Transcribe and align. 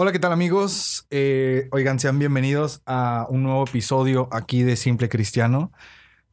Hola, 0.00 0.12
¿qué 0.12 0.20
tal 0.20 0.30
amigos? 0.30 1.08
Eh, 1.10 1.66
oigan, 1.72 1.98
sean 1.98 2.20
bienvenidos 2.20 2.82
a 2.86 3.26
un 3.30 3.42
nuevo 3.42 3.64
episodio 3.64 4.28
aquí 4.30 4.62
de 4.62 4.76
Simple 4.76 5.08
Cristiano. 5.08 5.72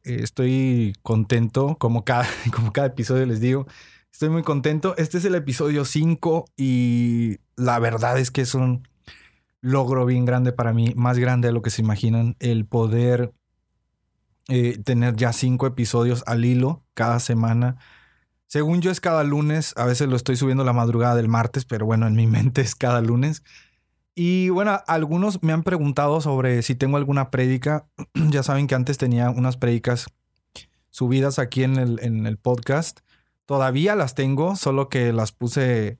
Eh, 0.04 0.20
estoy 0.22 0.94
contento, 1.02 1.74
como 1.76 2.04
cada, 2.04 2.28
como 2.54 2.72
cada 2.72 2.86
episodio 2.86 3.26
les 3.26 3.40
digo, 3.40 3.66
estoy 4.12 4.28
muy 4.28 4.44
contento. 4.44 4.94
Este 4.98 5.18
es 5.18 5.24
el 5.24 5.34
episodio 5.34 5.84
5 5.84 6.44
y 6.56 7.38
la 7.56 7.80
verdad 7.80 8.20
es 8.20 8.30
que 8.30 8.42
es 8.42 8.54
un 8.54 8.86
logro 9.62 10.06
bien 10.06 10.26
grande 10.26 10.52
para 10.52 10.72
mí, 10.72 10.92
más 10.94 11.18
grande 11.18 11.48
de 11.48 11.52
lo 11.52 11.60
que 11.60 11.70
se 11.70 11.82
imaginan, 11.82 12.36
el 12.38 12.66
poder 12.66 13.32
eh, 14.48 14.78
tener 14.84 15.16
ya 15.16 15.32
cinco 15.32 15.66
episodios 15.66 16.22
al 16.28 16.44
hilo 16.44 16.84
cada 16.94 17.18
semana. 17.18 17.78
Según 18.46 18.80
yo 18.80 18.90
es 18.90 19.00
cada 19.00 19.24
lunes, 19.24 19.74
a 19.76 19.84
veces 19.84 20.08
lo 20.08 20.16
estoy 20.16 20.36
subiendo 20.36 20.64
la 20.64 20.72
madrugada 20.72 21.16
del 21.16 21.28
martes, 21.28 21.64
pero 21.64 21.86
bueno, 21.86 22.06
en 22.06 22.14
mi 22.14 22.26
mente 22.26 22.60
es 22.60 22.74
cada 22.74 23.00
lunes. 23.00 23.42
Y 24.14 24.48
bueno, 24.48 24.80
algunos 24.86 25.42
me 25.42 25.52
han 25.52 25.62
preguntado 25.62 26.20
sobre 26.20 26.62
si 26.62 26.74
tengo 26.74 26.96
alguna 26.96 27.30
prédica. 27.30 27.86
ya 28.14 28.42
saben 28.42 28.66
que 28.66 28.74
antes 28.74 28.98
tenía 28.98 29.30
unas 29.30 29.56
prédicas 29.56 30.06
subidas 30.90 31.38
aquí 31.38 31.62
en 31.62 31.76
el, 31.76 31.98
en 32.02 32.26
el 32.26 32.38
podcast. 32.38 33.00
Todavía 33.44 33.94
las 33.94 34.14
tengo, 34.14 34.56
solo 34.56 34.88
que 34.88 35.12
las 35.12 35.32
puse 35.32 35.98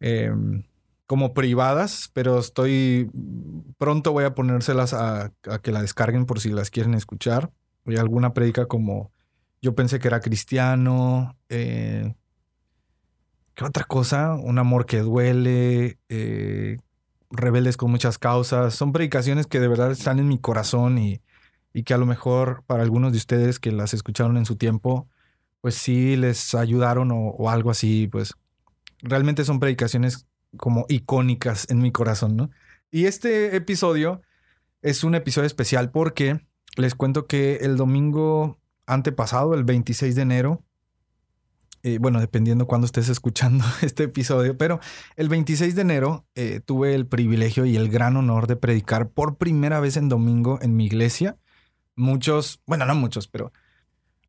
em, 0.00 0.64
como 1.06 1.32
privadas, 1.32 2.10
pero 2.12 2.38
estoy 2.38 3.10
pronto 3.78 4.12
voy 4.12 4.24
a 4.24 4.34
ponérselas 4.34 4.92
a, 4.92 5.32
que 5.62 5.72
la 5.72 5.82
descarguen 5.82 6.26
por 6.26 6.40
si 6.40 6.50
las 6.50 6.70
quieren 6.70 6.94
escuchar. 6.94 7.50
Hay 7.86 7.96
alguna 7.96 8.34
prédica 8.34 8.66
como 8.66 9.12
yo 9.60 9.74
pensé 9.74 9.98
que 9.98 10.08
era 10.08 10.20
cristiano. 10.20 11.36
Eh, 11.48 12.14
¿Qué 13.54 13.64
otra 13.64 13.84
cosa? 13.84 14.34
Un 14.34 14.58
amor 14.58 14.86
que 14.86 14.98
duele. 14.98 15.98
Eh, 16.08 16.78
rebeldes 17.30 17.76
con 17.76 17.90
muchas 17.90 18.18
causas. 18.18 18.74
Son 18.74 18.92
predicaciones 18.92 19.46
que 19.46 19.60
de 19.60 19.68
verdad 19.68 19.90
están 19.90 20.18
en 20.18 20.28
mi 20.28 20.38
corazón 20.38 20.98
y, 20.98 21.20
y 21.72 21.82
que 21.82 21.94
a 21.94 21.98
lo 21.98 22.06
mejor 22.06 22.64
para 22.66 22.82
algunos 22.82 23.12
de 23.12 23.18
ustedes 23.18 23.58
que 23.58 23.72
las 23.72 23.94
escucharon 23.94 24.36
en 24.36 24.46
su 24.46 24.56
tiempo, 24.56 25.08
pues 25.60 25.74
sí 25.74 26.16
les 26.16 26.54
ayudaron 26.54 27.10
o, 27.10 27.30
o 27.30 27.50
algo 27.50 27.70
así, 27.70 28.08
pues 28.08 28.34
realmente 29.00 29.44
son 29.44 29.60
predicaciones 29.60 30.26
como 30.56 30.86
icónicas 30.88 31.68
en 31.70 31.80
mi 31.80 31.92
corazón, 31.92 32.36
¿no? 32.36 32.50
Y 32.90 33.04
este 33.04 33.54
episodio 33.54 34.22
es 34.80 35.04
un 35.04 35.14
episodio 35.14 35.46
especial 35.46 35.90
porque 35.90 36.40
les 36.76 36.94
cuento 36.94 37.26
que 37.26 37.56
el 37.56 37.76
domingo 37.76 38.58
antepasado, 38.88 39.54
el 39.54 39.64
26 39.64 40.14
de 40.14 40.22
enero, 40.22 40.64
eh, 41.84 41.98
bueno, 42.00 42.20
dependiendo 42.20 42.66
cuando 42.66 42.86
estés 42.86 43.08
escuchando 43.08 43.64
este 43.82 44.04
episodio, 44.04 44.58
pero 44.58 44.80
el 45.16 45.28
26 45.28 45.76
de 45.76 45.82
enero 45.82 46.26
eh, 46.34 46.60
tuve 46.64 46.94
el 46.94 47.06
privilegio 47.06 47.64
y 47.64 47.76
el 47.76 47.88
gran 47.88 48.16
honor 48.16 48.46
de 48.48 48.56
predicar 48.56 49.10
por 49.10 49.36
primera 49.36 49.78
vez 49.78 49.96
en 49.96 50.08
domingo 50.08 50.58
en 50.60 50.76
mi 50.76 50.86
iglesia. 50.86 51.38
Muchos, 51.94 52.62
bueno, 52.66 52.84
no 52.86 52.94
muchos, 52.94 53.28
pero 53.28 53.52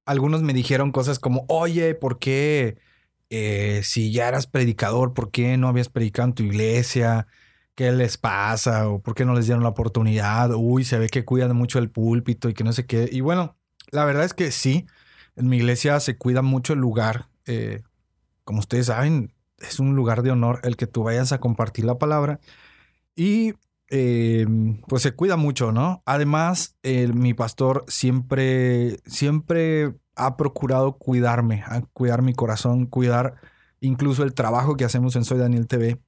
algunos 0.05 0.43
me 0.43 0.53
dijeron 0.53 0.91
cosas 0.91 1.19
como, 1.19 1.45
oye, 1.49 1.95
¿por 1.95 2.19
qué 2.19 2.77
eh, 3.29 3.81
si 3.83 4.11
ya 4.11 4.27
eras 4.27 4.47
predicador, 4.47 5.13
¿por 5.13 5.31
qué 5.31 5.57
no 5.57 5.67
habías 5.67 5.89
predicado 5.89 6.29
en 6.29 6.33
tu 6.35 6.43
iglesia? 6.43 7.27
¿Qué 7.75 7.91
les 7.91 8.17
pasa? 8.17 8.89
¿O 8.89 9.01
por 9.01 9.15
qué 9.15 9.25
no 9.25 9.35
les 9.35 9.45
dieron 9.45 9.63
la 9.63 9.69
oportunidad? 9.69 10.51
Uy, 10.55 10.83
se 10.83 10.99
ve 10.99 11.09
que 11.09 11.25
cuidan 11.25 11.55
mucho 11.55 11.79
el 11.79 11.91
púlpito 11.91 12.49
y 12.49 12.53
que 12.53 12.63
no 12.63 12.73
sé 12.73 12.85
qué. 12.85 13.09
Y 13.11 13.21
bueno, 13.21 13.58
la 13.91 14.05
verdad 14.05 14.25
es 14.25 14.33
que 14.33 14.51
sí, 14.51 14.85
en 15.35 15.49
mi 15.49 15.57
iglesia 15.57 15.99
se 15.99 16.17
cuida 16.17 16.41
mucho 16.41 16.73
el 16.73 16.79
lugar. 16.79 17.27
Eh, 17.45 17.81
como 18.43 18.59
ustedes 18.59 18.87
saben, 18.87 19.33
es 19.59 19.79
un 19.79 19.95
lugar 19.95 20.23
de 20.23 20.31
honor 20.31 20.59
el 20.63 20.75
que 20.75 20.87
tú 20.87 21.03
vayas 21.03 21.31
a 21.31 21.39
compartir 21.39 21.85
la 21.85 21.97
palabra. 21.97 22.39
Y 23.15 23.53
eh, 23.89 24.45
pues 24.87 25.01
se 25.01 25.13
cuida 25.13 25.35
mucho, 25.37 25.71
¿no? 25.71 26.03
Además, 26.05 26.75
mi 26.83 27.33
pastor 27.33 27.85
siempre, 27.87 28.97
siempre 29.05 29.95
ha 30.15 30.37
procurado 30.37 30.97
cuidarme, 30.97 31.63
cuidar 31.93 32.21
mi 32.21 32.33
corazón, 32.33 32.85
cuidar 32.85 33.35
incluso 33.79 34.23
el 34.23 34.33
trabajo 34.33 34.75
que 34.75 34.85
hacemos 34.85 35.15
en 35.15 35.23
Soy 35.23 35.39
Daniel 35.39 35.67
TV. 35.67 35.99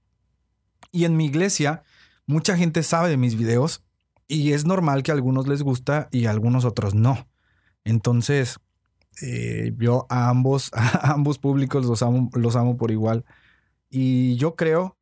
Y 0.92 1.06
en 1.06 1.16
mi 1.16 1.25
iglesia, 1.25 1.84
mucha 2.25 2.58
gente 2.58 2.84
sabe 2.84 3.09
de 3.09 3.18
mis 3.18 3.36
videos 3.36 3.84
y 4.28 4.53
es 4.53 4.66
normal 4.66 5.03
que 5.03 5.12
a 5.12 5.13
algunos 5.13 5.48
les 5.48 5.63
gusta 5.63 6.09
y 6.12 6.25
a 6.25 6.31
algunos 6.31 6.66
otros 6.66 6.94
no. 6.94 7.28
Entonces, 7.84 8.59
eh, 9.22 9.74
yo 9.78 10.06
a 10.09 10.30
ambos, 10.30 10.72
a 10.74 11.12
ambos 11.14 11.38
públicos 11.38 11.86
los 11.86 12.02
amo, 12.03 12.30
los 12.34 12.56
amo 12.56 12.78
por 12.78 12.92
igual. 12.92 13.25
Y 13.90 14.36
yo 14.38 14.56
creo 14.56 14.97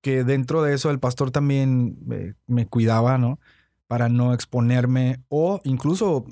que 0.00 0.24
dentro 0.24 0.62
de 0.62 0.74
eso 0.74 0.90
el 0.90 0.98
pastor 1.00 1.30
también 1.30 1.96
me, 2.04 2.34
me 2.46 2.66
cuidaba, 2.66 3.18
¿no? 3.18 3.38
Para 3.86 4.08
no 4.08 4.34
exponerme 4.34 5.22
o 5.28 5.60
incluso 5.64 6.24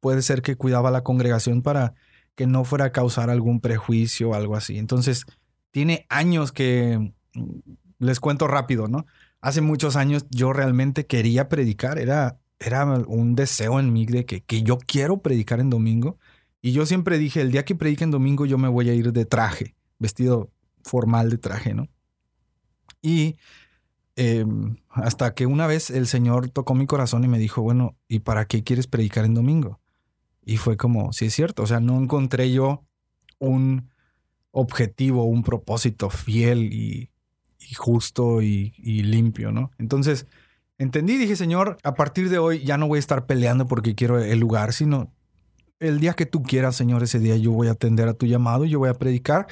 puede 0.00 0.22
ser 0.22 0.42
que 0.42 0.56
cuidaba 0.56 0.90
a 0.90 0.92
la 0.92 1.02
congregación 1.02 1.62
para 1.62 1.94
que 2.36 2.46
no 2.46 2.64
fuera 2.64 2.86
a 2.86 2.92
causar 2.92 3.30
algún 3.30 3.60
prejuicio 3.60 4.30
o 4.30 4.34
algo 4.34 4.54
así. 4.56 4.78
Entonces, 4.78 5.24
tiene 5.72 6.06
años 6.08 6.52
que, 6.52 7.12
mm, 7.34 7.50
les 7.98 8.20
cuento 8.20 8.46
rápido, 8.46 8.88
¿no? 8.88 9.06
Hace 9.40 9.60
muchos 9.60 9.96
años 9.96 10.26
yo 10.30 10.52
realmente 10.52 11.06
quería 11.06 11.48
predicar, 11.48 11.98
era, 11.98 12.38
era 12.58 12.84
un 12.84 13.34
deseo 13.34 13.78
en 13.80 13.92
mí 13.92 14.06
de 14.06 14.24
que, 14.24 14.42
que 14.42 14.62
yo 14.62 14.78
quiero 14.78 15.18
predicar 15.18 15.60
en 15.60 15.70
domingo. 15.70 16.18
Y 16.62 16.72
yo 16.72 16.86
siempre 16.86 17.18
dije, 17.18 17.40
el 17.40 17.52
día 17.52 17.64
que 17.64 17.74
predique 17.74 18.04
en 18.04 18.10
domingo 18.10 18.46
yo 18.46 18.58
me 18.58 18.68
voy 18.68 18.88
a 18.90 18.94
ir 18.94 19.12
de 19.12 19.24
traje, 19.24 19.76
vestido 19.98 20.50
formal 20.82 21.30
de 21.30 21.38
traje, 21.38 21.74
¿no? 21.74 21.88
Y 23.02 23.36
em, 24.16 24.76
hasta 24.88 25.34
que 25.34 25.46
una 25.46 25.66
vez 25.66 25.90
el 25.90 26.06
Señor 26.06 26.48
tocó 26.50 26.74
mi 26.74 26.86
corazón 26.86 27.24
y 27.24 27.28
me 27.28 27.38
dijo, 27.38 27.62
bueno, 27.62 27.96
¿y 28.08 28.20
para 28.20 28.46
qué 28.46 28.62
quieres 28.62 28.86
predicar 28.86 29.24
en 29.24 29.34
domingo? 29.34 29.80
Y 30.44 30.56
fue 30.56 30.76
como, 30.76 31.12
sí 31.12 31.26
es 31.26 31.34
cierto, 31.34 31.62
o 31.62 31.66
sea, 31.66 31.80
no 31.80 32.00
encontré 32.00 32.50
yo 32.50 32.84
un 33.38 33.90
objetivo, 34.50 35.24
un 35.24 35.42
propósito 35.42 36.08
fiel 36.08 36.72
y, 36.72 37.10
justo 37.76 38.40
y, 38.42 38.72
limpio, 39.02 39.52
¿no? 39.52 39.70
Entonces, 39.78 40.26
entendí, 40.78 41.16
dije, 41.16 41.36
Señor, 41.36 41.78
a 41.82 41.94
partir 41.94 42.28
de 42.28 42.38
hoy 42.38 42.64
ya 42.64 42.78
no 42.78 42.88
voy 42.88 42.98
a 42.98 43.00
estar 43.00 43.26
peleando 43.26 43.66
porque 43.66 43.94
quiero 43.94 44.18
el 44.18 44.38
lugar, 44.38 44.72
sino 44.72 45.12
el 45.78 46.00
día 46.00 46.14
que 46.14 46.26
tú 46.26 46.42
quieras, 46.42 46.76
Señor, 46.76 47.02
ese 47.02 47.18
día 47.18 47.36
yo 47.36 47.52
voy 47.52 47.68
a 47.68 47.72
atender 47.72 48.08
a 48.08 48.14
tu 48.14 48.26
llamado, 48.26 48.64
yo 48.64 48.78
voy 48.78 48.88
a 48.88 48.94
predicar. 48.94 49.46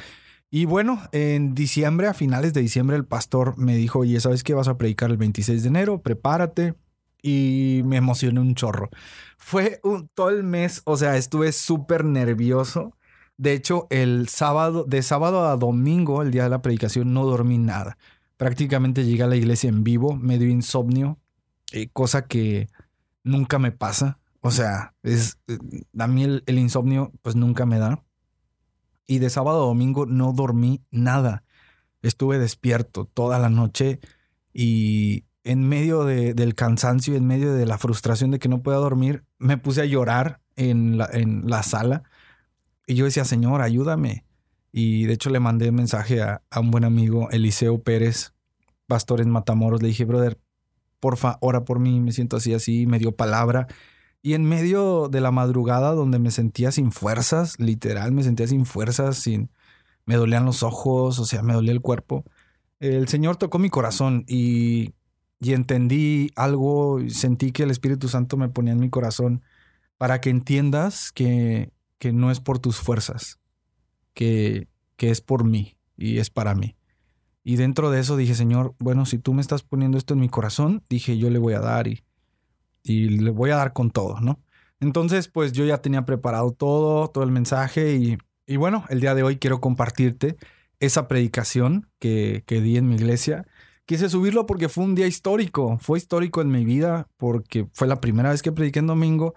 Y 0.51 0.67
bueno, 0.67 1.03
en 1.12 1.55
diciembre, 1.55 2.07
a 2.07 2.15
finales 2.15 2.55
de 2.55 2.61
diciembre, 2.61 2.97
el 2.97 3.05
pastor 3.05 3.59
me 3.59 3.77
dijo, 3.77 4.01
oye, 4.01 4.21
¿sabes 4.21 4.45
qué? 4.45 4.55
Vas 4.55 4.69
a 4.69 4.79
predicar 4.79 5.11
el 5.11 5.17
26 5.17 5.62
de 5.62 5.69
enero, 5.69 6.01
prepárate 6.01 6.75
y 7.23 7.83
me 7.85 7.97
emocioné 7.97 8.41
un 8.41 8.55
chorro. 8.55 8.91
Fue 9.37 9.81
un, 9.83 10.09
todo 10.15 10.29
el 10.29 10.45
mes, 10.45 10.83
o 10.85 10.97
sea, 10.97 11.17
estuve 11.17 11.53
súper 11.53 12.05
nervioso. 12.05 12.97
De 13.37 13.53
hecho, 13.53 13.89
el 13.91 14.29
sábado, 14.29 14.85
de 14.85 15.03
sábado 15.03 15.49
a 15.49 15.56
domingo, 15.56 16.23
el 16.23 16.31
día 16.31 16.45
de 16.45 16.51
la 16.51 16.62
predicación, 16.62 17.12
no 17.12 17.25
dormí 17.25 17.59
nada. 17.59 17.99
Prácticamente 18.44 19.06
llegué 19.06 19.23
a 19.23 19.26
la 19.26 19.37
iglesia 19.37 19.70
en 19.70 19.85
vivo, 19.85 20.17
medio 20.17 20.50
insomnio, 20.50 21.19
eh, 21.73 21.88
cosa 21.91 22.26
que 22.26 22.69
nunca 23.23 23.58
me 23.58 23.73
pasa. 23.73 24.19
O 24.43 24.50
sea, 24.50 24.93
es, 25.02 25.38
eh, 25.46 25.56
a 25.99 26.06
mí 26.06 26.25
el, 26.25 26.43
el 26.44 26.58
insomnio 26.58 27.11
pues 27.23 27.37
nunca 27.37 27.64
me 27.64 27.79
da. 27.79 28.05
Y 29.06 29.19
de 29.20 29.31
sábado 29.31 29.62
a 29.62 29.67
domingo 29.67 30.05
no 30.05 30.35
dormí 30.35 30.82
nada. 30.91 31.43
Estuve 32.02 32.38
despierto 32.38 33.06
toda 33.06 33.38
la 33.38 33.49
noche 33.49 33.99
y 34.52 35.25
en 35.43 35.67
medio 35.67 36.05
del 36.05 36.55
cansancio, 36.55 37.17
en 37.17 37.26
medio 37.26 37.55
de 37.55 37.64
la 37.64 37.79
frustración 37.79 38.31
de 38.31 38.38
que 38.38 38.50
no 38.50 38.62
pueda 38.62 38.76
dormir, 38.76 39.25
me 39.38 39.56
puse 39.56 39.81
a 39.81 39.87
llorar 39.87 40.43
en 40.56 40.99
la, 40.99 41.08
en 41.11 41.49
la 41.49 41.62
sala. 41.62 42.02
Y 42.87 42.94
yo 42.94 43.06
decía, 43.06 43.25
Señor, 43.25 43.62
ayúdame. 43.62 44.26
Y 44.76 45.06
de 45.06 45.14
hecho 45.14 45.31
le 45.31 45.40
mandé 45.40 45.70
un 45.70 45.76
mensaje 45.76 46.20
a, 46.20 46.43
un 46.58 46.70
buen 46.73 46.85
amigo, 46.85 47.31
Eliseo 47.31 47.82
Pérez, 47.82 48.34
pastor 48.87 49.21
en 49.21 49.31
Matamoros. 49.31 49.83
Le 49.83 49.89
dije, 49.89 50.05
brother, 50.05 50.39
porfa, 51.01 51.39
ora 51.41 51.65
por 51.65 51.79
mí. 51.81 52.01
Me 52.01 52.13
siento 52.13 52.37
así, 52.37 52.55
así. 52.55 52.87
Me 52.87 52.99
dio 52.99 53.13
palabra. 53.13 53.67
Y 54.23 54.35
en 54.35 54.45
medio 54.45 55.09
de 55.09 55.21
la 55.21 55.31
madrugada 55.31 55.93
donde 55.93 56.19
me 56.19 56.31
sentía 56.31 56.73
sin 56.73 56.93
fuerzas, 56.93 57.59
literal, 57.59 58.13
me 58.13 58.23
sentía 58.23 58.47
sin 58.47 58.67
fuerzas, 58.67 59.19
sin... 59.19 59.51
Me 60.07 60.17
dolían 60.17 60.45
los 60.45 60.63
ojos, 60.63 61.19
o 61.19 61.25
sea, 61.25 61.43
me 61.43 61.55
dolía 61.55 61.73
el 61.73 61.81
cuerpo 61.81 62.25
el 62.81 63.09
Señor 63.09 63.37
tocó 63.37 63.59
mi 63.59 63.71
corazón 63.71 64.25
y, 64.27 64.95
y 65.41 65.53
entendí 65.53 66.31
algo, 66.37 66.99
sentí 67.09 67.53
que 67.53 67.63
el 67.63 67.71
Espíritu 67.71 68.09
Santo 68.09 68.37
me 68.37 68.49
ponía 68.49 68.73
en 68.73 68.81
mi 68.81 68.91
corazón 68.91 69.43
para 69.97 70.21
que 70.21 70.31
entiendas 70.31 71.13
que, 71.13 71.71
que 71.99 72.13
no 72.13 72.31
es 72.31 72.41
por 72.41 72.59
tus 72.59 72.77
fuerzas, 72.77 73.39
que, 74.13 74.69
que 74.97 75.11
es 75.11 75.21
por 75.21 75.45
mí 75.45 75.79
y 75.97 76.19
es 76.19 76.31
para 76.31 76.55
mí. 76.55 76.77
Y 77.44 77.56
dentro 77.56 77.91
de 77.91 78.00
eso 78.00 78.17
dije, 78.17 78.35
Señor, 78.35 78.75
bueno, 78.79 79.05
si 79.05 79.19
tú 79.19 79.35
me 79.35 79.43
estás 79.43 79.62
poniendo 79.62 79.99
esto 79.99 80.14
en 80.14 80.20
mi 80.20 80.31
corazón, 80.31 80.82
dije, 80.88 81.19
yo 81.19 81.29
le 81.29 81.38
voy 81.38 81.52
a 81.52 81.61
dar 81.61 81.87
y, 81.87 82.02
y 82.82 83.11
le 83.11 83.31
voy 83.31 83.50
a 83.50 83.56
dar 83.56 83.75
con 83.75 83.91
todo, 83.91 84.19
¿no? 84.20 84.41
Entonces, 84.81 85.29
pues 85.29 85.52
yo 85.52 85.64
ya 85.67 85.79
tenía 85.79 86.06
preparado 86.06 86.52
todo, 86.52 87.08
todo 87.08 87.23
el 87.23 87.31
mensaje 87.31 87.96
y, 87.96 88.19
y 88.46 88.56
bueno, 88.56 88.85
el 88.88 89.00
día 89.00 89.14
de 89.14 89.23
hoy 89.23 89.37
quiero 89.37 89.61
compartirte 89.61 90.37
esa 90.81 91.06
predicación 91.06 91.88
que, 91.99 92.44
que 92.46 92.62
di 92.62 92.79
en 92.79 92.88
mi 92.88 92.96
iglesia. 92.96 93.47
Quise 93.87 94.08
subirlo 94.08 94.47
porque 94.47 94.70
fue 94.70 94.85
un 94.85 94.94
día 94.94 95.06
histórico, 95.06 95.79
fue 95.81 95.99
histórico 95.99 96.40
en 96.40 96.50
mi 96.50 96.64
vida 96.64 97.08
porque 97.19 97.69
fue 97.75 97.87
la 97.87 98.00
primera 98.00 98.31
vez 98.31 98.43
que 98.43 98.52
prediqué 98.52 98.79
en 98.79 98.87
domingo. 98.87 99.35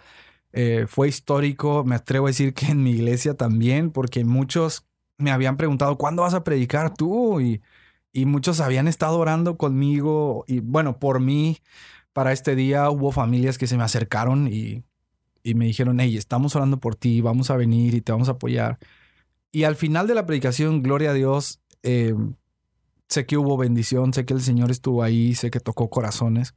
Eh, 0.53 0.85
fue 0.87 1.09
histórico, 1.09 1.83
me 1.83 1.95
atrevo 1.95 2.27
a 2.27 2.29
decir 2.29 2.53
que 2.53 2.67
en 2.67 2.81
mi 2.83 2.91
iglesia 2.91 3.35
también, 3.35 3.91
porque 3.91 4.23
muchos 4.23 4.85
me 5.17 5.31
habían 5.31 5.57
preguntado, 5.57 5.97
¿cuándo 5.97 6.21
vas 6.21 6.33
a 6.33 6.43
predicar 6.43 6.93
tú? 6.95 7.41
Y, 7.41 7.61
y 8.13 8.25
muchos 8.25 8.59
habían 8.59 8.87
estado 8.87 9.17
orando 9.19 9.57
conmigo 9.57 10.43
y 10.47 10.59
bueno, 10.59 10.99
por 10.99 11.19
mí, 11.19 11.57
para 12.13 12.31
este 12.31 12.55
día 12.55 12.89
hubo 12.89 13.11
familias 13.11 13.57
que 13.57 13.67
se 13.67 13.77
me 13.77 13.83
acercaron 13.83 14.47
y, 14.47 14.83
y 15.43 15.53
me 15.53 15.65
dijeron, 15.65 15.99
hey, 15.99 16.17
estamos 16.17 16.55
orando 16.55 16.79
por 16.79 16.95
ti, 16.95 17.21
vamos 17.21 17.49
a 17.49 17.55
venir 17.55 17.93
y 17.93 18.01
te 18.01 18.11
vamos 18.11 18.27
a 18.27 18.33
apoyar. 18.33 18.79
Y 19.51 19.63
al 19.63 19.75
final 19.75 20.07
de 20.07 20.15
la 20.15 20.25
predicación, 20.25 20.81
gloria 20.83 21.11
a 21.11 21.13
Dios, 21.13 21.61
eh, 21.83 22.13
sé 23.07 23.25
que 23.25 23.37
hubo 23.37 23.57
bendición, 23.57 24.13
sé 24.13 24.25
que 24.25 24.33
el 24.33 24.41
Señor 24.41 24.71
estuvo 24.71 25.03
ahí, 25.03 25.35
sé 25.35 25.51
que 25.51 25.59
tocó 25.59 25.89
corazones. 25.89 26.53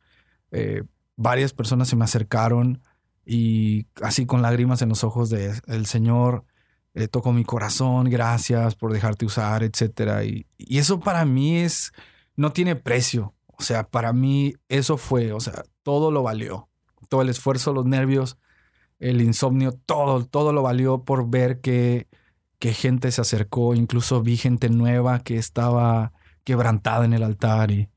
Eh, 0.50 0.82
varias 1.16 1.52
personas 1.52 1.88
se 1.88 1.96
me 1.96 2.04
acercaron 2.04 2.82
y 3.24 3.86
así 4.02 4.26
con 4.26 4.42
lágrimas 4.42 4.82
en 4.82 4.88
los 4.88 5.04
ojos 5.04 5.30
de 5.30 5.52
el 5.66 5.86
Señor 5.86 6.44
eh, 6.94 7.08
tocó 7.08 7.32
mi 7.32 7.44
corazón, 7.44 8.10
gracias 8.10 8.74
por 8.74 8.92
dejarte 8.92 9.26
usar. 9.26 9.62
Y, 9.62 10.46
y, 10.58 10.78
eso 10.78 11.00
para 11.00 11.24
mí 11.24 11.58
es, 11.58 11.92
no 12.36 12.52
tiene 12.52 12.76
precio. 12.76 13.34
O 13.46 13.62
sea, 13.62 13.84
para 13.84 14.12
mí 14.12 14.54
eso 14.68 14.96
fue, 14.96 15.32
o 15.32 15.40
sea, 15.40 15.64
todo 15.82 16.10
lo 16.10 16.22
valió. 16.22 16.68
Todo 17.08 17.22
el 17.22 17.28
esfuerzo, 17.28 17.72
los 17.72 17.86
nervios, 17.86 18.38
el 18.98 19.20
insomnio, 19.20 19.72
todo, 19.72 20.24
todo 20.24 20.52
lo 20.52 20.62
valió 20.62 21.04
por 21.04 21.28
ver 21.28 21.60
que 21.60 22.08
que 22.60 22.74
gente 22.74 23.10
se 23.10 23.22
acercó, 23.22 23.74
incluso 23.74 24.22
vi 24.22 24.36
gente 24.36 24.68
nueva 24.68 25.20
que 25.20 25.36
estaba 25.38 26.12
quebrantada 26.44 27.06
en 27.06 27.14
el 27.14 27.22
altar. 27.22 27.70
Y, 27.70 27.88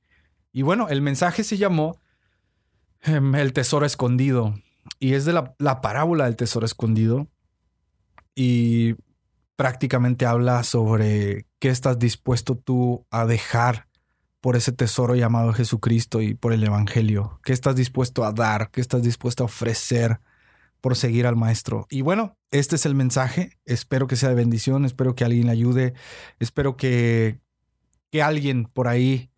y 0.54 0.62
bueno, 0.63 0.88
el 0.88 1.01
mensaje 1.01 1.44
se 1.44 1.57
llamó 1.57 2.00
em, 3.01 3.36
El 3.36 3.51
Tesoro 3.51 3.86
Escondido 3.86 4.56
y 5.00 5.13
es 5.13 5.25
de 5.25 5.34
la, 5.34 5.54
la 5.60 5.81
parábola 5.81 6.25
del 6.25 6.38
Tesoro 6.38 6.66
Escondido 6.66 7.28
y 8.35 8.95
prácticamente 9.56 10.25
habla 10.25 10.63
sobre 10.63 11.45
qué 11.59 11.69
estás 11.69 12.00
dispuesto 12.00 12.56
tú 12.56 13.06
a 13.12 13.25
dejar 13.25 13.88
por 14.41 14.57
ese 14.57 14.74
tesoro 14.74 15.15
llamado 15.15 15.53
Jesucristo 15.53 16.21
y 16.21 16.33
por 16.33 16.51
el 16.51 16.63
Evangelio, 16.63 17.39
qué 17.45 17.53
estás 17.53 17.75
dispuesto 17.75 18.25
a 18.25 18.33
dar, 18.33 18.71
qué 18.71 18.81
estás 18.81 19.01
dispuesto 19.01 19.44
a 19.44 19.45
ofrecer 19.45 20.19
por 20.81 20.97
seguir 20.97 21.27
al 21.27 21.38
maestro. 21.38 21.88
Y 21.89 22.01
bueno, 22.01 22.35
este 22.51 22.75
es 22.75 22.85
el 22.85 22.94
mensaje. 22.94 23.57
Espero 23.63 24.06
que 24.06 24.18
sea 24.18 24.27
de 24.27 24.35
bendición, 24.35 24.83
espero 24.83 25.15
que 25.15 25.24
alguien 25.24 25.45
le 25.45 25.53
ayude, 25.53 25.94
espero 26.39 26.75
que, 26.75 27.39
que 28.12 28.21
alguien 28.21 28.65
por 28.65 28.89
ahí 28.89 29.30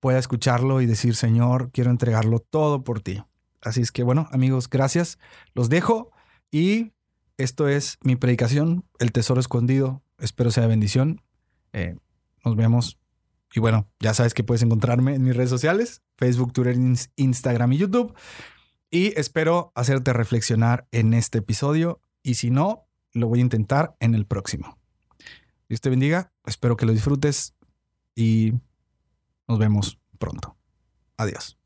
pueda 0.00 0.18
escucharlo 0.18 0.82
y 0.82 0.86
decir, 0.86 1.14
Señor, 1.14 1.70
quiero 1.72 1.90
entregarlo 1.90 2.40
todo 2.40 2.84
por 2.84 3.00
ti. 3.00 3.24
Así 3.62 3.80
es 3.80 3.90
que 3.90 4.02
bueno, 4.02 4.28
amigos, 4.32 4.68
gracias. 4.68 5.18
Los 5.54 5.70
dejo 5.70 6.10
y 6.50 6.92
esto 7.38 7.68
es 7.68 7.98
mi 8.02 8.16
predicación, 8.16 8.84
el 8.98 9.12
tesoro 9.12 9.40
escondido. 9.40 10.02
Espero 10.18 10.50
sea 10.50 10.66
bendición. 10.66 11.22
Eh, 11.72 11.96
nos 12.44 12.56
vemos. 12.56 12.98
Y 13.54 13.60
bueno, 13.60 13.88
ya 14.00 14.14
sabes 14.14 14.34
que 14.34 14.44
puedes 14.44 14.62
encontrarme 14.62 15.14
en 15.14 15.22
mis 15.22 15.36
redes 15.36 15.50
sociales, 15.50 16.02
Facebook, 16.16 16.52
Twitter, 16.52 16.76
Instagram 17.16 17.72
y 17.72 17.78
YouTube. 17.78 18.14
Y 18.90 19.18
espero 19.18 19.72
hacerte 19.74 20.12
reflexionar 20.12 20.86
en 20.92 21.14
este 21.14 21.38
episodio 21.38 22.00
y 22.22 22.34
si 22.34 22.50
no, 22.50 22.86
lo 23.12 23.28
voy 23.28 23.40
a 23.40 23.42
intentar 23.42 23.96
en 24.00 24.14
el 24.14 24.26
próximo. 24.26 24.78
Dios 25.68 25.80
te 25.80 25.90
bendiga, 25.90 26.32
espero 26.44 26.76
que 26.76 26.86
lo 26.86 26.92
disfrutes 26.92 27.54
y 28.14 28.54
nos 29.48 29.58
vemos 29.58 29.98
pronto. 30.18 30.56
Adiós. 31.16 31.58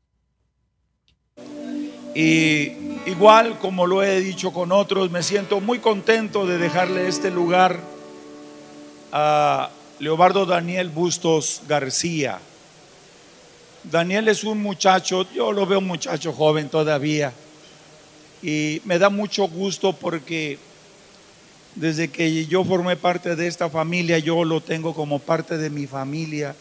Y 2.13 2.73
igual 3.05 3.57
como 3.59 3.87
lo 3.87 4.03
he 4.03 4.19
dicho 4.19 4.51
con 4.51 4.71
otros, 4.71 5.11
me 5.11 5.23
siento 5.23 5.61
muy 5.61 5.79
contento 5.79 6.45
de 6.45 6.57
dejarle 6.57 7.07
este 7.07 7.31
lugar 7.31 7.79
a 9.11 9.69
Leobardo 9.99 10.45
Daniel 10.45 10.89
Bustos 10.89 11.61
García 11.67 12.39
Daniel 13.83 14.27
es 14.27 14.43
un 14.43 14.61
muchacho, 14.61 15.25
yo 15.33 15.51
lo 15.51 15.65
veo 15.65 15.79
un 15.79 15.87
muchacho 15.87 16.33
joven 16.33 16.69
todavía, 16.69 17.33
y 18.43 18.81
me 18.85 18.99
da 18.99 19.09
mucho 19.09 19.47
gusto 19.47 19.93
porque 19.93 20.59
desde 21.75 22.09
que 22.09 22.45
yo 22.45 22.63
formé 22.63 22.95
parte 22.95 23.35
de 23.35 23.47
esta 23.47 23.69
familia, 23.69 24.19
yo 24.19 24.43
lo 24.43 24.61
tengo 24.61 24.93
como 24.93 25.19
parte 25.19 25.57
de 25.57 25.69
mi 25.69 25.87
familia. 25.87 26.55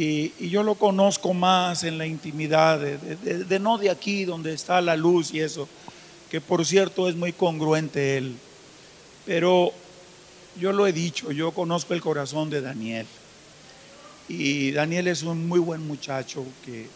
Y, 0.00 0.48
yo 0.48 0.62
lo 0.62 0.76
conozco 0.76 1.34
más 1.34 1.82
en 1.82 1.98
la 1.98 2.06
intimidad, 2.06 2.78
de, 2.78 3.58
no 3.58 3.78
de 3.78 3.90
aquí 3.90 4.24
donde 4.24 4.54
está 4.54 4.80
la 4.80 4.96
luz 4.96 5.34
y 5.34 5.40
eso, 5.40 5.68
que 6.30 6.40
por 6.40 6.64
cierto 6.64 7.08
es 7.08 7.16
muy 7.16 7.32
congruente 7.32 8.16
él. 8.16 8.36
Pero 9.26 9.72
yo 10.60 10.72
lo 10.72 10.86
he 10.86 10.92
dicho, 10.92 11.32
yo 11.32 11.50
conozco 11.50 11.94
el 11.94 12.00
corazón 12.00 12.48
de 12.48 12.60
Daniel. 12.60 13.06
Y 14.28 14.70
Daniel 14.70 15.08
es 15.08 15.24
un 15.24 15.48
muy 15.48 15.58
buen 15.58 15.84
muchacho 15.84 16.44
que, 16.64 16.86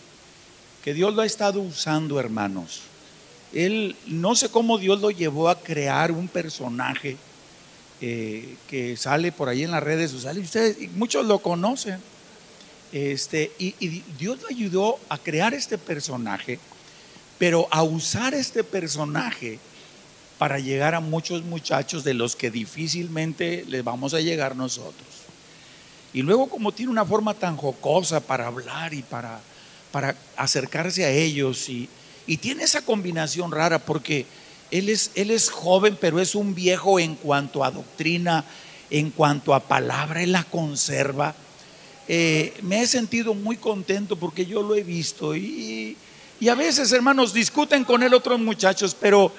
que 0.85 0.95
Dios 0.95 1.13
lo 1.13 1.23
ha 1.23 1.27
estado 1.27 1.61
usando, 1.61 2.21
hermanos. 2.21 2.83
Él, 3.53 3.97
no 4.07 4.37
sé 4.37 4.49
cómo 4.49 4.79
Dios 4.79 5.01
lo 5.01 5.11
llevó 5.11 5.49
a 5.49 5.59
crear 5.59 6.13
un 6.13 6.29
personaje 6.29 7.17
eh, 8.01 8.55
que 8.69 8.97
sale 8.97 9.33
por 9.33 9.49
ahí 9.49 9.65
en 9.65 9.73
las 9.73 9.83
redes 9.83 10.13
sociales. 10.13 10.45
Ustedes, 10.45 10.93
muchos 10.93 11.27
lo 11.27 11.41
conocen. 11.41 11.99
Este, 12.93 13.51
y, 13.59 13.75
y 13.81 14.05
Dios 14.19 14.41
lo 14.43 14.49
ayudó 14.49 14.99
a 15.09 15.19
crear 15.19 15.55
este 15.55 15.79
personaje, 15.79 16.59
pero 17.39 17.67
a 17.71 17.83
usar 17.83 18.35
este 18.35 18.63
personaje 18.63 19.59
para 20.39 20.59
llegar 20.59 20.95
a 20.95 21.01
muchos 21.01 21.45
muchachos 21.45 22.05
de 22.05 22.15
los 22.15 22.35
que 22.37 22.51
difícilmente 22.51 23.65
les 23.69 23.85
vamos 23.85 24.13
a 24.13 24.21
llegar 24.21 24.57
nosotros. 24.57 25.23
Y 26.13 26.23
luego 26.23 26.49
como 26.49 26.73
tiene 26.73 26.91
una 26.91 27.05
forma 27.05 27.33
tan 27.35 27.57
jocosa 27.57 28.21
para 28.21 28.47
hablar 28.47 28.93
y 28.93 29.03
para, 29.03 29.41
para 29.91 30.15
acercarse 30.37 31.05
a 31.05 31.11
ellos 31.11 31.69
y, 31.69 31.89
tiene 32.41 32.65
esa 32.65 32.83
combinación 32.83 33.53
rara 33.53 33.79
porque 33.79 34.27
él 34.71 34.89
es, 34.89 35.11
él 35.15 35.31
es 35.31 35.51
joven 35.51 35.99
pero 36.01 36.19
es 36.19 36.35
un 36.35 36.55
viejo 36.55 36.99
en 36.99 37.15
cuanto 37.15 37.63
a 37.63 37.71
doctrina, 37.71 38.45
en 38.91 39.11
cuanto 39.11 39.55
a 39.55 39.61
palabra, 39.61 40.23
él 40.23 40.33
la 40.33 40.45
conserva. 40.45 41.35
Eh, 42.15 42.53
me 42.61 42.83
he 42.83 42.87
sentido 42.87 43.33
muy 43.33 43.57
contento 43.57 44.17
porque 44.17 44.45
yo 44.45 44.63
lo 44.63 44.75
he 44.75 44.83
visto 44.83 45.35
y, 45.35 45.97
y 46.41 46.49
a 46.51 46.55
veces 46.55 46.93
hermanos 46.93 47.33
discuten 47.33 47.85
con 47.85 48.03
él 48.03 48.13
otros 48.13 48.39
muchachos, 48.39 48.95
pero 48.95 49.33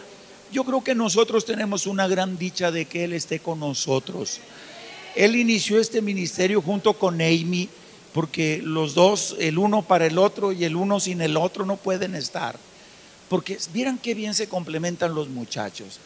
yo 0.51 0.63
creo 0.63 0.83
que 0.83 0.95
nosotros 0.95 1.45
tenemos 1.45 1.85
una 1.85 2.07
gran 2.07 2.35
dicha 2.35 2.71
de 2.71 2.85
que 2.85 3.03
él 3.03 3.13
esté 3.13 3.37
con 3.37 3.59
nosotros. 3.59 4.39
Él 5.15 5.35
inició 5.35 5.79
este 5.79 6.01
ministerio 6.01 6.63
junto 6.63 6.93
con 6.93 7.21
Amy, 7.21 7.69
porque 8.11 8.59
los 8.63 8.95
dos, 8.95 9.35
el 9.37 9.59
uno 9.59 9.83
para 9.83 10.07
el 10.07 10.17
otro 10.17 10.51
y 10.51 10.63
el 10.63 10.75
uno 10.75 10.99
sin 10.99 11.21
el 11.21 11.37
otro, 11.37 11.67
no 11.67 11.77
pueden 11.77 12.15
estar. 12.15 12.57
Porque 13.29 13.59
vieran 13.71 13.99
qué 13.99 14.15
bien 14.15 14.33
se 14.33 14.49
complementan 14.49 15.13
los 15.13 15.29
muchachos. 15.29 15.99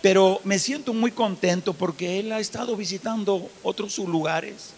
Pero 0.00 0.40
me 0.44 0.60
siento 0.60 0.94
muy 0.94 1.10
contento 1.10 1.72
porque 1.74 2.20
él 2.20 2.30
ha 2.30 2.38
estado 2.38 2.76
visitando 2.76 3.50
otros 3.64 3.98
lugares. 3.98 4.74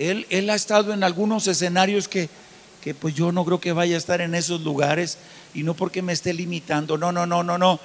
Él, 0.00 0.26
él 0.30 0.50
ha 0.50 0.54
estado 0.54 0.92
en 0.92 1.04
algunos 1.04 1.46
escenarios 1.46 2.08
que, 2.08 2.28
que 2.82 2.94
pues 2.94 3.14
yo 3.14 3.30
no 3.30 3.44
creo 3.44 3.60
que 3.60 3.72
vaya 3.72 3.94
a 3.94 3.98
estar 3.98 4.20
en 4.20 4.34
esos 4.34 4.62
lugares 4.62 5.18
y 5.54 5.62
no 5.62 5.74
porque 5.74 6.02
me 6.02 6.12
esté 6.12 6.34
limitando, 6.34 6.98
no, 6.98 7.12
no, 7.12 7.26
no, 7.26 7.42
no, 7.42 7.58
no, 7.58 7.78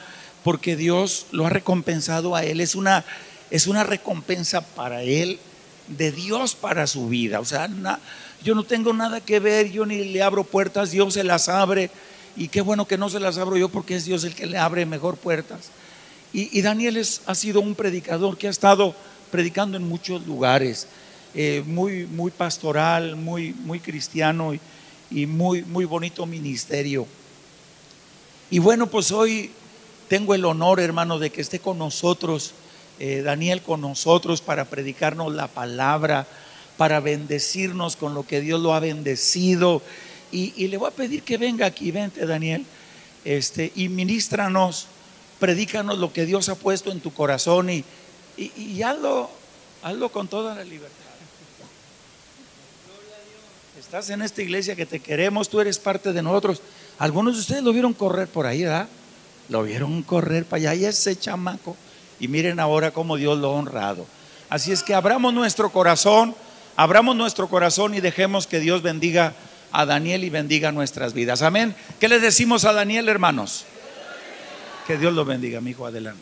porque 0.43 0.75
Dios 0.75 1.27
lo 1.31 1.45
ha 1.45 1.50
recompensado 1.50 2.36
a 2.36 2.43
él. 2.43 2.62
Es 2.62 2.74
una 2.74 3.05
es 3.51 3.67
una 3.67 3.84
recompensa 3.84 4.62
para 4.62 5.03
él, 5.03 5.39
de 5.88 6.12
Dios 6.12 6.55
para 6.55 6.88
su 6.88 7.07
vida. 7.07 7.39
O 7.39 7.45
sea, 7.45 7.69
yo 8.43 8.55
no 8.55 8.63
tengo 8.63 8.93
nada 8.93 9.22
que 9.22 9.39
ver, 9.39 9.72
yo 9.72 9.86
ni 9.86 10.03
le 10.05 10.22
abro 10.22 10.43
puertas, 10.43 10.91
Dios 10.91 11.13
se 11.13 11.24
las 11.24 11.50
abre. 11.50 11.89
Y 12.36 12.50
qué 12.50 12.62
bueno 12.62 12.88
que 12.88 12.98
no 12.98 13.10
se 13.10 13.19
las 13.19 13.38
abro 13.38 13.55
yo 13.57 13.69
porque 13.69 13.95
es 13.95 14.05
Dios 14.05 14.24
el 14.24 14.36
que 14.36 14.45
le 14.45 14.57
abre 14.57 14.86
mejor 14.86 15.15
puertas. 15.17 15.69
Y, 16.34 16.62
Daniel 16.62 17.01
ha 17.27 17.36
sido 17.36 17.62
un 17.62 17.75
predicador 17.75 18.38
que 18.38 18.48
ha 18.48 18.50
estado 18.50 18.93
predicando 19.31 19.77
en 19.77 19.88
muchos 19.88 20.27
lugares. 20.27 20.86
Eh, 21.37 21.63
muy, 21.65 22.05
muy 22.05 22.31
pastoral, 22.31 23.17
muy, 23.17 23.53
muy 23.65 23.81
cristiano 23.81 24.53
y, 25.11 25.25
muy, 25.25 25.63
muy 25.63 25.83
bonito 25.83 26.25
ministerio. 26.25 27.05
Y 28.49 28.59
bueno, 28.59 28.87
pues 28.87 29.11
hoy 29.11 29.51
tengo 30.07 30.33
el 30.33 30.45
honor, 30.45 30.79
hermano, 30.79 31.19
de 31.19 31.31
que 31.31 31.41
esté 31.41 31.59
con 31.59 31.77
nosotros, 31.77 32.53
eh, 32.99 33.21
Daniel 33.21 33.61
con 33.61 33.81
nosotros 33.81 34.39
para 34.39 34.63
predicarnos 34.63 35.35
la 35.35 35.49
palabra, 35.49 36.25
para 36.77 37.01
bendecirnos 37.01 37.97
con 37.97 38.13
lo 38.13 38.25
que 38.25 38.39
Dios 38.39 38.61
lo 38.61 38.73
ha 38.73 38.79
bendecido. 38.79 39.81
Y, 40.31 40.69
le 40.69 40.77
voy 40.77 40.87
a 40.87 40.91
pedir 40.91 41.23
que 41.23 41.37
venga 41.37 41.65
aquí, 41.65 41.91
vente 41.91 42.25
Daniel, 42.25 42.65
este, 43.25 43.73
y 43.75 43.89
ministranos, 43.89 44.87
predícanos 45.41 45.97
lo 45.97 46.13
que 46.13 46.25
Dios 46.25 46.47
ha 46.47 46.55
puesto 46.55 46.93
en 46.93 47.01
tu 47.01 47.13
corazón 47.13 47.69
y, 47.69 47.83
y, 48.37 48.51
y 48.57 48.83
hazlo, 48.83 49.29
hazlo 49.83 50.09
con 50.09 50.29
toda 50.29 50.55
la 50.55 50.63
libertad. 50.63 51.04
En 53.95 54.21
esta 54.21 54.41
iglesia 54.41 54.75
que 54.75 54.85
te 54.85 54.99
queremos, 54.99 55.47
tú 55.47 55.61
eres 55.61 55.79
parte 55.79 56.11
de 56.11 56.21
nosotros. 56.21 56.61
Algunos 56.99 57.35
de 57.35 57.39
ustedes 57.39 57.63
lo 57.63 57.71
vieron 57.71 57.93
correr 57.93 58.27
por 58.27 58.45
ahí, 58.45 58.63
¿verdad? 58.63 58.89
Lo 59.47 59.63
vieron 59.63 60.03
correr 60.03 60.43
para 60.43 60.71
allá 60.71 60.75
y 60.75 60.83
ese 60.83 61.15
chamaco. 61.15 61.77
Y 62.19 62.27
miren 62.27 62.59
ahora 62.59 62.91
cómo 62.91 63.15
Dios 63.15 63.37
lo 63.37 63.47
ha 63.47 63.51
honrado. 63.51 64.05
Así 64.49 64.73
es 64.73 64.83
que 64.83 64.93
abramos 64.93 65.33
nuestro 65.33 65.71
corazón, 65.71 66.35
abramos 66.75 67.15
nuestro 67.15 67.47
corazón 67.47 67.95
y 67.95 68.01
dejemos 68.01 68.47
que 68.47 68.59
Dios 68.59 68.81
bendiga 68.81 69.33
a 69.71 69.85
Daniel 69.85 70.25
y 70.25 70.29
bendiga 70.29 70.73
nuestras 70.73 71.13
vidas. 71.13 71.41
Amén. 71.41 71.73
¿Qué 71.97 72.09
le 72.09 72.19
decimos 72.19 72.65
a 72.65 72.73
Daniel, 72.73 73.07
hermanos? 73.07 73.63
Que 74.87 74.97
Dios 74.97 75.13
lo 75.13 75.23
bendiga, 75.23 75.61
mi 75.61 75.71
hijo. 75.71 75.85
Adelante. 75.85 76.21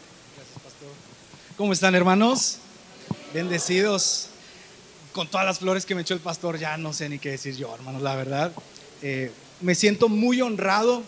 ¿Cómo 1.57 1.73
están, 1.73 1.95
hermanos? 1.95 2.59
Bendecidos. 3.33 4.29
Con 5.13 5.27
todas 5.27 5.45
las 5.45 5.59
flores 5.59 5.85
que 5.85 5.93
me 5.93 6.01
echó 6.01 6.15
el 6.15 6.21
pastor, 6.21 6.57
ya 6.57 6.75
no 6.75 6.91
sé 6.91 7.07
ni 7.07 7.19
qué 7.19 7.29
decir 7.29 7.55
yo, 7.55 7.73
hermanos, 7.75 8.01
la 8.01 8.15
verdad. 8.15 8.51
Eh, 9.03 9.31
me 9.61 9.75
siento 9.75 10.09
muy 10.09 10.41
honrado 10.41 11.03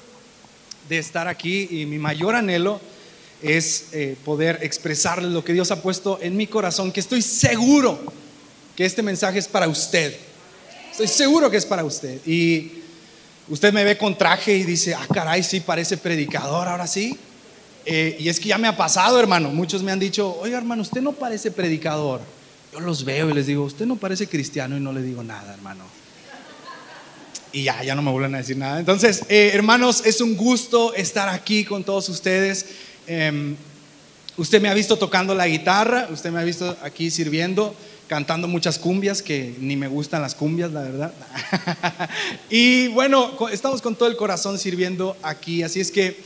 de 0.88 1.00
estar 1.00 1.27
aquí 1.27 1.67
y 1.71 1.88
mi 1.88 1.97
mayor 1.97 2.35
anhelo 2.35 2.79
es 3.41 3.88
eh, 3.93 4.15
poder 4.24 4.59
expresarles 4.62 5.31
lo 5.31 5.43
que 5.43 5.53
Dios 5.53 5.71
ha 5.71 5.81
puesto 5.81 6.19
en 6.21 6.38
mi 6.38 6.45
corazón, 6.45 6.91
que 6.91 7.00
estoy 7.00 7.24
seguro 7.24 8.00
que 8.75 8.85
este 8.85 9.01
mensaje 9.01 9.39
es 9.39 9.47
para 9.47 9.67
usted. 9.67 10.15
Estoy 10.91 11.07
seguro 11.07 11.50
que 11.50 11.57
es 11.57 11.65
para 11.65 11.83
usted. 11.83 12.19
Y 12.27 12.74
usted 13.50 13.74
me 13.74 13.83
ve 13.83 13.97
con 13.97 14.15
traje 14.15 14.55
y 14.55 14.63
dice, 14.65 14.93
ah, 14.93 15.07
caray, 15.12 15.41
sí, 15.41 15.62
parece 15.62 15.97
predicador, 15.97 16.67
ahora 16.67 16.85
sí. 16.85 17.17
Eh, 17.88 18.17
y 18.19 18.29
es 18.29 18.39
que 18.39 18.50
ya 18.50 18.59
me 18.59 18.67
ha 18.67 18.77
pasado, 18.77 19.19
hermano. 19.19 19.50
Muchos 19.50 19.81
me 19.81 19.91
han 19.91 20.00
dicho, 20.00 20.38
oiga, 20.39 20.59
hermano, 20.59 20.83
usted 20.83 21.01
no 21.01 21.13
parece 21.13 21.50
predicador. 21.50 22.21
Yo 22.75 22.82
los 22.82 23.05
veo 23.05 23.29
y 23.29 23.34
les 23.34 23.48
digo, 23.48 23.63
usted 23.63 23.86
no 23.86 23.96
parece 23.96 24.27
cristiano 24.27 24.75
y 24.75 24.82
no 24.82 24.91
le 24.91 25.01
digo 25.01 25.24
nada, 25.24 25.53
hermano 25.53 25.86
y 27.55 27.63
ya, 27.63 27.82
ya 27.84 27.96
no 27.96 28.01
me 28.01 28.12
vuelven 28.12 28.36
a 28.36 28.39
decir 28.39 28.58
nada. 28.58 28.79
Entonces, 28.82 29.24
eh, 29.29 29.51
hermanos, 29.53 30.03
es 30.05 30.20
un 30.20 30.36
gusto 30.36 30.94
estar 30.94 31.29
aquí 31.29 31.63
con 31.63 31.86
todos 31.86 32.10
ustedes. 32.10 32.65
Em, 33.08 33.55
usted 34.36 34.62
me 34.62 34.67
ha 34.67 34.74
visto 34.74 34.98
tocando 34.98 35.34
la 35.34 35.48
guitarra, 35.48 36.10
usted 36.12 36.32
me 36.32 36.41
ha 36.41 36.44
visto 36.44 36.75
aquí 36.82 37.10
sirviendo, 37.10 37.74
cantando 38.08 38.50
muchas 38.50 38.77
cumbias, 38.77 39.22
que 39.22 39.55
ni 39.62 39.77
me 39.77 39.88
gustan 39.88 40.22
las 40.22 40.36
cumbias, 40.36 40.74
la 40.74 40.82
verdad. 40.82 41.13
y 42.50 42.89
bueno, 42.89 43.32
estamos 43.50 43.82
con 43.82 43.96
todo 43.96 44.10
el 44.10 44.17
corazón 44.17 44.60
sirviendo 44.60 45.15
aquí, 45.24 45.63
así 45.63 45.79
es 45.79 45.91
que 45.91 46.17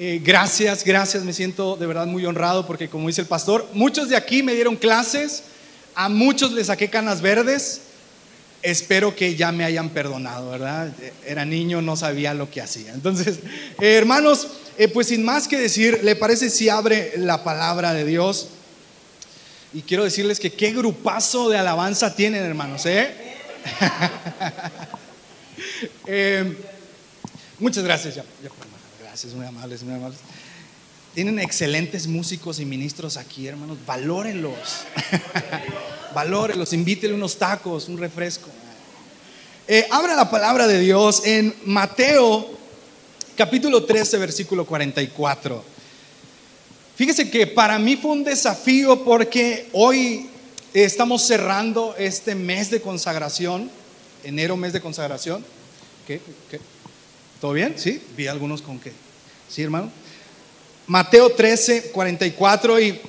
eh, 0.00 0.20
gracias, 0.24 0.82
gracias, 0.84 1.22
me 1.22 1.32
siento 1.32 1.76
de 1.76 1.86
verdad 1.86 2.08
muy 2.08 2.26
honrado 2.26 2.66
porque 2.66 2.88
como 2.88 3.06
dice 3.06 3.20
el 3.20 3.28
pastor, 3.28 3.68
muchos 3.72 4.08
de 4.08 4.16
aquí 4.16 4.42
me 4.42 4.52
dieron 4.52 4.74
clases, 4.74 5.44
a 5.94 6.08
muchos 6.08 6.52
les 6.52 6.68
saqué 6.68 6.88
canas 6.88 7.20
verdes 7.20 7.82
espero 8.62 9.14
que 9.14 9.34
ya 9.34 9.52
me 9.52 9.64
hayan 9.64 9.90
perdonado, 9.90 10.50
¿verdad? 10.50 10.92
Era 11.26 11.44
niño, 11.44 11.82
no 11.82 11.96
sabía 11.96 12.32
lo 12.32 12.50
que 12.50 12.60
hacía. 12.60 12.92
Entonces, 12.92 13.40
eh, 13.80 13.96
hermanos, 13.96 14.48
eh, 14.78 14.88
pues 14.88 15.08
sin 15.08 15.24
más 15.24 15.48
que 15.48 15.58
decir, 15.58 16.00
¿le 16.02 16.16
parece 16.16 16.48
si 16.48 16.68
abre 16.68 17.12
la 17.16 17.44
palabra 17.44 17.92
de 17.92 18.04
Dios? 18.04 18.48
Y 19.74 19.82
quiero 19.82 20.04
decirles 20.04 20.38
que 20.38 20.52
qué 20.52 20.72
grupazo 20.72 21.48
de 21.48 21.58
alabanza 21.58 22.14
tienen, 22.14 22.44
hermanos, 22.44 22.86
¿eh? 22.86 23.14
eh 26.06 26.56
muchas 27.58 27.84
gracias, 27.84 28.16
ya, 28.16 28.24
gracias, 29.02 29.32
muy 29.34 29.46
amables, 29.46 29.82
muy 29.82 29.94
amables. 29.94 30.18
Tienen 31.14 31.38
excelentes 31.38 32.06
músicos 32.06 32.58
y 32.58 32.64
ministros 32.64 33.18
aquí, 33.18 33.46
hermanos. 33.46 33.76
Valórenlos. 33.84 34.84
Valórenlos. 36.14 36.72
Invítenle 36.72 37.14
unos 37.14 37.36
tacos, 37.36 37.88
un 37.88 37.98
refresco. 37.98 38.48
Eh, 39.68 39.86
abra 39.90 40.14
la 40.16 40.30
palabra 40.30 40.66
de 40.66 40.80
Dios 40.80 41.22
en 41.26 41.54
Mateo 41.66 42.58
capítulo 43.36 43.84
13, 43.84 44.16
versículo 44.16 44.64
44. 44.64 45.62
Fíjese 46.96 47.30
que 47.30 47.46
para 47.46 47.78
mí 47.78 47.96
fue 47.96 48.12
un 48.12 48.24
desafío 48.24 49.04
porque 49.04 49.68
hoy 49.72 50.30
estamos 50.72 51.26
cerrando 51.26 51.94
este 51.98 52.34
mes 52.34 52.70
de 52.70 52.80
consagración, 52.80 53.70
enero 54.24 54.56
mes 54.56 54.72
de 54.72 54.80
consagración. 54.80 55.44
¿Qué? 56.06 56.20
¿Todo 57.38 57.52
bien? 57.52 57.74
¿Sí? 57.76 58.02
Vi 58.16 58.28
algunos 58.28 58.62
con 58.62 58.78
qué. 58.78 58.92
¿Sí, 59.48 59.62
hermano? 59.62 59.90
Mateo 60.86 61.30
13, 61.30 61.90
44 61.92 62.80
y 62.80 63.00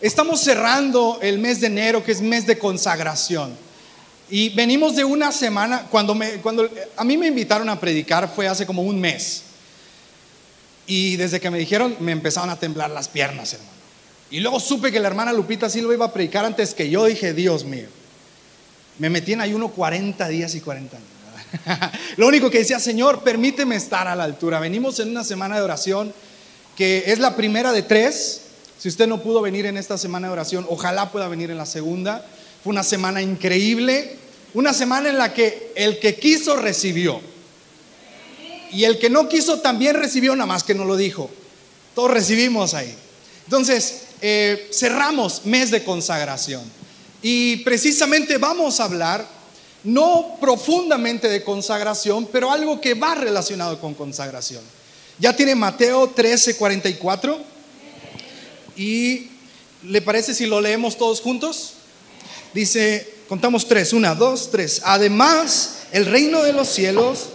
estamos 0.00 0.40
cerrando 0.40 1.18
el 1.22 1.38
mes 1.38 1.60
de 1.60 1.68
enero 1.68 2.04
que 2.04 2.12
es 2.12 2.20
mes 2.20 2.46
de 2.46 2.58
consagración. 2.58 3.56
Y 4.28 4.48
venimos 4.50 4.96
de 4.96 5.04
una 5.04 5.30
semana, 5.30 5.86
cuando, 5.90 6.14
me, 6.14 6.32
cuando 6.36 6.68
a 6.96 7.04
mí 7.04 7.16
me 7.16 7.28
invitaron 7.28 7.68
a 7.68 7.78
predicar 7.78 8.32
fue 8.34 8.48
hace 8.48 8.66
como 8.66 8.82
un 8.82 9.00
mes. 9.00 9.42
Y 10.86 11.16
desde 11.16 11.40
que 11.40 11.50
me 11.50 11.58
dijeron 11.58 11.96
me 12.00 12.12
empezaron 12.12 12.50
a 12.50 12.58
temblar 12.58 12.90
las 12.90 13.08
piernas, 13.08 13.52
hermano. 13.52 13.72
Y 14.30 14.40
luego 14.40 14.58
supe 14.58 14.90
que 14.90 14.98
la 14.98 15.08
hermana 15.08 15.32
Lupita 15.32 15.70
sí 15.70 15.80
lo 15.80 15.92
iba 15.92 16.06
a 16.06 16.12
predicar 16.12 16.44
antes 16.44 16.74
que 16.74 16.90
yo. 16.90 17.04
Dije, 17.04 17.34
Dios 17.34 17.64
mío. 17.64 17.86
Me 18.98 19.10
metí 19.10 19.32
en 19.32 19.40
ayuno 19.40 19.68
40 19.68 20.26
días 20.28 20.54
y 20.54 20.60
40 20.60 20.96
años. 20.96 21.08
lo 22.16 22.26
único 22.26 22.50
que 22.50 22.58
decía, 22.58 22.80
Señor, 22.80 23.22
permíteme 23.22 23.76
estar 23.76 24.08
a 24.08 24.16
la 24.16 24.24
altura. 24.24 24.58
Venimos 24.58 24.98
en 24.98 25.10
una 25.10 25.22
semana 25.22 25.56
de 25.56 25.62
oración 25.62 26.12
que 26.76 27.04
es 27.06 27.18
la 27.18 27.36
primera 27.36 27.72
de 27.72 27.82
tres. 27.82 28.40
Si 28.78 28.88
usted 28.88 29.06
no 29.06 29.22
pudo 29.22 29.40
venir 29.40 29.66
en 29.66 29.76
esta 29.76 29.96
semana 29.96 30.28
de 30.28 30.32
oración, 30.32 30.66
ojalá 30.68 31.10
pueda 31.10 31.28
venir 31.28 31.50
en 31.50 31.56
la 31.56 31.66
segunda. 31.66 32.24
Fue 32.62 32.70
una 32.72 32.82
semana 32.82 33.22
increíble, 33.22 34.16
una 34.54 34.72
semana 34.72 35.08
en 35.08 35.18
la 35.18 35.32
que 35.32 35.72
el 35.74 35.98
que 35.98 36.16
quiso 36.16 36.56
recibió. 36.56 37.20
Y 38.72 38.84
el 38.84 38.98
que 38.98 39.08
no 39.08 39.28
quiso 39.28 39.60
también 39.60 39.94
recibió, 39.94 40.34
nada 40.34 40.46
más 40.46 40.64
que 40.64 40.74
no 40.74 40.84
lo 40.84 40.96
dijo. 40.96 41.30
Todos 41.94 42.10
recibimos 42.10 42.74
ahí. 42.74 42.92
Entonces, 43.44 44.02
eh, 44.20 44.68
cerramos 44.72 45.44
mes 45.44 45.70
de 45.70 45.84
consagración. 45.84 46.62
Y 47.22 47.58
precisamente 47.58 48.36
vamos 48.38 48.80
a 48.80 48.84
hablar, 48.84 49.26
no 49.84 50.36
profundamente 50.40 51.28
de 51.28 51.44
consagración, 51.44 52.26
pero 52.32 52.50
algo 52.50 52.80
que 52.80 52.94
va 52.94 53.14
relacionado 53.14 53.80
con 53.80 53.94
consagración. 53.94 54.62
Ya 55.18 55.34
tiene 55.34 55.54
Mateo 55.54 56.08
13, 56.08 56.56
44. 56.56 57.38
Y 58.76 59.28
le 59.84 60.02
parece 60.02 60.34
si 60.34 60.46
lo 60.46 60.60
leemos 60.60 60.96
todos 60.96 61.20
juntos. 61.20 61.74
Dice, 62.52 63.14
contamos 63.28 63.66
tres, 63.66 63.92
una, 63.92 64.14
dos, 64.14 64.50
tres. 64.50 64.80
Además, 64.84 65.84
el 65.92 66.06
reino 66.06 66.42
de 66.42 66.52
los 66.52 66.68
cielos 66.68 67.28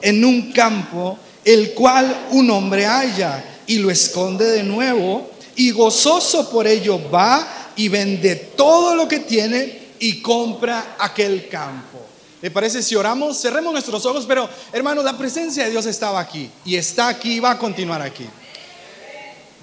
en 0.00 0.24
un 0.24 0.52
campo, 0.52 1.18
el 1.44 1.74
cual 1.74 2.28
un 2.30 2.50
hombre 2.50 2.86
halla 2.86 3.44
y 3.66 3.78
lo 3.78 3.90
esconde 3.90 4.44
de 4.44 4.62
nuevo, 4.62 5.30
y 5.56 5.70
gozoso 5.70 6.50
por 6.50 6.66
ello 6.66 7.10
va 7.10 7.72
y 7.76 7.88
vende 7.88 8.36
todo 8.36 8.94
lo 8.94 9.08
que 9.08 9.20
tiene 9.20 9.88
y 9.98 10.22
compra 10.22 10.96
aquel 10.98 11.48
campo. 11.48 12.07
¿Le 12.40 12.50
parece 12.50 12.82
si 12.82 12.94
oramos? 12.94 13.40
Cerremos 13.40 13.72
nuestros 13.72 14.06
ojos, 14.06 14.24
pero 14.26 14.48
hermanos, 14.72 15.04
la 15.04 15.18
presencia 15.18 15.64
de 15.64 15.70
Dios 15.70 15.86
estaba 15.86 16.20
aquí 16.20 16.50
y 16.64 16.76
está 16.76 17.08
aquí 17.08 17.34
y 17.34 17.40
va 17.40 17.52
a 17.52 17.58
continuar 17.58 18.00
aquí. 18.00 18.26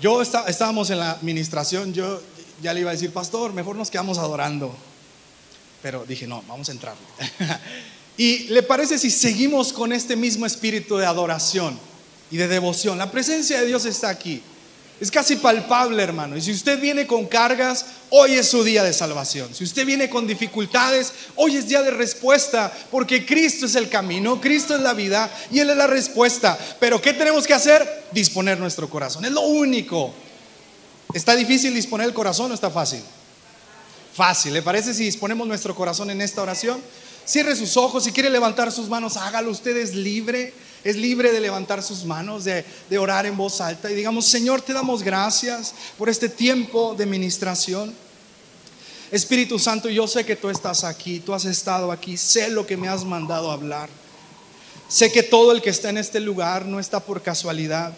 Yo 0.02 0.22
estábamos 0.22 0.90
en 0.90 1.00
la 1.00 1.12
administración, 1.12 1.94
yo 1.94 2.22
ya 2.62 2.74
le 2.74 2.82
iba 2.82 2.90
a 2.90 2.94
decir, 2.94 3.12
pastor, 3.12 3.54
mejor 3.54 3.78
nos 3.78 3.90
quedamos 3.90 4.18
adorando. 4.18 4.76
Pero 5.82 6.06
dije, 6.06 6.28
no, 6.28 6.44
vamos 6.48 6.68
a 6.68 6.74
entrar. 6.74 6.96
y 8.18 8.40
le 8.50 8.62
parece 8.64 8.98
si 8.98 9.10
seguimos 9.10 9.72
con 9.72 9.94
este 9.94 10.18
mismo 10.18 10.46
espíritu 10.46 10.98
de 10.98 11.06
adoración 11.06 11.80
y 12.30 12.38
de 12.38 12.48
devoción. 12.50 12.98
La 12.98 13.10
presencia 13.12 13.62
de 13.62 13.68
Dios 13.68 13.86
está 13.86 14.10
aquí. 14.10 14.42
Es 15.00 15.12
casi 15.12 15.36
palpable, 15.36 16.02
hermano. 16.02 16.38
Y 16.38 16.42
si 16.42 16.54
usted 16.54 16.80
viene 16.80 17.06
con 17.06 17.26
cargas, 17.26 17.86
hoy 18.10 18.36
es 18.36 18.48
su 18.48 18.64
día 18.64 18.82
de 18.82 18.94
salvación. 18.94 19.54
Si 19.54 19.66
usted 19.66 19.86
viene 19.86 20.10
con 20.10 20.26
dificultades, 20.26 21.12
hoy 21.36 21.58
es 21.58 21.68
día 21.68 21.82
de 21.82 21.92
respuesta, 21.92 22.72
porque 22.92 23.26
Cristo 23.26 23.66
es 23.66 23.76
el 23.76 23.90
camino, 23.90 24.40
Cristo 24.40 24.74
es 24.74 24.82
la 24.82 24.94
vida 24.94 25.30
y 25.52 25.60
Él 25.60 25.70
es 25.70 25.76
la 25.76 25.88
respuesta. 25.88 26.58
Pero 26.80 27.02
¿qué 27.02 27.12
tenemos 27.12 27.46
que 27.46 27.54
hacer? 27.54 28.06
Disponer 28.14 28.58
nuestro 28.58 28.90
corazón. 28.90 29.26
Es 29.26 29.32
lo 29.32 29.42
único. 29.42 30.14
¿Está 31.14 31.36
difícil 31.36 31.74
disponer 31.74 32.08
el 32.08 32.14
corazón 32.14 32.52
o 32.52 32.54
está 32.54 32.70
fácil? 32.70 33.02
Fácil. 34.14 34.54
¿Le 34.54 34.62
parece 34.62 34.94
si 34.94 35.04
disponemos 35.04 35.46
nuestro 35.46 35.76
corazón 35.76 36.10
en 36.10 36.22
esta 36.22 36.42
oración? 36.42 36.82
Cierre 37.26 37.56
sus 37.56 37.76
ojos, 37.76 38.04
si 38.04 38.12
quiere 38.12 38.30
levantar 38.30 38.72
sus 38.72 38.88
manos, 38.88 39.18
hágalo. 39.18 39.52
Usted 39.52 39.76
es 39.78 39.96
libre, 39.96 40.54
es 40.84 40.96
libre 40.96 41.32
de 41.32 41.40
levantar 41.40 41.82
sus 41.82 42.06
manos, 42.06 42.44
de, 42.44 42.64
de 42.90 42.98
orar 42.98 43.26
en 43.26 43.36
voz 43.36 43.62
alta 43.62 43.92
y 43.92 43.96
digamos, 43.96 44.26
Señor, 44.26 44.62
te 44.62 44.74
damos 44.74 45.02
gracias 45.02 45.74
por 45.98 46.10
este 46.10 46.30
tiempo 46.30 46.94
de 46.96 47.06
ministración. 47.06 47.94
Espíritu 49.12 49.58
Santo, 49.58 49.90
yo 49.90 50.08
sé 50.08 50.26
que 50.26 50.36
tú 50.36 50.50
estás 50.50 50.84
aquí, 50.84 51.20
tú 51.20 51.34
has 51.34 51.46
estado 51.46 51.92
aquí, 51.92 52.18
sé 52.18 52.50
lo 52.50 52.66
que 52.68 52.78
me 52.78 52.88
has 52.88 53.04
mandado 53.04 53.52
hablar. 53.52 53.90
Sé 54.88 55.12
que 55.12 55.24
todo 55.24 55.52
el 55.52 55.62
que 55.62 55.72
está 55.72 55.90
en 55.90 55.98
este 55.98 56.20
lugar 56.20 56.66
no 56.66 56.80
está 56.80 57.00
por 57.00 57.22
casualidad. 57.22 57.94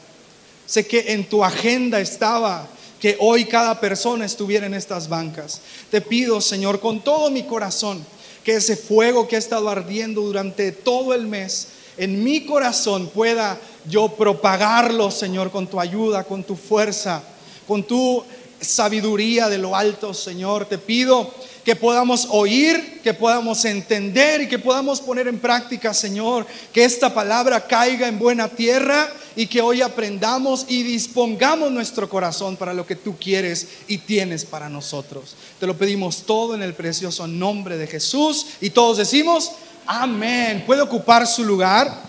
Sé 0.65 0.87
que 0.87 1.13
en 1.13 1.27
tu 1.27 1.43
agenda 1.43 1.99
estaba 1.99 2.67
que 2.99 3.15
hoy 3.19 3.45
cada 3.45 3.79
persona 3.79 4.25
estuviera 4.25 4.65
en 4.65 4.73
estas 4.73 5.07
bancas. 5.07 5.61
Te 5.91 6.01
pido, 6.01 6.41
Señor, 6.41 6.79
con 6.79 7.01
todo 7.01 7.29
mi 7.29 7.43
corazón, 7.43 8.03
que 8.47 8.55
ese 8.55 8.77
fuego 8.77 9.27
que 9.27 9.35
ha 9.35 9.39
estado 9.39 9.67
ardiendo 9.67 10.21
durante 10.21 10.71
todo 10.71 11.13
el 11.13 11.27
mes 11.27 11.67
en 11.97 12.23
mi 12.23 12.45
corazón 12.45 13.07
pueda 13.07 13.59
yo 13.89 14.07
propagarlo, 14.07 15.11
Señor, 15.11 15.51
con 15.51 15.67
tu 15.67 15.81
ayuda, 15.81 16.23
con 16.23 16.45
tu 16.45 16.55
fuerza, 16.55 17.21
con 17.67 17.83
tu 17.83 18.23
sabiduría 18.61 19.49
de 19.49 19.57
lo 19.57 19.75
alto, 19.75 20.13
Señor. 20.13 20.65
Te 20.65 20.77
pido 20.77 21.33
que 21.63 21.75
podamos 21.75 22.27
oír, 22.31 23.01
que 23.03 23.13
podamos 23.13 23.65
entender 23.65 24.41
y 24.41 24.47
que 24.47 24.57
podamos 24.57 25.01
poner 25.01 25.27
en 25.27 25.37
práctica, 25.37 25.93
Señor, 25.93 26.47
que 26.71 26.85
esta 26.85 27.13
palabra 27.13 27.67
caiga 27.67 28.07
en 28.07 28.17
buena 28.17 28.47
tierra 28.47 29.11
y 29.35 29.47
que 29.47 29.61
hoy 29.61 29.81
aprendamos 29.81 30.65
y 30.69 30.83
dispongamos 30.83 31.71
nuestro 31.71 32.07
corazón 32.07 32.55
para 32.55 32.73
lo 32.73 32.85
que 32.85 32.95
tú 32.95 33.17
quieres 33.19 33.67
y 33.87 33.97
tienes 33.99 34.45
para 34.45 34.69
nosotros. 34.69 35.35
Te 35.59 35.67
lo 35.67 35.77
pedimos 35.77 36.23
todo 36.25 36.55
en 36.55 36.63
el 36.63 36.73
precioso 36.73 37.27
nombre 37.27 37.77
de 37.77 37.87
Jesús 37.87 38.47
y 38.61 38.69
todos 38.69 38.97
decimos, 38.97 39.51
amén. 39.85 40.63
¿Puede 40.65 40.81
ocupar 40.81 41.27
su 41.27 41.43
lugar? 41.43 42.01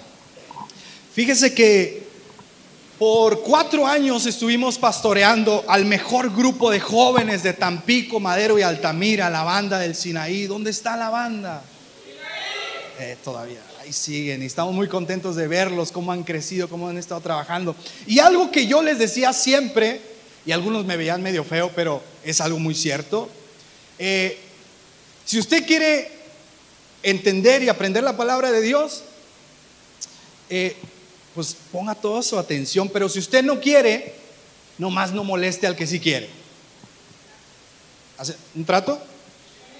Fíjese 1.12 1.52
que 1.52 2.07
por 2.98 3.42
cuatro 3.42 3.86
años 3.86 4.26
estuvimos 4.26 4.76
pastoreando 4.76 5.64
al 5.68 5.84
mejor 5.84 6.34
grupo 6.34 6.70
de 6.70 6.80
jóvenes 6.80 7.44
de 7.44 7.52
Tampico, 7.52 8.18
Madero 8.18 8.58
y 8.58 8.62
Altamira, 8.62 9.30
la 9.30 9.44
banda 9.44 9.78
del 9.78 9.94
Sinaí. 9.94 10.46
¿Dónde 10.46 10.70
está 10.70 10.96
la 10.96 11.08
banda? 11.08 11.62
Eh, 12.98 13.16
todavía, 13.22 13.60
ahí 13.80 13.92
siguen 13.92 14.42
y 14.42 14.46
estamos 14.46 14.74
muy 14.74 14.88
contentos 14.88 15.36
de 15.36 15.46
verlos, 15.46 15.92
cómo 15.92 16.10
han 16.10 16.24
crecido, 16.24 16.68
cómo 16.68 16.88
han 16.88 16.98
estado 16.98 17.20
trabajando. 17.20 17.76
Y 18.08 18.18
algo 18.18 18.50
que 18.50 18.66
yo 18.66 18.82
les 18.82 18.98
decía 18.98 19.32
siempre, 19.32 20.00
y 20.44 20.50
algunos 20.50 20.84
me 20.84 20.96
veían 20.96 21.22
medio 21.22 21.44
feo, 21.44 21.70
pero 21.76 22.02
es 22.24 22.40
algo 22.40 22.58
muy 22.58 22.74
cierto. 22.74 23.28
Eh, 24.00 24.36
si 25.24 25.38
usted 25.38 25.64
quiere 25.64 26.10
entender 27.04 27.62
y 27.62 27.68
aprender 27.68 28.02
la 28.02 28.16
palabra 28.16 28.50
de 28.50 28.60
Dios, 28.60 29.04
eh, 30.50 30.74
pues 31.34 31.56
ponga 31.72 31.94
toda 31.94 32.22
su 32.22 32.38
atención, 32.38 32.88
pero 32.88 33.08
si 33.08 33.18
usted 33.18 33.42
no 33.42 33.60
quiere, 33.60 34.14
nomás 34.78 35.12
no 35.12 35.24
moleste 35.24 35.66
al 35.66 35.76
que 35.76 35.86
sí 35.86 36.00
quiere. 36.00 36.28
¿Hace 38.16 38.34
un 38.54 38.64
trato? 38.64 38.98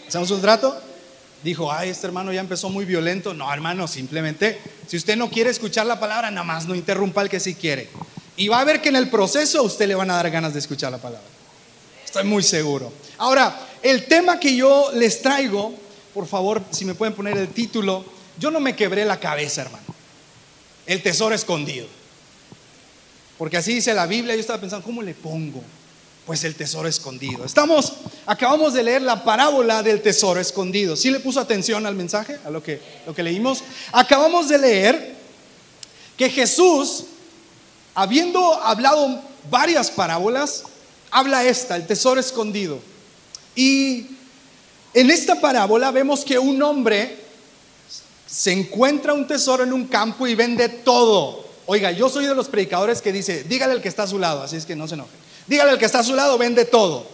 ¿Hacemos 0.07 0.31
un 0.31 0.41
trato? 0.41 0.81
Dijo, 1.43 1.73
ay, 1.73 1.91
este 1.91 2.07
hermano 2.07 2.33
ya 2.33 2.41
empezó 2.41 2.69
muy 2.69 2.85
violento. 2.85 3.35
No, 3.35 3.53
hermano, 3.53 3.89
simplemente, 3.89 4.61
si 4.87 4.97
usted 4.97 5.17
no 5.17 5.31
quiere 5.31 5.51
escuchar 5.51 5.87
la 5.87 6.01
palabra, 6.01 6.31
nada 6.31 6.45
más 6.45 6.67
no 6.67 6.75
interrumpa 6.75 7.21
al 7.21 7.29
que 7.29 7.41
sí 7.41 7.55
quiere. 7.55 7.89
Y 8.37 8.49
va 8.49 8.61
a 8.61 8.65
ver 8.65 8.81
que 8.81 8.89
en 8.89 8.97
el 8.97 9.09
proceso 9.09 9.61
a 9.61 9.63
usted 9.63 9.89
le 9.89 9.95
van 9.95 10.11
a 10.11 10.15
dar 10.17 10.31
ganas 10.31 10.53
de 10.53 10.61
escuchar 10.61 10.93
la 10.93 10.99
palabra. 10.99 11.27
Estoy 12.05 12.25
muy 12.25 12.43
seguro. 12.43 12.93
Ahora, 13.19 13.59
el 13.83 14.07
tema 14.07 14.39
que 14.41 14.55
yo 14.55 14.91
les 14.95 15.23
traigo, 15.23 15.75
por 16.15 16.27
favor, 16.27 16.63
si 16.71 16.85
me 16.85 16.95
pueden 16.95 17.15
poner 17.15 17.37
el 17.37 17.49
título, 17.49 18.05
yo 18.39 18.51
no 18.51 18.61
me 18.61 18.77
quebré 18.77 19.05
la 19.05 19.19
cabeza, 19.19 19.63
hermano 19.63 19.98
el 20.89 21.03
tesoro 21.03 21.35
escondido. 21.35 21.87
Porque 23.37 23.59
así 23.59 23.75
dice 23.75 23.95
la 23.95 24.07
Biblia, 24.07 24.35
yo 24.35 24.41
estaba 24.41 24.59
pensando, 24.59 24.85
¿cómo 24.85 25.03
le 25.03 25.15
pongo? 25.15 25.63
Pues 26.27 26.43
el 26.45 26.57
tesoro 26.57 26.89
escondido. 26.89 27.45
Estamos, 27.45 27.93
acabamos 28.27 28.73
de 28.73 28.83
leer 28.83 29.03
la 29.03 29.23
parábola 29.23 29.83
del 29.83 30.01
tesoro 30.03 30.41
escondido. 30.41 30.97
¿Sí 30.97 31.11
le 31.11 31.21
puso 31.21 31.41
atención 31.41 31.87
al 31.87 31.95
mensaje, 31.95 32.39
a 32.45 32.51
lo 32.51 32.63
que, 32.63 32.81
lo 33.07 33.15
que 33.15 33.23
leímos? 33.23 33.63
Acabamos 33.93 34.49
de 34.49 34.59
leer 34.59 35.15
que 36.17 36.31
Jesús, 36.31 37.05
habiendo 37.95 38.55
hablado 38.55 39.23
varias 39.51 39.91
parábolas, 39.91 40.65
habla 41.11 41.45
esta, 41.45 41.77
el 41.77 41.87
tesoro 41.87 42.19
escondido. 42.19 42.81
Y 43.55 44.07
en 44.95 45.11
esta 45.11 45.39
parábola 45.39 45.91
vemos 45.91 46.25
que 46.25 46.39
un 46.39 46.63
hombre 46.63 47.28
se 48.29 48.53
encuentra 48.53 49.15
un 49.15 49.27
tesoro 49.27 49.65
en 49.65 49.73
un 49.73 49.87
campo 49.87 50.27
y 50.27 50.35
vende 50.35 50.69
todo. 50.69 51.45
Oiga, 51.67 51.91
yo 51.91 52.09
soy 52.09 52.27
de 52.27 52.35
los 52.35 52.49
predicadores 52.49 53.01
que 53.01 53.13
dice, 53.13 53.45
dígale 53.45 53.73
al 53.73 53.83
que 53.83 53.89
está 53.89 54.03
a 54.03 54.07
su 54.07 54.19
lado, 54.19 54.43
así 54.43 54.57
es 54.57 54.67
que 54.67 54.77
no 54.77 54.87
se 54.87 54.95
enoje. 54.95 55.11
Dígale 55.47 55.71
al 55.71 55.79
que 55.79 55.87
está 55.87 56.01
a 56.01 56.05
su 56.05 56.15
lado, 56.15 56.37
vende 56.37 56.67
todo. 56.67 57.07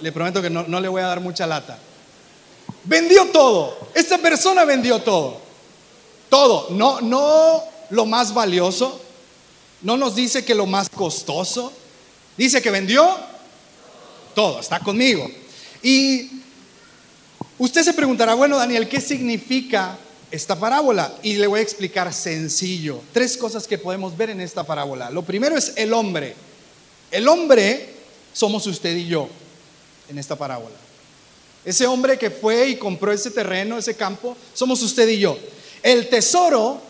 Le 0.00 0.12
prometo 0.12 0.40
que 0.40 0.50
no, 0.50 0.64
no 0.68 0.80
le 0.80 0.88
voy 0.88 1.02
a 1.02 1.06
dar 1.06 1.20
mucha 1.20 1.46
lata. 1.46 1.78
Vendió 2.84 3.26
todo. 3.26 3.76
Esta 3.94 4.18
persona 4.18 4.64
vendió 4.64 5.00
todo. 5.00 5.38
Todo. 6.28 6.68
No, 6.70 7.00
no 7.00 7.62
lo 7.90 8.06
más 8.06 8.32
valioso. 8.32 9.00
No 9.82 9.96
nos 9.96 10.14
dice 10.14 10.44
que 10.44 10.54
lo 10.54 10.66
más 10.66 10.88
costoso. 10.88 11.72
Dice 12.36 12.62
que 12.62 12.70
vendió 12.70 13.16
todo. 14.34 14.60
Está 14.60 14.78
conmigo. 14.80 15.28
Y 15.82 16.42
Usted 17.58 17.82
se 17.82 17.94
preguntará, 17.94 18.34
bueno, 18.34 18.58
Daniel, 18.58 18.88
¿qué 18.88 19.00
significa 19.00 19.96
esta 20.30 20.58
parábola? 20.58 21.14
Y 21.22 21.36
le 21.36 21.46
voy 21.46 21.60
a 21.60 21.62
explicar 21.62 22.12
sencillo. 22.12 23.00
Tres 23.12 23.36
cosas 23.36 23.66
que 23.66 23.78
podemos 23.78 24.16
ver 24.16 24.30
en 24.30 24.42
esta 24.42 24.64
parábola. 24.64 25.10
Lo 25.10 25.22
primero 25.22 25.56
es 25.56 25.72
el 25.76 25.94
hombre. 25.94 26.34
El 27.10 27.26
hombre 27.28 27.94
somos 28.32 28.66
usted 28.66 28.94
y 28.94 29.06
yo 29.06 29.28
en 30.08 30.18
esta 30.18 30.36
parábola. 30.36 30.76
Ese 31.64 31.86
hombre 31.86 32.18
que 32.18 32.30
fue 32.30 32.68
y 32.68 32.76
compró 32.76 33.10
ese 33.10 33.30
terreno, 33.30 33.78
ese 33.78 33.96
campo, 33.96 34.36
somos 34.52 34.82
usted 34.82 35.08
y 35.08 35.18
yo. 35.18 35.38
El 35.82 36.08
tesoro 36.08 36.80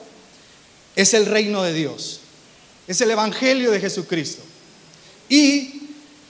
es 0.96 1.14
el 1.14 1.26
reino 1.26 1.62
de 1.62 1.72
Dios. 1.72 2.20
Es 2.88 3.00
el 3.00 3.10
evangelio 3.10 3.70
de 3.70 3.80
Jesucristo. 3.80 4.42
Y 5.28 5.82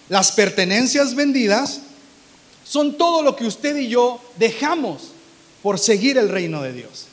las 0.09 0.33
pertenencias 0.33 1.15
vendidas 1.15 1.81
son 2.67 2.99
todo 2.99 3.23
lo 3.23 3.37
que 3.37 3.45
usted 3.45 3.77
y 3.77 3.89
yo 3.89 4.21
dejamos 4.37 5.13
por 5.63 5.79
seguir 5.79 6.19
el 6.19 6.29
reino 6.29 6.63
de 6.63 6.73
Dios. 6.73 7.07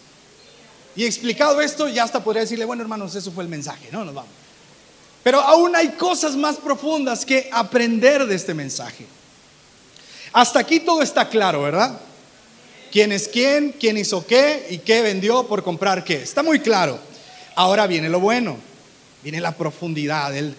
Y 0.96 1.06
explicado 1.06 1.62
esto, 1.62 1.88
ya 1.88 2.04
hasta 2.04 2.24
podría 2.24 2.42
decirle, 2.42 2.66
bueno 2.66 2.82
hermanos, 2.82 3.16
eso 3.16 3.32
fue 3.32 3.44
el 3.44 3.50
mensaje, 3.50 3.89
no 3.92 4.04
nos 4.04 4.13
vamos. 4.13 4.32
Pero 5.24 5.39
aún 5.39 5.76
hay 5.76 5.89
cosas 5.89 6.36
más 6.36 6.58
profundas 6.58 7.26
que 7.26 7.50
aprender 7.52 8.26
de 8.26 8.36
este 8.36 8.54
mensaje. 8.54 9.06
Hasta 10.34 10.60
aquí 10.60 10.80
todo 10.80 11.02
está 11.02 11.30
claro, 11.30 11.62
¿verdad? 11.62 12.00
¿Quién 12.92 13.12
es 13.12 13.28
quién? 13.28 13.74
¿Quién 13.80 13.98
hizo 13.98 14.26
qué? 14.26 14.68
¿Y 14.70 14.80
qué 14.80 15.02
vendió 15.02 15.48
por 15.48 15.63
comprar 15.63 16.04
qué? 16.04 16.16
Está 16.16 16.44
muy 16.44 16.60
claro. 16.60 17.00
Ahora 17.56 17.88
viene 17.88 18.10
lo 18.10 18.20
bueno, 18.20 18.58
viene 19.24 19.39
la 19.39 19.56
profundidad, 19.56 20.36
el, 20.36 20.56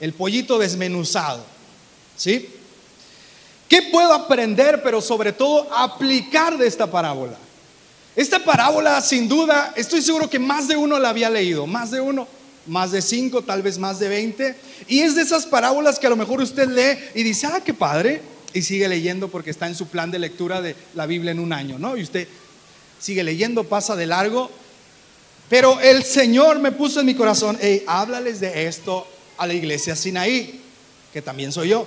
el 0.00 0.12
pollito 0.12 0.58
desmenuzado. 0.58 1.44
¿Sí? 2.16 2.55
¿Qué 3.68 3.82
puedo 3.82 4.12
aprender, 4.12 4.82
pero 4.82 5.00
sobre 5.00 5.32
todo 5.32 5.68
aplicar 5.74 6.56
de 6.56 6.66
esta 6.66 6.90
parábola? 6.90 7.36
Esta 8.14 8.38
parábola, 8.38 9.00
sin 9.00 9.28
duda, 9.28 9.74
estoy 9.76 10.00
seguro 10.00 10.30
que 10.30 10.38
más 10.38 10.68
de 10.68 10.76
uno 10.76 10.98
la 10.98 11.10
había 11.10 11.28
leído, 11.28 11.66
más 11.66 11.90
de 11.90 12.00
uno, 12.00 12.26
más 12.66 12.92
de 12.92 13.02
cinco, 13.02 13.42
tal 13.42 13.62
vez 13.62 13.78
más 13.78 13.98
de 13.98 14.08
veinte. 14.08 14.56
Y 14.88 15.00
es 15.00 15.14
de 15.14 15.22
esas 15.22 15.46
parábolas 15.46 15.98
que 15.98 16.06
a 16.06 16.10
lo 16.10 16.16
mejor 16.16 16.40
usted 16.40 16.68
lee 16.68 16.98
y 17.14 17.22
dice, 17.22 17.46
ah, 17.46 17.60
qué 17.64 17.74
padre, 17.74 18.22
y 18.54 18.62
sigue 18.62 18.88
leyendo 18.88 19.28
porque 19.28 19.50
está 19.50 19.66
en 19.66 19.74
su 19.74 19.88
plan 19.88 20.10
de 20.10 20.18
lectura 20.18 20.62
de 20.62 20.74
la 20.94 21.04
Biblia 21.06 21.32
en 21.32 21.40
un 21.40 21.52
año, 21.52 21.78
¿no? 21.78 21.96
Y 21.96 22.02
usted 22.04 22.26
sigue 22.98 23.22
leyendo, 23.22 23.64
pasa 23.64 23.96
de 23.96 24.06
largo. 24.06 24.50
Pero 25.50 25.78
el 25.80 26.02
Señor 26.02 26.58
me 26.58 26.72
puso 26.72 27.00
en 27.00 27.06
mi 27.06 27.14
corazón, 27.14 27.58
hey, 27.60 27.84
háblales 27.86 28.40
de 28.40 28.66
esto 28.66 29.06
a 29.36 29.46
la 29.46 29.52
iglesia 29.52 29.94
Sinaí, 29.94 30.62
que 31.12 31.20
también 31.20 31.52
soy 31.52 31.68
yo. 31.68 31.86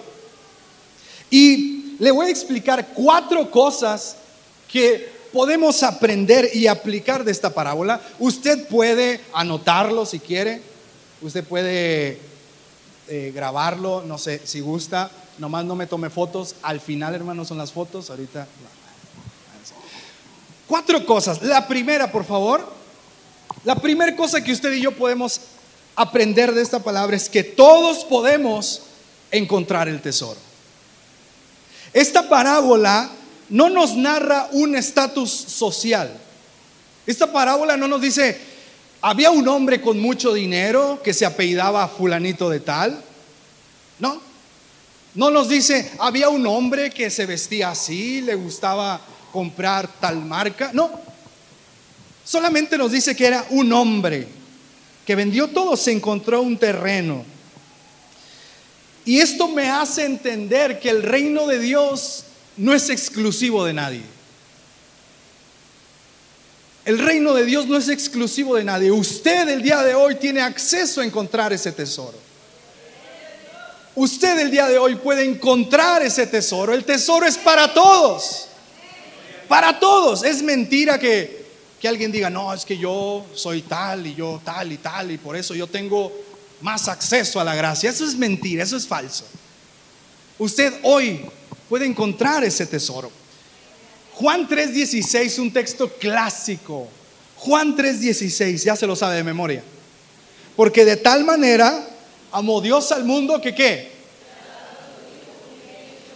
Y 1.29 1.95
le 1.99 2.11
voy 2.11 2.27
a 2.27 2.31
explicar 2.31 2.89
cuatro 2.93 3.49
cosas 3.51 4.17
que 4.71 5.09
podemos 5.31 5.83
aprender 5.83 6.49
y 6.53 6.67
aplicar 6.67 7.23
de 7.23 7.31
esta 7.31 7.53
parábola. 7.53 8.01
Usted 8.19 8.67
puede 8.67 9.21
anotarlo 9.33 10.05
si 10.05 10.19
quiere, 10.19 10.61
usted 11.21 11.43
puede 11.43 12.19
eh, 13.07 13.31
grabarlo, 13.33 14.03
no 14.05 14.17
sé 14.17 14.41
si 14.45 14.59
gusta, 14.59 15.11
nomás 15.37 15.65
no 15.65 15.75
me 15.75 15.87
tome 15.87 16.09
fotos. 16.09 16.55
Al 16.61 16.79
final, 16.79 17.15
hermanos, 17.15 17.47
son 17.47 17.57
las 17.57 17.71
fotos, 17.71 18.09
ahorita. 18.09 18.47
Cuatro 20.67 21.05
cosas. 21.05 21.41
La 21.41 21.67
primera, 21.67 22.11
por 22.11 22.23
favor, 22.23 22.67
la 23.63 23.75
primera 23.75 24.15
cosa 24.15 24.43
que 24.43 24.51
usted 24.51 24.71
y 24.73 24.81
yo 24.81 24.91
podemos 24.91 25.41
aprender 25.95 26.53
de 26.53 26.61
esta 26.61 26.79
palabra 26.79 27.15
es 27.17 27.27
que 27.27 27.43
todos 27.43 28.05
podemos 28.05 28.83
encontrar 29.31 29.89
el 29.89 30.01
tesoro. 30.01 30.48
Esta 31.93 32.29
parábola 32.29 33.09
no 33.49 33.69
nos 33.69 33.95
narra 33.95 34.49
un 34.51 34.75
estatus 34.75 35.31
social. 35.31 36.11
Esta 37.05 37.31
parábola 37.31 37.75
no 37.77 37.87
nos 37.87 38.01
dice, 38.01 38.39
había 39.01 39.31
un 39.31 39.47
hombre 39.47 39.81
con 39.81 39.99
mucho 39.99 40.33
dinero 40.33 41.01
que 41.03 41.13
se 41.13 41.25
apellidaba 41.25 41.87
fulanito 41.87 42.49
de 42.49 42.59
tal. 42.59 43.01
No. 43.99 44.21
No 45.15 45.31
nos 45.31 45.49
dice, 45.49 45.91
había 45.97 46.29
un 46.29 46.45
hombre 46.45 46.91
que 46.91 47.09
se 47.09 47.25
vestía 47.25 47.71
así, 47.71 48.21
le 48.21 48.35
gustaba 48.35 49.01
comprar 49.31 49.87
tal 49.99 50.17
marca. 50.17 50.69
No. 50.73 50.91
Solamente 52.23 52.77
nos 52.77 52.91
dice 52.91 53.15
que 53.15 53.25
era 53.25 53.45
un 53.49 53.73
hombre 53.73 54.27
que 55.05 55.15
vendió 55.15 55.47
todo, 55.47 55.75
se 55.75 55.91
encontró 55.91 56.43
un 56.43 56.57
terreno. 56.57 57.25
Y 59.09 59.21
esto 59.21 59.47
me 59.47 59.71
hace 59.71 60.05
entender 60.05 60.79
que 60.79 60.91
el 60.91 61.01
reino 61.01 61.47
de 61.47 61.57
Dios 61.57 62.25
no 62.57 62.75
es 62.75 62.91
exclusivo 62.91 63.65
de 63.65 63.73
nadie. 63.73 64.03
El 66.85 66.99
reino 66.99 67.33
de 67.33 67.43
Dios 67.43 67.65
no 67.65 67.75
es 67.75 67.89
exclusivo 67.89 68.55
de 68.55 68.63
nadie. 68.63 68.91
Usted 68.91 69.49
el 69.49 69.63
día 69.63 69.81
de 69.81 69.95
hoy 69.95 70.13
tiene 70.13 70.41
acceso 70.41 71.01
a 71.01 71.05
encontrar 71.05 71.51
ese 71.51 71.71
tesoro. 71.71 72.19
Usted 73.95 74.37
el 74.37 74.51
día 74.51 74.67
de 74.67 74.77
hoy 74.77 74.93
puede 74.93 75.25
encontrar 75.25 76.03
ese 76.03 76.27
tesoro. 76.27 76.75
El 76.75 76.85
tesoro 76.85 77.25
es 77.25 77.39
para 77.39 77.73
todos. 77.73 78.45
Para 79.47 79.79
todos. 79.79 80.23
Es 80.23 80.43
mentira 80.43 80.99
que 80.99 81.39
que 81.79 81.87
alguien 81.87 82.11
diga, 82.11 82.29
no, 82.29 82.53
es 82.53 82.65
que 82.65 82.77
yo 82.77 83.25
soy 83.33 83.61
tal 83.61 84.05
y 84.05 84.13
yo 84.13 84.41
tal 84.43 84.71
y 84.71 84.77
tal 84.77 85.11
y 85.11 85.17
por 85.17 85.35
eso 85.35 85.55
yo 85.55 85.65
tengo 85.67 86.11
más 86.61 86.87
acceso 86.87 87.39
a 87.39 87.43
la 87.43 87.55
gracia. 87.55 87.89
Eso 87.89 88.05
es 88.05 88.15
mentira, 88.15 88.63
eso 88.63 88.77
es 88.77 88.87
falso. 88.87 89.25
Usted 90.37 90.73
hoy 90.83 91.25
puede 91.67 91.85
encontrar 91.85 92.43
ese 92.43 92.65
tesoro. 92.65 93.11
Juan 94.13 94.47
3:16, 94.47 95.39
un 95.39 95.51
texto 95.51 95.89
clásico. 95.89 96.87
Juan 97.37 97.75
3:16, 97.75 98.63
ya 98.63 98.75
se 98.75 98.87
lo 98.87 98.95
sabe 98.95 99.15
de 99.15 99.23
memoria. 99.23 99.63
Porque 100.55 100.83
de 100.83 100.97
tal 100.97 101.23
manera 101.23 101.87
amó 102.31 102.61
Dios 102.61 102.91
al 102.91 103.05
mundo 103.05 103.39
que 103.39 103.55
qué? 103.55 103.91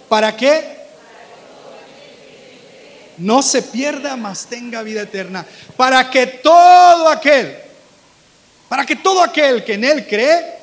¿Para 0.10 0.36
qué? 0.36 0.74
no 3.18 3.42
se 3.42 3.62
pierda, 3.62 4.16
mas 4.16 4.46
tenga 4.46 4.84
vida 4.84 5.02
eterna. 5.02 5.46
Para 5.78 6.10
que 6.10 6.28
todo 6.28 7.10
aquel, 7.10 7.58
para 8.74 8.88
que 8.88 8.96
todo 8.96 9.22
aquel 9.22 9.64
que 9.64 9.76
en 9.76 9.84
Él 9.84 10.08
cree, 10.08 10.58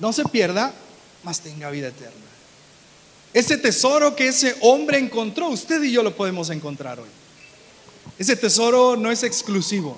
no 0.00 0.12
se 0.12 0.24
pierda, 0.24 0.74
mas 1.22 1.38
tenga 1.38 1.70
vida 1.70 1.86
eterna. 1.86 2.26
Ese 3.32 3.56
tesoro 3.56 4.16
que 4.16 4.26
ese 4.26 4.56
hombre 4.60 4.98
encontró, 4.98 5.50
usted 5.50 5.80
y 5.84 5.92
yo 5.92 6.02
lo 6.02 6.16
podemos 6.16 6.50
encontrar 6.50 6.98
hoy. 6.98 7.08
Ese 8.18 8.34
tesoro 8.34 8.96
no 8.96 9.08
es 9.08 9.22
exclusivo, 9.22 9.96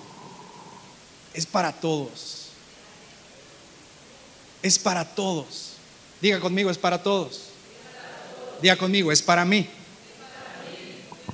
es 1.32 1.46
para 1.46 1.72
todos. 1.72 2.48
Es 4.62 4.78
para 4.78 5.06
todos. 5.06 5.76
Diga 6.20 6.38
conmigo, 6.40 6.70
es 6.70 6.76
para 6.76 7.02
todos. 7.02 7.44
Diga 8.60 8.76
conmigo, 8.76 9.10
es 9.10 9.22
para 9.22 9.46
mí. 9.46 9.66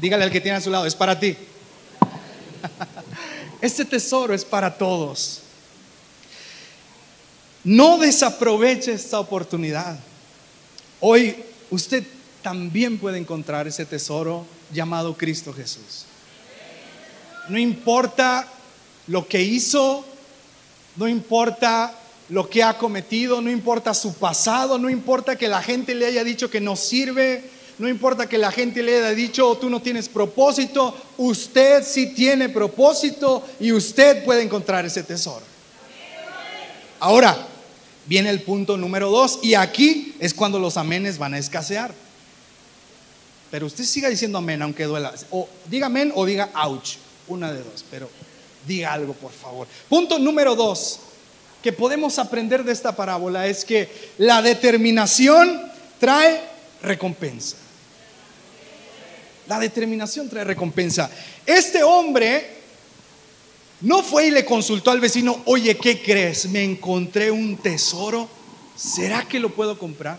Dígale 0.01 0.23
al 0.23 0.31
que 0.31 0.41
tiene 0.41 0.59
a 0.59 0.61
su 0.61 0.71
lado, 0.71 0.87
es 0.87 0.95
para 0.95 1.19
ti. 1.19 1.37
Este 3.61 3.85
tesoro 3.85 4.33
es 4.33 4.45
para 4.45 4.79
todos. 4.79 5.42
No 7.65 7.99
desaproveche 7.99 8.93
esta 8.93 9.21
oportunidad. 9.21 9.99
Hoy 11.01 11.37
usted 11.71 12.05
también 12.43 12.99
puede 12.99 13.19
encontrar 13.19 13.69
ese 13.69 13.87
tesoro 13.87 14.45
llamado 14.73 15.17
Cristo 15.17 15.53
Jesús. 15.53 16.07
No 17.49 17.59
importa 17.59 18.49
lo 19.07 19.27
que 19.27 19.43
hizo, 19.43 20.05
no 20.97 21.09
importa 21.09 21.95
lo 22.29 22.49
que 22.49 22.63
ha 22.63 22.79
cometido, 22.79 23.41
no 23.41 23.51
importa 23.51 23.95
su 23.95 24.15
pasado, 24.15 24.79
no 24.79 24.91
importa 24.91 25.37
que 25.37 25.49
la 25.49 25.63
gente 25.63 25.95
le 25.95 26.07
haya 26.07 26.25
dicho 26.25 26.51
que 26.51 26.61
no 26.61 26.77
sirve, 26.77 27.45
no 27.79 27.89
importa 27.89 28.29
que 28.29 28.39
la 28.39 28.51
gente 28.51 28.83
le 28.83 28.99
haya 28.99 29.11
dicho, 29.11 29.57
tú 29.61 29.71
no 29.71 29.81
tienes 29.81 30.09
propósito, 30.09 30.97
usted 31.17 31.85
sí 31.85 32.15
tiene 32.15 32.49
propósito 32.49 33.45
y 33.61 33.73
usted 33.73 34.25
puede 34.25 34.43
encontrar 34.43 34.85
ese 34.87 35.03
tesoro. 35.03 35.45
Ahora, 37.01 37.49
viene 38.07 38.31
el 38.31 38.43
punto 38.43 38.77
número 38.77 39.11
dos 39.11 39.39
y 39.43 39.55
aquí 39.55 40.15
es 40.19 40.35
cuando 40.35 40.59
los 40.59 40.77
amenes 40.77 41.19
van 41.19 41.35
a 41.35 41.39
escasear. 41.39 41.93
Pero 43.51 43.67
usted 43.67 43.85
siga 43.85 44.09
diciendo 44.09 44.39
amén 44.39 44.63
aunque 44.63 44.85
duela. 44.85 45.13
O 45.31 45.49
diga 45.67 45.87
amén 45.87 46.13
o 46.15 46.25
diga 46.25 46.51
ouch. 46.55 46.97
Una 47.29 47.53
de 47.53 47.63
dos, 47.63 47.85
pero 47.91 48.09
diga 48.67 48.93
algo 48.93 49.13
por 49.13 49.31
favor. 49.31 49.67
Punto 49.89 50.19
número 50.19 50.55
dos 50.55 51.01
que 51.63 51.73
podemos 51.73 52.19
aprender 52.19 52.65
de 52.65 52.73
esta 52.73 52.97
parábola 52.97 53.47
es 53.47 53.65
que 53.65 53.89
la 54.19 54.43
determinación 54.43 55.63
trae 56.01 56.41
recompensa. 56.83 57.57
La 59.47 59.59
determinación 59.61 60.29
trae 60.29 60.45
recompensa. 60.45 61.11
Este 61.47 61.83
hombre 61.83 62.62
no 63.83 64.03
fue 64.03 64.29
y 64.29 64.31
le 64.31 64.45
consultó 64.45 64.91
al 64.91 65.01
vecino, 65.01 65.43
oye, 65.45 65.77
¿qué 65.77 66.01
crees? 66.01 66.47
Me 66.47 66.63
encontré 66.63 67.31
un 67.31 67.57
tesoro. 67.57 68.29
¿Será 68.77 69.27
que 69.27 69.41
lo 69.41 69.51
puedo 69.51 69.79
comprar? 69.79 70.19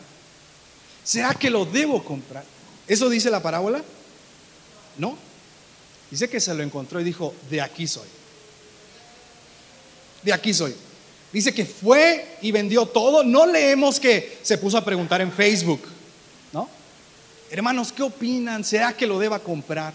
¿Será 1.03 1.33
que 1.33 1.49
lo 1.49 1.65
debo 1.65 2.03
comprar? 2.03 2.43
¿Eso 2.87 3.09
dice 3.09 3.29
la 3.29 3.41
parábola? 3.41 3.83
No. 4.97 5.17
Dice 6.11 6.29
que 6.29 6.39
se 6.39 6.53
lo 6.53 6.61
encontró 6.61 6.99
y 6.99 7.03
dijo, 7.03 7.33
de 7.49 7.61
aquí 7.61 7.87
soy. 7.87 8.07
De 10.21 10.33
aquí 10.33 10.53
soy. 10.53 10.75
Dice 11.31 11.53
que 11.53 11.65
fue 11.65 12.37
y 12.41 12.51
vendió 12.51 12.85
todo. 12.85 13.23
No 13.23 13.45
leemos 13.45 13.99
que 13.99 14.39
se 14.43 14.57
puso 14.57 14.77
a 14.77 14.85
preguntar 14.85 15.21
en 15.21 15.31
Facebook. 15.31 15.81
Hermanos, 17.49 17.91
¿qué 17.91 18.01
opinan? 18.01 18.63
¿Será 18.63 18.93
que 18.93 19.05
lo 19.05 19.19
deba 19.19 19.37
comprar? 19.37 19.93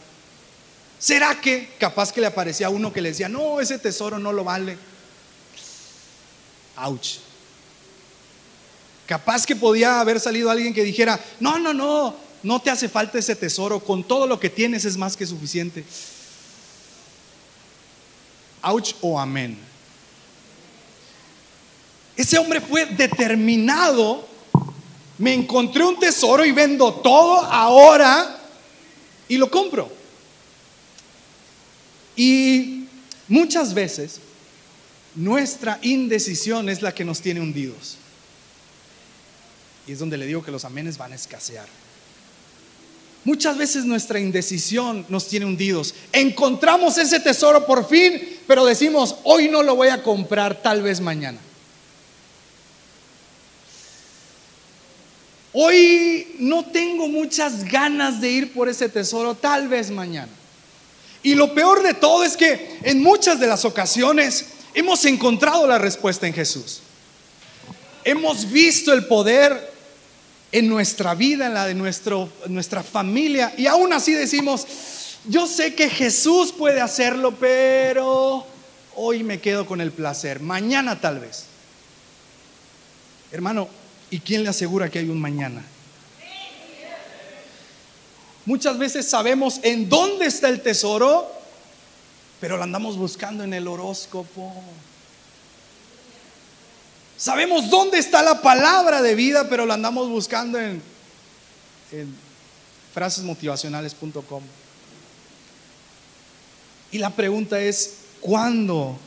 ¿Será 0.99 1.41
que 1.41 1.71
capaz 1.79 2.13
que 2.13 2.21
le 2.21 2.27
aparecía 2.27 2.71
uno 2.71 2.93
que 2.93 3.01
le 3.01 3.11
decía, 3.11 3.29
no, 3.29 3.61
ese 3.61 3.79
tesoro 3.79 4.19
no 4.19 4.33
lo 4.33 4.45
vale? 4.45 4.77
Ouch. 6.77 7.19
Capaz 9.07 9.47
que 9.47 9.57
podía 9.57 10.01
haber 10.01 10.21
salido 10.21 10.51
alguien 10.51 10.75
que 10.75 10.85
dijera, 10.85 11.19
no, 11.41 11.59
no, 11.59 11.73
no, 11.73 12.15
no 12.43 12.61
te 12.61 12.71
hace 12.71 12.89
falta 12.89 13.19
ese 13.19 13.37
tesoro, 13.37 13.81
con 13.81 14.05
todo 14.05 14.27
lo 14.27 14.39
que 14.39 14.51
tienes 14.51 14.85
es 14.85 14.97
más 14.97 15.17
que 15.17 15.27
suficiente. 15.27 15.85
Ouch 18.63 18.95
o 19.01 19.19
amén. 19.19 19.59
Ese 22.17 22.39
hombre 22.39 22.61
fue 22.61 22.87
determinado 22.87 24.29
me 25.19 25.35
encontré 25.35 25.85
un 25.85 25.99
tesoro 25.99 26.45
y 26.45 26.53
vendo 26.53 26.95
todo 26.95 27.41
ahora 27.41 28.39
y 29.27 29.37
lo 29.37 29.51
compro. 29.51 29.98
Y 32.19 32.89
muchas 33.29 33.75
veces 33.75 34.19
nuestra 35.15 35.79
indecisión 35.83 36.69
es 36.69 36.83
la 36.83 36.93
que 36.93 37.05
nos 37.05 37.21
tiene 37.21 37.41
hundidos. 37.41 37.97
Y 39.87 39.93
es 39.93 40.01
donde 40.01 40.19
le 40.19 40.27
digo 40.27 40.43
que 40.43 40.51
los 40.51 40.65
amenes 40.65 40.99
van 40.99 41.13
a 41.13 41.15
escasear. 41.15 41.69
Muchas 43.25 43.57
veces 43.57 43.85
nuestra 43.85 44.19
indecisión 44.19 45.07
nos 45.09 45.29
tiene 45.29 45.47
hundidos. 45.47 45.95
Encontramos 46.13 46.99
ese 46.99 47.21
tesoro 47.21 47.65
por 47.65 47.89
fin, 47.89 48.21
pero 48.49 48.65
decimos, 48.67 49.15
hoy 49.23 49.49
no 49.49 49.63
lo 49.63 49.77
voy 49.77 49.89
a 49.89 50.03
comprar, 50.03 50.61
tal 50.61 50.83
vez 50.83 51.01
mañana. 51.01 51.39
Hoy 55.53 56.35
no 56.41 56.65
tengo 56.65 57.07
muchas 57.07 57.63
ganas 57.63 58.21
de 58.21 58.29
ir 58.29 58.53
por 58.53 58.69
ese 58.69 58.89
tesoro, 58.89 59.37
tal 59.37 59.69
vez 59.69 59.93
mañana. 59.93 60.33
Y 61.23 61.35
lo 61.35 61.55
peor 61.55 61.83
de 61.83 61.95
todo 61.95 62.25
es 62.25 62.37
que 62.37 62.79
en 62.83 63.03
muchas 63.03 63.41
de 63.41 63.47
las 63.47 63.65
ocasiones 63.65 64.47
hemos 64.75 65.05
encontrado 65.05 65.67
la 65.67 65.79
respuesta 65.79 66.27
en 66.27 66.35
Jesús. 66.35 66.81
Hemos 68.05 68.51
visto 68.51 68.93
el 68.93 69.07
poder 69.07 69.73
en 70.53 70.69
nuestra 70.69 71.15
vida, 71.15 71.47
en 71.47 71.55
la 71.55 71.67
de 71.67 71.75
nuestro, 71.75 72.31
nuestra 72.47 72.83
familia, 72.83 73.53
y 73.57 73.67
aún 73.67 73.93
así 73.93 74.13
decimos, 74.13 74.67
yo 75.25 75.47
sé 75.47 75.75
que 75.75 75.91
Jesús 75.91 76.53
puede 76.53 76.81
hacerlo, 76.81 77.35
pero 77.39 78.47
hoy 78.95 79.25
me 79.25 79.41
quedo 79.41 79.67
con 79.67 79.81
el 79.81 79.93
placer, 79.93 80.41
mañana 80.41 81.01
tal 81.01 81.19
vez. 81.19 81.45
Hermano, 83.31 83.69
¿Y 84.11 84.21
quién 84.21 84.43
le 84.43 84.49
asegura 84.49 84.89
que 84.89 84.99
hay 84.99 85.09
un 85.09 85.21
mañana? 85.21 85.63
Muchas 88.49 88.79
veces 88.79 89.07
sabemos 89.07 89.61
en 89.63 89.91
dónde 89.91 90.25
está 90.25 90.49
el 90.49 90.63
tesoro, 90.63 91.31
pero 92.41 92.57
lo 92.57 92.63
andamos 92.63 92.97
buscando 92.97 93.45
en 93.45 93.53
el 93.53 93.69
horóscopo. 93.69 94.55
Sabemos 97.19 97.69
dónde 97.69 97.99
está 97.99 98.23
la 98.23 98.41
palabra 98.41 99.03
de 99.03 99.15
vida, 99.15 99.51
pero 99.51 99.67
la 99.67 99.75
andamos 99.75 100.09
buscando 100.09 100.59
en, 100.59 100.81
en 101.93 102.17
frasesmotivacionales.com. 102.95 104.43
Y 106.91 106.97
la 106.97 107.11
pregunta 107.11 107.61
es, 107.61 107.97
¿cuándo 108.23 108.99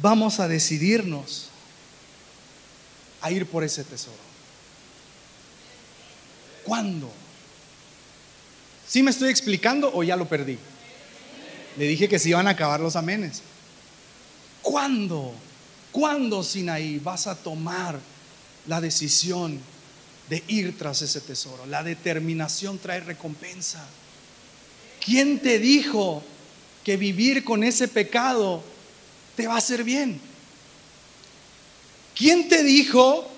vamos 0.00 0.40
a 0.40 0.48
decidirnos 0.48 1.50
a 3.20 3.30
ir 3.30 3.44
por 3.44 3.62
ese 3.62 3.84
tesoro? 3.84 4.16
¿Cuándo? 6.64 7.19
¿Sí 8.90 9.04
me 9.04 9.12
estoy 9.12 9.30
explicando 9.30 9.88
o 9.94 10.02
ya 10.02 10.16
lo 10.16 10.26
perdí? 10.26 10.58
Le 11.76 11.86
dije 11.86 12.08
que 12.08 12.18
se 12.18 12.30
iban 12.30 12.48
a 12.48 12.50
acabar 12.50 12.80
los 12.80 12.96
amenes. 12.96 13.40
¿Cuándo? 14.62 15.32
¿Cuándo, 15.92 16.42
Sinaí, 16.42 16.98
vas 16.98 17.28
a 17.28 17.36
tomar 17.36 18.00
la 18.66 18.80
decisión 18.80 19.60
de 20.28 20.42
ir 20.48 20.76
tras 20.76 21.02
ese 21.02 21.20
tesoro? 21.20 21.66
La 21.66 21.84
determinación 21.84 22.80
trae 22.80 22.98
recompensa. 22.98 23.86
¿Quién 25.04 25.38
te 25.38 25.60
dijo 25.60 26.24
que 26.82 26.96
vivir 26.96 27.44
con 27.44 27.62
ese 27.62 27.86
pecado 27.86 28.60
te 29.36 29.46
va 29.46 29.54
a 29.54 29.58
hacer 29.58 29.84
bien? 29.84 30.20
¿Quién 32.16 32.48
te 32.48 32.64
dijo 32.64 33.30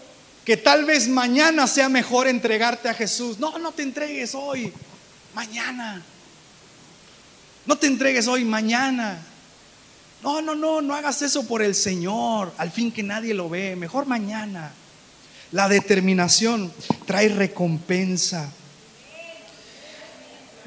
que 0.47 0.57
tal 0.57 0.87
vez 0.87 1.09
mañana 1.09 1.67
sea 1.67 1.91
mejor 1.91 2.27
entregarte 2.27 2.89
a 2.89 2.95
Jesús? 2.95 3.39
No, 3.39 3.59
no 3.59 3.73
te 3.73 3.83
entregues 3.83 4.35
hoy, 4.35 4.73
mañana. 5.35 6.03
No 7.67 7.77
te 7.77 7.87
entregues 7.87 8.27
hoy, 8.27 8.45
mañana. 8.45 9.19
No, 10.23 10.41
no, 10.41 10.55
no, 10.55 10.81
no 10.81 10.95
hagas 10.95 11.23
eso 11.23 11.47
por 11.47 11.63
el 11.63 11.75
Señor, 11.75 12.53
al 12.57 12.71
fin 12.71 12.93
que 12.93 13.03
nadie 13.03 13.35
lo 13.35 13.49
ve, 13.49 13.75
mejor 13.75 14.07
mañana. 14.07 14.73
La 15.51 15.69
determinación 15.69 16.73
trae 17.07 17.29
recompensa. 17.29 18.51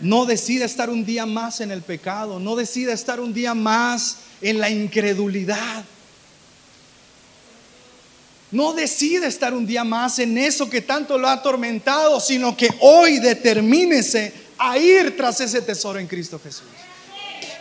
No 0.02 0.26
decida 0.26 0.66
estar 0.66 0.90
un 0.90 1.06
día 1.06 1.26
más 1.26 1.62
en 1.62 1.72
el 1.72 1.82
pecado, 1.82 2.40
no 2.40 2.56
decida 2.56 2.92
estar 2.92 3.22
un 3.22 3.34
día 3.34 3.54
más 3.54 4.18
en 4.42 4.60
la 4.60 4.70
incredulidad. 4.70 5.86
No 8.52 8.74
decida 8.74 9.28
estar 9.28 9.54
un 9.54 9.66
día 9.66 9.84
más 9.84 10.20
en 10.20 10.38
eso 10.38 10.70
que 10.70 10.82
tanto 10.82 11.18
lo 11.18 11.28
ha 11.28 11.34
atormentado, 11.34 12.20
sino 12.20 12.56
que 12.56 12.70
hoy 12.82 13.20
determínese 13.20 14.45
a 14.58 14.78
ir 14.78 15.16
tras 15.18 15.42
ese 15.42 15.62
tesoro 15.62 16.00
en 16.00 16.08
Cristo 16.08 16.40
Jesús. 16.44 16.68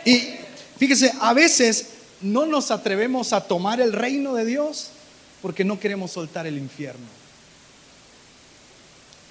Y 0.05 0.45
Fíjese, 0.77 1.13
a 1.21 1.33
veces 1.33 1.87
no 2.21 2.45
nos 2.45 2.71
atrevemos 2.71 3.33
a 3.33 3.41
tomar 3.41 3.79
el 3.79 3.93
reino 3.93 4.33
de 4.33 4.45
Dios 4.45 4.89
porque 5.41 5.63
no 5.63 5.79
queremos 5.79 6.11
soltar 6.11 6.47
el 6.47 6.57
infierno. 6.57 7.05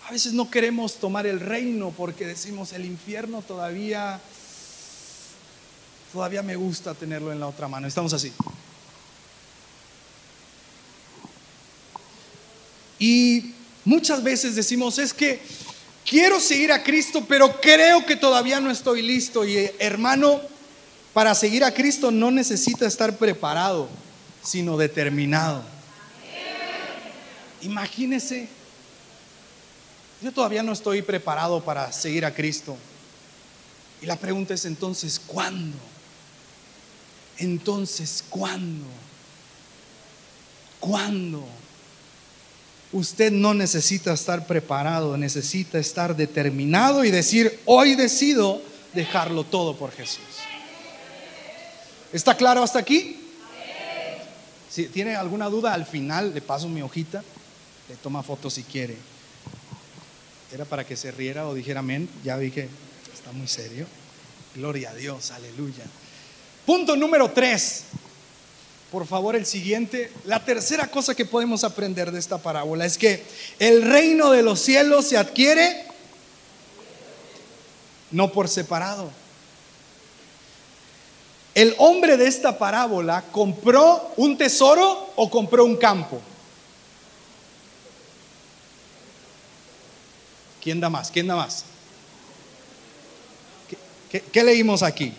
A 0.09 0.13
veces 0.13 0.33
no 0.33 0.51
queremos 0.51 0.95
tomar 0.95 1.27
el 1.27 1.41
reino 1.41 1.93
porque 1.97 2.27
decimos 2.27 2.73
el 2.73 2.85
infierno 2.85 3.43
todavía 3.43 4.21
todavía 6.13 6.43
me 6.43 6.55
gusta 6.55 6.95
tenerlo 6.95 7.33
en 7.33 7.41
la 7.41 7.49
otra 7.49 7.67
mano. 7.67 7.89
Estamos 7.89 8.13
así. 8.13 8.33
Y 13.01 13.53
muchas 13.85 14.23
veces 14.23 14.55
decimos, 14.55 14.99
es 14.99 15.13
que 15.13 15.43
quiero 16.05 16.41
seguir 16.41 16.73
a 16.73 16.83
Cristo, 16.83 17.25
pero 17.27 17.61
creo 17.61 18.05
que 18.07 18.17
todavía 18.17 18.61
no 18.61 18.71
estoy 18.71 19.03
listo. 19.03 19.45
Y 19.45 19.71
hermano, 19.79 20.41
para 21.13 21.35
seguir 21.35 21.65
a 21.65 21.73
Cristo 21.73 22.11
no 22.11 22.31
necesita 22.31 22.87
estar 22.87 23.17
preparado, 23.17 23.89
sino 24.43 24.77
determinado. 24.77 25.63
Imagínese, 27.63 28.49
yo 30.21 30.33
todavía 30.33 30.63
no 30.63 30.73
estoy 30.73 31.03
preparado 31.03 31.65
para 31.65 31.91
seguir 31.93 32.25
a 32.25 32.35
Cristo. 32.35 32.77
Y 34.03 34.07
la 34.07 34.17
pregunta 34.17 34.53
es 34.53 34.65
entonces, 34.67 35.19
¿cuándo? 35.19 35.79
Entonces, 37.39 38.23
¿cuándo? 38.29 38.87
¿Cuándo? 40.79 41.47
Usted 42.95 43.33
no 43.33 43.55
necesita 43.55 44.13
estar 44.13 44.47
preparado, 44.47 45.17
necesita 45.17 45.81
estar 45.81 46.15
determinado 46.15 47.05
y 47.05 47.11
decir, 47.11 47.59
hoy 47.65 47.97
decido 47.97 48.63
dejarlo 48.93 49.43
todo 49.43 49.77
por 49.77 49.91
Jesús. 49.91 50.23
¿Está 52.13 52.37
claro 52.37 52.63
hasta 52.63 52.79
aquí? 52.79 53.19
Si 54.71 54.85
tiene 54.87 55.17
alguna 55.17 55.49
duda, 55.49 55.75
al 55.75 55.87
final 55.87 56.33
le 56.35 56.41
paso 56.41 56.69
mi 56.69 56.83
hojita, 56.83 57.25
le 57.89 57.97
toma 57.97 58.23
foto 58.23 58.49
si 58.49 58.63
quiere. 58.63 58.97
Era 60.53 60.65
para 60.65 60.87
que 60.87 60.97
se 60.97 61.11
riera 61.11 61.49
o 61.49 61.55
dijera 61.55 61.81
amén. 61.81 62.09
Ya 62.23 62.37
vi 62.37 62.53
que 62.53 62.69
está 63.13 63.33
muy 63.33 63.49
serio. 63.49 63.87
Gloria 64.55 64.91
a 64.91 64.95
Dios, 64.95 65.33
aleluya. 65.33 65.83
Punto 66.65 66.95
número 66.95 67.29
tres. 67.33 67.87
Por 68.95 69.09
favor, 69.09 69.35
el 69.35 69.45
siguiente. 69.45 70.13
La 70.25 70.45
tercera 70.45 70.87
cosa 70.87 71.17
que 71.17 71.25
podemos 71.25 71.65
aprender 71.65 72.13
de 72.13 72.21
esta 72.21 72.39
parábola 72.39 72.87
es 72.87 72.97
que 72.97 73.25
el 73.59 73.83
reino 73.83 74.31
de 74.31 74.45
los 74.45 74.61
cielos 74.61 75.09
se 75.09 75.17
adquiere 75.17 75.85
no 78.13 78.31
por 78.31 78.49
separado. 78.49 79.11
¿El 81.57 81.75
hombre 81.79 82.17
de 82.17 82.29
esta 82.29 82.57
parábola 82.57 83.25
compró 83.33 84.13
un 84.17 84.39
tesoro 84.39 85.11
o 85.17 85.29
compró 85.29 85.65
un 85.65 85.77
campo? 85.77 86.21
¿Quién 90.63 90.79
da 90.79 90.89
más? 90.89 91.11
¿Quién 91.11 91.27
da 91.27 91.35
más? 91.35 91.65
¿Qué, 94.09 94.45
leímos 94.45 94.85
aquí? 94.85 95.13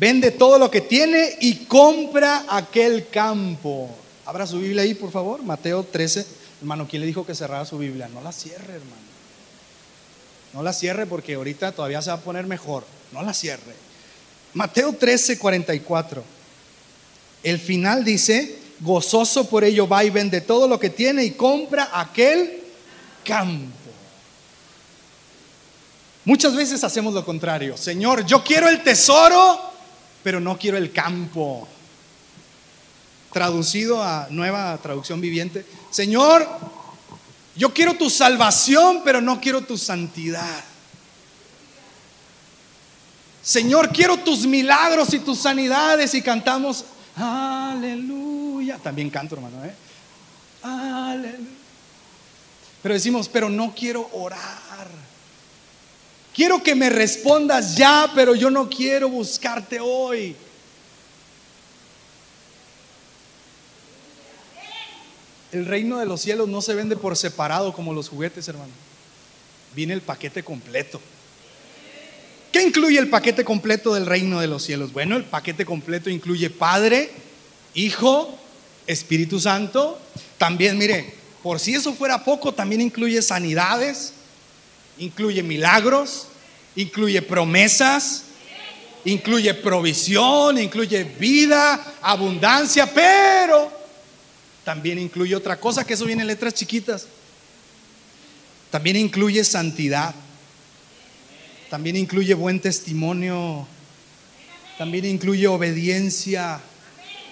Vende 0.00 0.32
todo 0.32 0.58
lo 0.58 0.68
que 0.70 0.80
tiene 0.80 1.36
y 1.40 1.66
compra 1.66 2.46
aquel 2.48 3.08
campo. 3.08 3.88
Abra 4.26 4.46
su 4.46 4.58
Biblia 4.58 4.82
ahí, 4.82 4.94
por 4.94 5.12
favor. 5.12 5.42
Mateo 5.44 5.84
13. 5.84 6.26
Hermano, 6.62 6.88
¿quién 6.88 7.00
le 7.00 7.06
dijo 7.06 7.24
que 7.24 7.34
cerrara 7.34 7.64
su 7.64 7.78
Biblia? 7.78 8.08
No 8.12 8.20
la 8.20 8.32
cierre, 8.32 8.74
hermano. 8.74 9.10
No 10.52 10.62
la 10.62 10.72
cierre 10.72 11.06
porque 11.06 11.34
ahorita 11.34 11.70
todavía 11.72 12.02
se 12.02 12.10
va 12.10 12.16
a 12.16 12.20
poner 12.20 12.46
mejor 12.46 12.84
no 13.12 13.22
la 13.22 13.34
cierre. 13.34 13.74
Mateo 14.54 14.92
13, 14.92 15.38
44. 15.38 16.22
El 17.42 17.58
final 17.58 18.04
dice, 18.04 18.58
gozoso 18.80 19.48
por 19.48 19.64
ello 19.64 19.88
va 19.88 20.04
y 20.04 20.10
vende 20.10 20.40
todo 20.40 20.68
lo 20.68 20.78
que 20.78 20.90
tiene 20.90 21.24
y 21.24 21.32
compra 21.32 21.90
aquel 21.92 22.62
campo. 23.24 23.76
Muchas 26.24 26.54
veces 26.54 26.84
hacemos 26.84 27.14
lo 27.14 27.24
contrario. 27.24 27.76
Señor, 27.76 28.26
yo 28.26 28.44
quiero 28.44 28.68
el 28.68 28.82
tesoro, 28.82 29.69
pero 30.22 30.40
no 30.40 30.58
quiero 30.58 30.76
el 30.76 30.92
campo. 30.92 31.66
Traducido 33.32 34.02
a 34.02 34.26
nueva 34.30 34.76
traducción 34.78 35.20
viviente. 35.20 35.64
Señor, 35.90 36.46
yo 37.56 37.72
quiero 37.72 37.94
tu 37.94 38.10
salvación, 38.10 39.02
pero 39.04 39.20
no 39.20 39.40
quiero 39.40 39.62
tu 39.62 39.76
santidad. 39.78 40.64
Señor, 43.42 43.90
quiero 43.90 44.18
tus 44.18 44.46
milagros 44.46 45.14
y 45.14 45.20
tus 45.20 45.38
sanidades 45.38 46.14
y 46.14 46.22
cantamos, 46.22 46.84
aleluya. 47.16 48.78
También 48.78 49.10
canto, 49.10 49.34
hermano, 49.34 49.64
¿eh? 49.64 49.74
Aleluya. 50.62 51.38
Pero 52.82 52.94
decimos, 52.94 53.28
pero 53.28 53.48
no 53.48 53.74
quiero 53.74 54.08
orar. 54.12 54.88
Quiero 56.34 56.62
que 56.62 56.74
me 56.74 56.90
respondas 56.90 57.76
ya, 57.76 58.10
pero 58.14 58.34
yo 58.34 58.50
no 58.50 58.68
quiero 58.68 59.08
buscarte 59.08 59.80
hoy. 59.80 60.36
El 65.52 65.66
reino 65.66 65.98
de 65.98 66.06
los 66.06 66.20
cielos 66.20 66.48
no 66.48 66.62
se 66.62 66.74
vende 66.74 66.96
por 66.96 67.16
separado 67.16 67.72
como 67.72 67.92
los 67.92 68.08
juguetes, 68.08 68.46
hermano. 68.46 68.70
Viene 69.74 69.94
el 69.94 70.00
paquete 70.00 70.44
completo. 70.44 71.00
¿Qué 72.52 72.62
incluye 72.62 72.98
el 72.98 73.10
paquete 73.10 73.44
completo 73.44 73.94
del 73.94 74.06
reino 74.06 74.40
de 74.40 74.46
los 74.46 74.62
cielos? 74.62 74.92
Bueno, 74.92 75.16
el 75.16 75.24
paquete 75.24 75.64
completo 75.64 76.10
incluye 76.10 76.50
Padre, 76.50 77.10
Hijo, 77.74 78.36
Espíritu 78.86 79.40
Santo. 79.40 79.98
También, 80.38 80.78
mire, 80.78 81.14
por 81.42 81.58
si 81.60 81.74
eso 81.74 81.92
fuera 81.94 82.24
poco, 82.24 82.52
también 82.52 82.80
incluye 82.80 83.22
sanidades, 83.22 84.14
incluye 85.00 85.42
milagros, 85.42 86.28
incluye 86.76 87.20
promesas, 87.22 88.24
incluye 89.04 89.52
provisión, 89.54 90.58
incluye 90.58 91.04
vida, 91.04 91.94
abundancia, 92.02 92.86
pero 92.86 93.72
también 94.64 94.98
incluye 94.98 95.34
otra 95.34 95.58
cosa, 95.58 95.84
que 95.84 95.94
eso 95.94 96.04
viene 96.04 96.22
en 96.22 96.28
letras 96.28 96.54
chiquitas. 96.54 97.06
También 98.70 98.96
incluye 98.96 99.42
santidad. 99.42 100.14
También 101.70 101.96
incluye 101.96 102.34
buen 102.34 102.60
testimonio. 102.60 103.66
También 104.78 105.06
incluye 105.06 105.46
obediencia. 105.48 106.60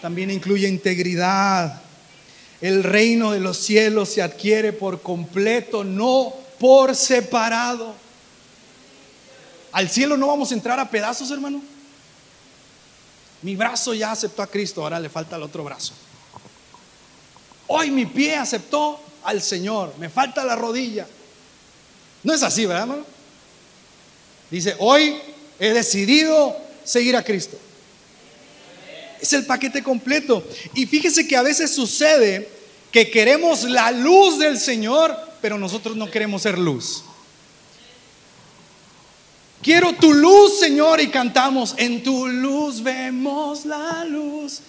también 0.01 0.31
incluye 0.31 0.69
integridad. 0.69 1.83
El 2.61 2.83
reino 2.83 3.33
de 3.33 3.41
los 3.41 3.59
cielos 3.59 4.09
se 4.09 4.23
adquiere 4.23 4.73
por 4.73 5.03
completo, 5.03 5.85
no 5.85 6.35
por 6.59 6.95
separado. 6.95 7.95
Al 9.73 9.89
cielo 9.89 10.17
no 10.17 10.27
vamos 10.27 10.51
a 10.51 10.55
entrar 10.55 10.79
a 10.81 10.91
pedazos, 10.91 11.31
hermano. 11.31 11.63
Mi 13.43 13.55
brazo 13.55 13.95
ya 13.95 14.13
aceptó 14.13 14.43
a 14.43 14.47
Cristo, 14.47 14.83
ahora 14.83 14.99
le 14.99 15.09
falta 15.09 15.37
el 15.37 15.43
otro 15.43 15.63
brazo. 15.63 15.93
Hoy 17.69 17.91
mi 17.91 18.07
pie 18.07 18.37
aceptó 18.37 19.01
al 19.25 19.43
Señor, 19.43 19.95
me 19.99 20.09
falta 20.09 20.45
la 20.45 20.57
rodilla. 20.57 21.07
No 22.23 22.33
es 22.35 22.43
así, 22.43 22.67
¿verdad, 22.67 22.85
hermano? 22.85 23.05
Dice, 24.51 24.75
hoy 24.79 25.21
he 25.59 25.73
decidido 25.73 26.57
seguir 26.83 27.15
a 27.17 27.23
Cristo. 27.23 27.59
Es 29.21 29.33
el 29.33 29.47
paquete 29.47 29.83
completo. 29.83 30.43
Y 30.75 30.87
fíjese 30.87 31.29
que 31.29 31.37
a 31.37 31.43
veces 31.43 31.75
sucede 31.75 32.49
que 32.91 33.11
queremos 33.11 33.65
la 33.65 33.91
luz 33.91 34.39
del 34.39 34.59
Señor, 34.59 35.17
pero 35.41 35.59
nosotros 35.59 35.97
no 35.97 36.11
queremos 36.11 36.43
ser 36.43 36.59
luz. 36.59 37.05
Quiero 39.63 39.93
tu 39.95 40.13
luz, 40.13 40.61
Señor, 40.61 41.01
y 41.01 41.09
cantamos, 41.09 41.75
en 41.79 42.03
tu 42.03 42.29
luz 42.29 42.83
vemos 42.83 43.65
la 43.65 44.05
luz. 44.05 44.61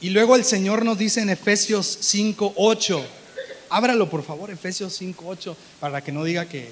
Y 0.00 0.10
luego 0.10 0.36
el 0.36 0.44
Señor 0.44 0.84
nos 0.84 0.98
dice 0.98 1.22
en 1.22 1.30
Efesios 1.30 1.98
5, 2.00 2.52
8, 2.56 3.04
ábralo 3.70 4.08
por 4.08 4.22
favor, 4.22 4.50
Efesios 4.50 4.94
5, 4.94 5.24
8, 5.26 5.56
para 5.80 6.02
que 6.02 6.12
no 6.12 6.22
diga 6.22 6.46
que 6.46 6.68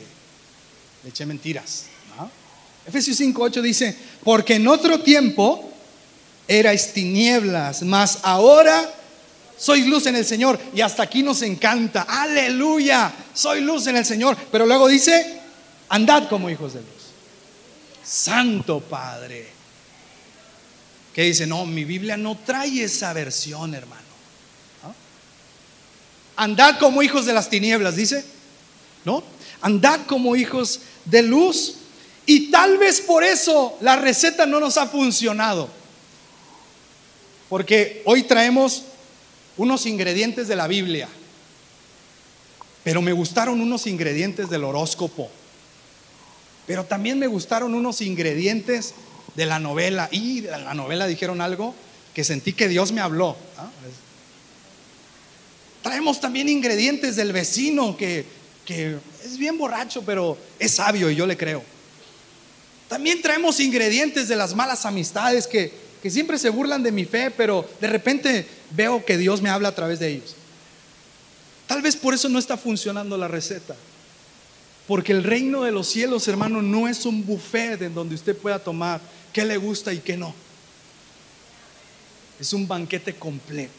le 1.02 1.10
eché 1.10 1.26
mentiras. 1.26 1.86
Efesios 2.86 3.16
5, 3.16 3.42
8 3.42 3.62
dice, 3.62 3.96
porque 4.22 4.56
en 4.56 4.68
otro 4.68 5.00
tiempo 5.00 5.70
erais 6.46 6.92
tinieblas, 6.92 7.82
mas 7.82 8.18
ahora 8.22 8.92
sois 9.56 9.86
luz 9.86 10.06
en 10.06 10.16
el 10.16 10.24
Señor. 10.24 10.58
Y 10.74 10.80
hasta 10.80 11.02
aquí 11.02 11.22
nos 11.22 11.42
encanta, 11.42 12.02
aleluya, 12.02 13.12
soy 13.32 13.60
luz 13.60 13.86
en 13.86 13.96
el 13.96 14.04
Señor. 14.04 14.36
Pero 14.50 14.66
luego 14.66 14.88
dice, 14.88 15.40
andad 15.88 16.28
como 16.28 16.50
hijos 16.50 16.74
de 16.74 16.80
luz. 16.80 16.88
Santo 18.04 18.80
Padre. 18.80 19.48
Que 21.12 21.22
dice, 21.22 21.46
no, 21.46 21.64
mi 21.64 21.84
Biblia 21.84 22.16
no 22.16 22.36
trae 22.38 22.82
esa 22.82 23.12
versión, 23.12 23.74
hermano. 23.74 24.02
Andad 26.36 26.78
como 26.78 27.02
hijos 27.02 27.26
de 27.26 27.32
las 27.32 27.48
tinieblas, 27.48 27.96
dice. 27.96 28.24
¿No? 29.04 29.22
Andad 29.60 30.00
como 30.06 30.34
hijos 30.36 30.80
de 31.04 31.22
luz. 31.22 31.76
Y 32.26 32.50
tal 32.50 32.78
vez 32.78 33.00
por 33.00 33.22
eso 33.22 33.76
la 33.80 33.96
receta 33.96 34.46
no 34.46 34.58
nos 34.58 34.76
ha 34.76 34.86
funcionado. 34.86 35.68
Porque 37.48 38.02
hoy 38.06 38.24
traemos 38.24 38.82
unos 39.56 39.86
ingredientes 39.86 40.48
de 40.48 40.56
la 40.56 40.66
Biblia. 40.66 41.08
Pero 42.82 43.00
me 43.00 43.12
gustaron 43.12 43.60
unos 43.60 43.86
ingredientes 43.86 44.50
del 44.50 44.64
horóscopo. 44.64 45.30
Pero 46.66 46.84
también 46.84 47.18
me 47.18 47.26
gustaron 47.26 47.74
unos 47.74 48.00
ingredientes 48.00 48.94
de 49.34 49.46
la 49.46 49.58
novela. 49.58 50.08
Y 50.10 50.40
de 50.42 50.50
la 50.50 50.74
novela 50.74 51.06
dijeron 51.06 51.40
algo 51.40 51.74
que 52.14 52.24
sentí 52.24 52.52
que 52.52 52.68
Dios 52.68 52.92
me 52.92 53.00
habló. 53.00 53.36
Traemos 55.82 56.20
también 56.20 56.48
ingredientes 56.48 57.16
del 57.16 57.32
vecino 57.32 57.96
que, 57.96 58.24
que 58.64 58.96
es 59.24 59.36
bien 59.36 59.58
borracho, 59.58 60.02
pero 60.02 60.38
es 60.58 60.72
sabio 60.72 61.10
y 61.10 61.16
yo 61.16 61.26
le 61.26 61.36
creo. 61.36 61.62
También 62.88 63.20
traemos 63.22 63.60
ingredientes 63.60 64.28
de 64.28 64.36
las 64.36 64.54
malas 64.54 64.86
amistades 64.86 65.46
que, 65.46 65.83
que 66.04 66.10
siempre 66.10 66.36
se 66.36 66.50
burlan 66.50 66.82
de 66.82 66.92
mi 66.92 67.06
fe, 67.06 67.30
pero 67.30 67.66
de 67.80 67.86
repente 67.86 68.46
veo 68.72 69.02
que 69.06 69.16
Dios 69.16 69.40
me 69.40 69.48
habla 69.48 69.68
a 69.68 69.74
través 69.74 70.00
de 70.00 70.08
ellos. 70.08 70.36
Tal 71.66 71.80
vez 71.80 71.96
por 71.96 72.12
eso 72.12 72.28
no 72.28 72.38
está 72.38 72.58
funcionando 72.58 73.16
la 73.16 73.26
receta. 73.26 73.74
Porque 74.86 75.12
el 75.12 75.24
reino 75.24 75.62
de 75.62 75.72
los 75.72 75.88
cielos, 75.88 76.28
hermano, 76.28 76.60
no 76.60 76.88
es 76.88 77.06
un 77.06 77.24
buffet 77.24 77.80
en 77.80 77.94
donde 77.94 78.16
usted 78.16 78.36
pueda 78.36 78.58
tomar 78.58 79.00
qué 79.32 79.46
le 79.46 79.56
gusta 79.56 79.94
y 79.94 80.00
qué 80.00 80.14
no. 80.14 80.34
Es 82.38 82.52
un 82.52 82.68
banquete 82.68 83.14
completo. 83.14 83.72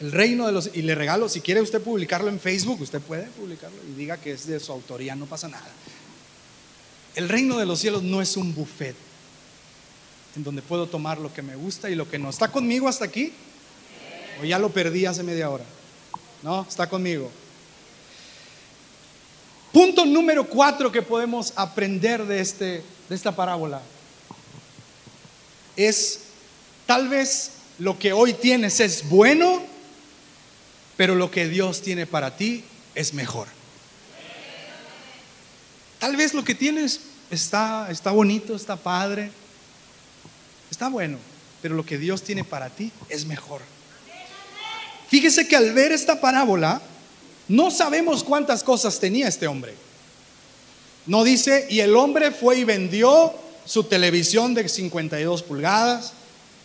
El 0.00 0.10
reino 0.10 0.44
de 0.44 0.52
los... 0.52 0.70
Y 0.74 0.82
le 0.82 0.96
regalo, 0.96 1.28
si 1.28 1.40
quiere 1.40 1.60
usted 1.60 1.80
publicarlo 1.80 2.30
en 2.30 2.40
Facebook, 2.40 2.80
usted 2.80 3.00
puede 3.00 3.26
publicarlo 3.26 3.78
y 3.88 3.96
diga 3.96 4.16
que 4.16 4.32
es 4.32 4.48
de 4.48 4.58
su 4.58 4.72
autoría, 4.72 5.14
no 5.14 5.26
pasa 5.26 5.46
nada. 5.46 5.70
El 7.14 7.28
reino 7.28 7.60
de 7.60 7.66
los 7.66 7.78
cielos 7.78 8.02
no 8.02 8.20
es 8.20 8.36
un 8.36 8.52
buffet 8.52 8.96
en 10.36 10.44
donde 10.44 10.62
puedo 10.62 10.86
tomar 10.86 11.18
lo 11.18 11.32
que 11.32 11.42
me 11.42 11.56
gusta 11.56 11.90
y 11.90 11.94
lo 11.94 12.08
que 12.08 12.18
no. 12.18 12.30
¿Está 12.30 12.50
conmigo 12.50 12.88
hasta 12.88 13.04
aquí? 13.04 13.32
¿O 14.40 14.44
ya 14.44 14.58
lo 14.58 14.70
perdí 14.70 15.06
hace 15.06 15.22
media 15.22 15.50
hora? 15.50 15.64
No, 16.42 16.66
está 16.68 16.88
conmigo. 16.88 17.30
Punto 19.72 20.04
número 20.04 20.44
cuatro 20.44 20.90
que 20.90 21.02
podemos 21.02 21.52
aprender 21.56 22.24
de, 22.26 22.40
este, 22.40 22.82
de 23.08 23.14
esta 23.14 23.34
parábola 23.34 23.80
es 25.76 26.20
tal 26.86 27.08
vez 27.08 27.52
lo 27.78 27.98
que 27.98 28.12
hoy 28.12 28.34
tienes 28.34 28.80
es 28.80 29.08
bueno, 29.08 29.62
pero 30.96 31.14
lo 31.14 31.30
que 31.30 31.48
Dios 31.48 31.82
tiene 31.82 32.06
para 32.06 32.36
ti 32.36 32.64
es 32.94 33.14
mejor. 33.14 33.46
Tal 35.98 36.16
vez 36.16 36.34
lo 36.34 36.44
que 36.44 36.54
tienes 36.54 37.00
está, 37.30 37.88
está 37.90 38.10
bonito, 38.10 38.56
está 38.56 38.76
padre, 38.76 39.30
está 40.70 40.88
bueno, 40.88 41.18
pero 41.62 41.74
lo 41.74 41.84
que 41.84 41.98
Dios 41.98 42.22
tiene 42.22 42.44
para 42.44 42.70
ti 42.70 42.92
es 43.08 43.26
mejor. 43.26 43.60
Fíjese 45.08 45.48
que 45.48 45.56
al 45.56 45.72
ver 45.72 45.92
esta 45.92 46.20
parábola, 46.20 46.80
no 47.48 47.70
sabemos 47.70 48.22
cuántas 48.22 48.62
cosas 48.62 49.00
tenía 49.00 49.26
este 49.26 49.48
hombre. 49.48 49.74
No 51.06 51.24
dice, 51.24 51.66
y 51.68 51.80
el 51.80 51.96
hombre 51.96 52.30
fue 52.30 52.58
y 52.58 52.64
vendió 52.64 53.34
su 53.64 53.84
televisión 53.84 54.54
de 54.54 54.68
52 54.68 55.42
pulgadas, 55.42 56.12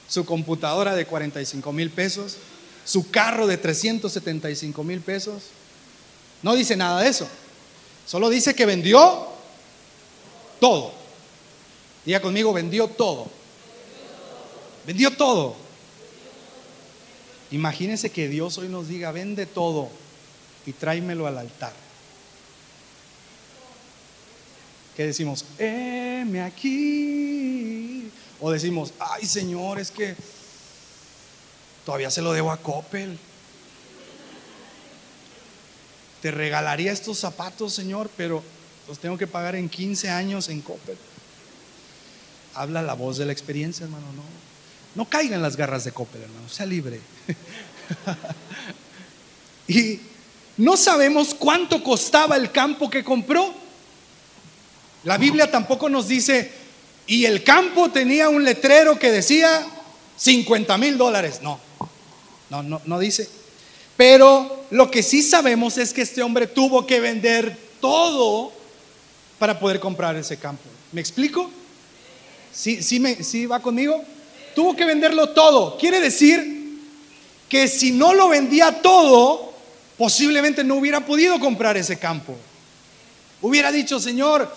su 0.08 0.26
computadora 0.26 0.96
de 0.96 1.06
45 1.08 1.72
mil 1.74 1.90
pesos, 1.90 2.38
su 2.86 3.10
carro 3.10 3.48
de 3.48 3.58
375 3.58 4.84
mil 4.84 5.02
pesos. 5.02 5.44
No 6.44 6.56
dice 6.56 6.76
nada 6.76 7.02
de 7.02 7.10
eso. 7.10 7.28
Solo 8.06 8.30
dice 8.30 8.54
que 8.54 8.68
vendió 8.68 9.28
todo. 10.60 10.94
Diga 12.06 12.22
conmigo, 12.22 12.54
vendió 12.54 12.88
todo. 12.88 13.28
Vendió 14.86 15.12
todo. 15.12 15.56
Imagínense 17.52 18.10
que 18.10 18.28
Dios 18.28 18.58
hoy 18.58 18.68
nos 18.68 18.88
diga, 18.88 19.12
vende 19.12 19.46
todo 19.46 19.90
y 20.66 20.74
tráemelo 20.74 21.28
al 21.28 21.38
altar. 21.38 21.74
¿Qué 24.96 25.06
decimos? 25.06 25.46
Heme 25.60 26.42
aquí. 26.42 28.10
O 28.40 28.52
decimos, 28.52 28.94
ay 29.00 29.26
Señor, 29.26 29.80
es 29.80 29.92
que 29.92 30.16
todavía 31.86 32.12
se 32.12 32.22
lo 32.22 32.34
debo 32.34 32.52
a 32.52 32.58
Coppel. 32.58 33.18
Te 36.22 36.32
regalaría 36.32 36.92
estos 36.92 37.20
zapatos, 37.20 37.74
Señor, 37.74 38.10
pero 38.18 38.44
los 38.88 39.00
tengo 39.00 39.18
que 39.18 39.28
pagar 39.28 39.56
en 39.56 39.70
15 39.70 40.10
años 40.10 40.50
en 40.50 40.62
Coppel. 40.62 40.98
Habla 42.56 42.82
la 42.82 42.94
voz 42.94 43.18
de 43.18 43.26
la 43.26 43.32
experiencia, 43.32 43.84
hermano, 43.84 44.08
no. 44.14 44.24
No 44.96 45.06
caiga 45.06 45.36
en 45.36 45.42
las 45.42 45.58
garras 45.58 45.84
de 45.84 45.92
Coppel, 45.92 46.24
hermano, 46.24 46.50
sea 46.50 46.66
libre. 46.66 47.00
y 49.68 50.00
no 50.58 50.78
sabemos 50.78 51.36
cuánto 51.36 51.84
costaba 51.84 52.38
el 52.38 52.52
campo 52.52 52.90
que 52.90 53.04
compró. 53.04 53.54
La 55.04 55.18
Biblia 55.18 55.52
tampoco 55.52 55.90
nos 55.90 56.08
dice, 56.08 56.52
y 57.08 57.26
el 57.26 57.44
campo 57.44 57.92
tenía 57.92 58.30
un 58.30 58.44
letrero 58.44 58.98
que 58.98 59.12
decía 59.12 59.68
50 60.18 60.78
mil 60.78 60.98
dólares. 60.98 61.40
No, 61.42 61.60
no, 62.50 62.64
no, 62.64 62.82
no 62.86 63.00
dice. 63.00 63.30
Pero 63.98 64.66
lo 64.72 64.90
que 64.90 65.04
sí 65.04 65.22
sabemos 65.22 65.78
es 65.78 65.94
que 65.94 66.02
este 66.02 66.24
hombre 66.24 66.48
tuvo 66.48 66.88
que 66.88 67.00
vender 67.00 67.58
todo 67.80 68.52
para 69.38 69.60
poder 69.60 69.80
comprar 69.80 70.16
ese 70.16 70.38
campo. 70.38 70.64
¿Me 70.92 71.02
explico? 71.02 71.52
¿Sí, 72.54 72.82
sí, 72.82 73.00
me, 73.00 73.24
sí 73.24 73.46
va 73.46 73.62
conmigo? 73.62 74.04
Tuvo 74.56 74.76
que 74.76 74.86
venderlo 74.86 75.30
todo. 75.30 75.78
Quiere 75.78 76.00
decir 76.00 76.80
que 77.50 77.68
si 77.68 77.92
no 77.92 78.14
lo 78.14 78.30
vendía 78.30 78.82
todo, 78.82 79.54
posiblemente 79.98 80.64
no 80.64 80.76
hubiera 80.76 81.06
podido 81.06 81.40
comprar 81.40 81.78
ese 81.78 82.00
campo. 82.00 82.36
Hubiera 83.42 83.72
dicho, 83.72 84.00
Señor, 84.00 84.50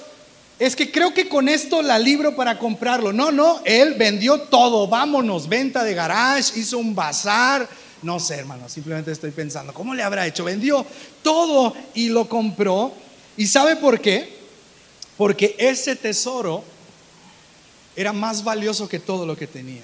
es 0.59 0.74
que 0.74 0.90
creo 0.90 1.12
que 1.12 1.28
con 1.28 1.49
esto 1.49 1.82
la 1.82 1.99
libro 1.99 2.34
para 2.34 2.59
comprarlo. 2.59 3.12
No, 3.12 3.30
no, 3.30 3.61
él 3.64 3.94
vendió 3.94 4.40
todo, 4.42 4.86
vámonos, 4.88 5.49
venta 5.49 5.84
de 5.84 5.94
garage, 5.94 6.59
hizo 6.59 6.78
un 6.78 6.94
bazar. 6.94 7.68
No 8.03 8.20
sé, 8.20 8.36
hermano, 8.36 8.68
simplemente 8.68 9.11
estoy 9.11 9.32
pensando, 9.32 9.74
¿cómo 9.74 9.94
le 9.94 10.03
habrá 10.03 10.26
hecho? 10.26 10.44
Vendió 10.44 10.86
todo 11.22 11.74
y 11.94 12.09
lo 12.09 12.28
compró. 12.28 12.92
¿Y 13.36 13.46
sabe 13.46 13.76
por 13.76 14.01
qué? 14.01 14.36
Porque 15.16 15.57
ese 15.59 15.96
tesoro 15.96 16.62
era 17.99 18.12
más 18.12 18.44
valioso 18.44 18.88
que 18.88 19.01
todo 19.01 19.26
lo 19.26 19.36
que 19.36 19.49
tenía. 19.49 19.82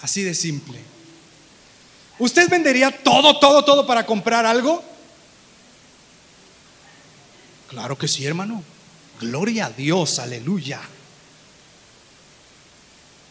Así 0.00 0.22
de 0.22 0.32
simple. 0.32 0.78
¿Usted 2.20 2.48
vendería 2.48 3.02
todo, 3.02 3.36
todo, 3.40 3.64
todo 3.64 3.84
para 3.84 4.06
comprar 4.06 4.46
algo? 4.46 4.80
Claro 7.66 7.98
que 7.98 8.06
sí, 8.06 8.24
hermano. 8.24 8.62
Gloria 9.20 9.66
a 9.66 9.70
Dios, 9.70 10.20
aleluya. 10.20 10.80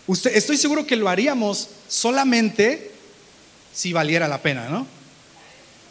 Usted, 0.05 0.35
estoy 0.35 0.57
seguro 0.57 0.85
que 0.85 0.97
lo 0.97 1.07
haríamos 1.07 1.69
solamente 1.87 2.91
si 3.73 3.93
valiera 3.93 4.27
la 4.27 4.41
pena, 4.41 4.67
¿no? 4.67 4.85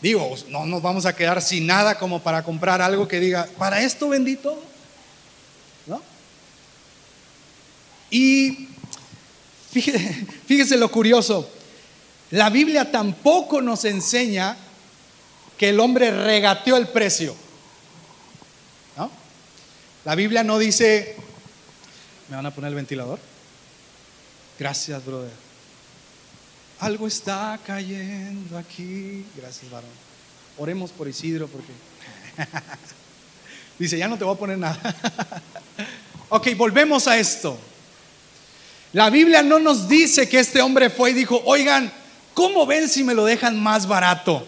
Digo, 0.02 0.34
no 0.48 0.66
nos 0.66 0.82
vamos 0.82 1.06
a 1.06 1.16
quedar 1.16 1.40
sin 1.40 1.66
nada 1.66 1.98
como 1.98 2.22
para 2.22 2.42
comprar 2.42 2.82
algo 2.82 3.08
que 3.08 3.18
diga, 3.18 3.48
para 3.56 3.80
esto 3.80 4.10
vendí 4.10 4.36
todo. 4.36 4.62
¿No? 5.86 6.02
Y 8.10 8.68
fíjese, 9.70 10.76
lo 10.76 10.90
curioso, 10.90 11.48
la 12.30 12.50
Biblia 12.50 12.90
tampoco 12.90 13.60
nos 13.60 13.84
enseña 13.84 14.56
que 15.56 15.70
el 15.70 15.80
hombre 15.80 16.10
regateó 16.10 16.76
el 16.76 16.88
precio. 16.88 17.34
La 20.04 20.14
Biblia 20.14 20.42
no 20.42 20.58
dice, 20.58 21.16
¿me 22.30 22.36
van 22.36 22.46
a 22.46 22.54
poner 22.54 22.68
el 22.68 22.76
ventilador? 22.76 23.18
Gracias, 24.58 25.04
brother. 25.04 25.32
Algo 26.80 27.06
está 27.06 27.60
cayendo 27.66 28.56
aquí. 28.56 29.26
Gracias, 29.36 29.70
varón. 29.70 29.90
Oremos 30.56 30.92
por 30.92 31.08
Isidro 31.08 31.46
porque... 31.48 31.72
Dice, 33.78 33.98
ya 33.98 34.08
no 34.08 34.16
te 34.16 34.24
voy 34.24 34.34
a 34.34 34.38
poner 34.38 34.58
nada. 34.58 34.78
ok, 36.30 36.48
volvemos 36.56 37.06
a 37.06 37.18
esto. 37.18 37.58
La 38.92 39.10
Biblia 39.10 39.42
no 39.42 39.58
nos 39.58 39.88
dice 39.88 40.28
que 40.28 40.38
este 40.38 40.62
hombre 40.62 40.90
fue 40.90 41.10
y 41.10 41.14
dijo, 41.14 41.42
oigan, 41.44 41.92
¿cómo 42.34 42.66
ven 42.66 42.88
si 42.88 43.04
me 43.04 43.14
lo 43.14 43.24
dejan 43.24 43.60
más 43.60 43.86
barato? 43.86 44.46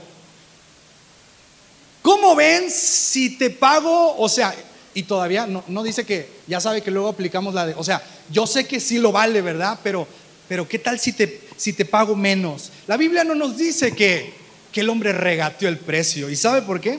¿Cómo 2.03 2.34
ven 2.34 2.70
si 2.70 3.36
te 3.36 3.51
pago? 3.51 4.16
O 4.16 4.28
sea, 4.28 4.55
y 4.95 5.03
todavía 5.03 5.47
no, 5.47 5.62
no, 5.68 5.82
dice 5.82 6.05
que, 6.05 6.28
ya 6.47 6.61
sabe 6.61 6.82
que 6.82 6.91
luego 6.91 7.09
aplicamos 7.09 7.53
la 7.55 7.66
de, 7.66 7.74
o 7.74 7.84
sea, 7.84 8.03
yo 8.30 8.47
sé 8.47 8.66
que 8.66 8.80
sí 8.80 8.99
lo 8.99 9.12
vale, 9.12 9.43
¿verdad? 9.43 9.78
Pero, 9.82 10.09
pero 10.49 10.66
¿qué 10.66 10.78
tal 10.78 10.99
si 10.99 11.12
te, 11.12 11.43
si 11.57 11.74
te 11.74 11.84
pago 11.84 12.16
menos? 12.16 12.70
La 12.86 12.97
Biblia 12.97 13.22
no 13.24 13.34
nos 13.34 13.59
dice 13.59 13.95
que, 13.95 14.32
que 14.72 14.80
el 14.80 14.88
hombre 14.88 15.12
regateó 15.12 15.68
el 15.68 15.78
precio. 15.78 16.30
¿Y 16.30 16.36
sabe 16.36 16.62
por 16.62 16.80
qué? 16.80 16.99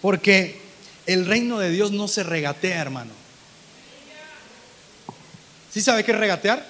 Porque 0.00 0.58
el 1.06 1.26
reino 1.26 1.58
de 1.58 1.70
Dios 1.70 1.92
no 1.92 2.08
se 2.08 2.22
regatea, 2.22 2.80
hermano. 2.80 3.23
¿Sí 5.74 5.80
sabe 5.80 6.04
qué 6.04 6.12
es 6.12 6.18
regatear? 6.18 6.64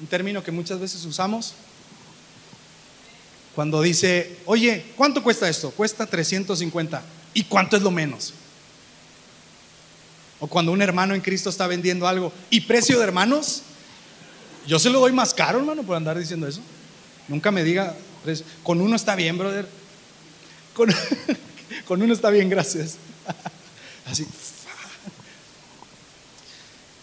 Un 0.00 0.06
término 0.06 0.42
que 0.42 0.50
muchas 0.50 0.80
veces 0.80 1.04
usamos. 1.04 1.52
Cuando 3.54 3.82
dice, 3.82 4.38
oye, 4.46 4.82
¿cuánto 4.96 5.22
cuesta 5.22 5.46
esto? 5.46 5.70
Cuesta 5.72 6.06
350. 6.06 7.02
¿Y 7.34 7.44
cuánto 7.44 7.76
es 7.76 7.82
lo 7.82 7.90
menos? 7.90 8.32
O 10.40 10.46
cuando 10.46 10.72
un 10.72 10.80
hermano 10.80 11.14
en 11.14 11.20
Cristo 11.20 11.50
está 11.50 11.66
vendiendo 11.66 12.08
algo. 12.08 12.32
¿Y 12.48 12.62
precio 12.62 12.96
de 12.96 13.04
hermanos? 13.04 13.60
Yo 14.66 14.78
se 14.78 14.88
lo 14.88 15.00
doy 15.00 15.12
más 15.12 15.34
caro, 15.34 15.58
hermano, 15.58 15.82
por 15.82 15.94
andar 15.94 16.18
diciendo 16.18 16.48
eso. 16.48 16.62
Nunca 17.28 17.50
me 17.50 17.62
diga, 17.62 17.94
con 18.62 18.80
uno 18.80 18.96
está 18.96 19.16
bien, 19.16 19.36
brother. 19.36 19.68
Con, 20.72 20.88
con 21.86 22.00
uno 22.00 22.14
está 22.14 22.30
bien, 22.30 22.48
gracias. 22.48 22.96
Así. 24.06 24.26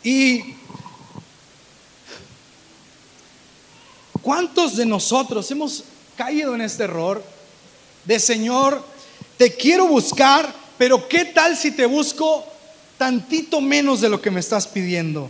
Y 0.04 0.56
¿Cuántos 4.22 4.76
de 4.76 4.86
nosotros 4.86 5.50
hemos 5.52 5.84
caído 6.16 6.54
en 6.54 6.62
este 6.62 6.84
error 6.84 7.24
de 8.06 8.20
Señor, 8.20 8.84
te 9.38 9.54
quiero 9.54 9.88
buscar, 9.88 10.54
pero 10.78 11.08
qué 11.08 11.26
tal 11.26 11.58
si 11.58 11.72
te 11.72 11.86
busco 11.86 12.46
tantito 12.98 13.62
menos 13.62 14.02
de 14.02 14.10
lo 14.10 14.22
que 14.22 14.32
me 14.32 14.40
estás 14.40 14.68
pidiendo? 14.68 15.30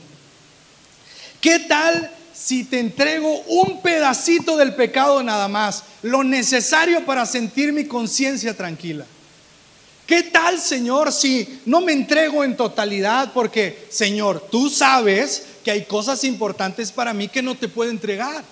¿Qué 1.40 1.60
tal 1.60 2.12
si 2.34 2.66
te 2.66 2.80
entrego 2.80 3.42
un 3.48 3.82
pedacito 3.82 4.58
del 4.58 4.76
pecado 4.76 5.24
nada 5.24 5.48
más, 5.48 5.84
lo 6.02 6.24
necesario 6.24 7.06
para 7.06 7.26
sentir 7.26 7.72
mi 7.72 7.86
conciencia 7.86 8.56
tranquila? 8.56 9.06
¿Qué 10.06 10.24
tal, 10.24 10.60
Señor, 10.60 11.14
si 11.14 11.62
no 11.66 11.80
me 11.80 11.94
entrego 11.94 12.44
en 12.44 12.58
totalidad? 12.58 13.32
Porque, 13.34 13.88
Señor, 13.90 14.46
tú 14.52 14.70
sabes 14.70 15.44
que 15.64 15.72
hay 15.72 15.86
cosas 15.86 16.26
importantes 16.26 16.92
para 16.92 17.14
mí 17.14 17.30
que 17.30 17.42
no 17.42 17.56
te 17.56 17.70
puedo 17.70 17.90
entregar. 17.90 18.44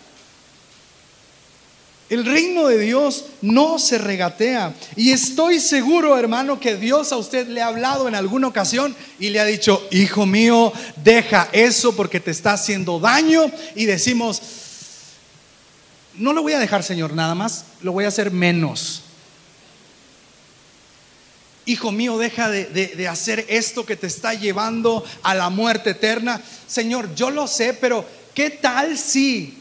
El 2.09 2.25
reino 2.25 2.67
de 2.67 2.79
Dios 2.79 3.25
no 3.41 3.77
se 3.77 3.99
regatea. 3.99 4.73
Y 4.95 5.11
estoy 5.11 5.59
seguro, 5.59 6.17
hermano, 6.17 6.59
que 6.59 6.75
Dios 6.75 7.11
a 7.11 7.17
usted 7.17 7.47
le 7.47 7.61
ha 7.61 7.67
hablado 7.67 8.07
en 8.07 8.15
alguna 8.15 8.47
ocasión 8.47 8.95
y 9.19 9.29
le 9.29 9.39
ha 9.39 9.45
dicho, 9.45 9.87
hijo 9.91 10.25
mío, 10.25 10.73
deja 11.03 11.49
eso 11.51 11.95
porque 11.95 12.19
te 12.19 12.31
está 12.31 12.53
haciendo 12.53 12.99
daño. 12.99 13.51
Y 13.75 13.85
decimos, 13.85 14.41
no 16.15 16.33
lo 16.33 16.41
voy 16.41 16.53
a 16.53 16.59
dejar, 16.59 16.81
Señor, 16.81 17.13
nada 17.13 17.35
más, 17.35 17.65
lo 17.81 17.91
voy 17.91 18.05
a 18.05 18.07
hacer 18.07 18.31
menos. 18.31 19.03
Hijo 21.67 21.91
mío, 21.91 22.17
deja 22.17 22.49
de, 22.49 22.65
de 22.65 23.07
hacer 23.07 23.45
esto 23.49 23.85
que 23.85 23.95
te 23.95 24.07
está 24.07 24.33
llevando 24.33 25.05
a 25.21 25.35
la 25.35 25.51
muerte 25.51 25.91
eterna. 25.91 26.41
Señor, 26.65 27.13
yo 27.13 27.29
lo 27.29 27.45
sé, 27.45 27.75
pero 27.75 28.03
¿qué 28.33 28.49
tal 28.49 28.97
si 28.97 29.58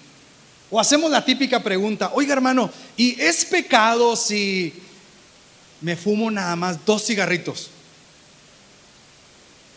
o 0.71 0.79
hacemos 0.79 1.11
la 1.11 1.25
típica 1.25 1.63
pregunta, 1.63 2.11
oiga 2.15 2.33
hermano, 2.33 2.71
¿y 2.97 3.21
es 3.21 3.45
pecado 3.45 4.17
si 4.17 4.75
me 5.81 5.97
fumo 5.97 6.31
nada 6.31 6.55
más 6.57 6.85
dos 6.85 7.05
cigarritos? 7.05 7.71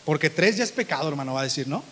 Porque 0.06 0.30
tres 0.30 0.58
ya 0.58 0.64
es 0.64 0.72
pecado, 0.72 1.08
hermano, 1.08 1.34
va 1.34 1.42
a 1.42 1.46
decir, 1.46 1.68
¿no? 1.68 1.84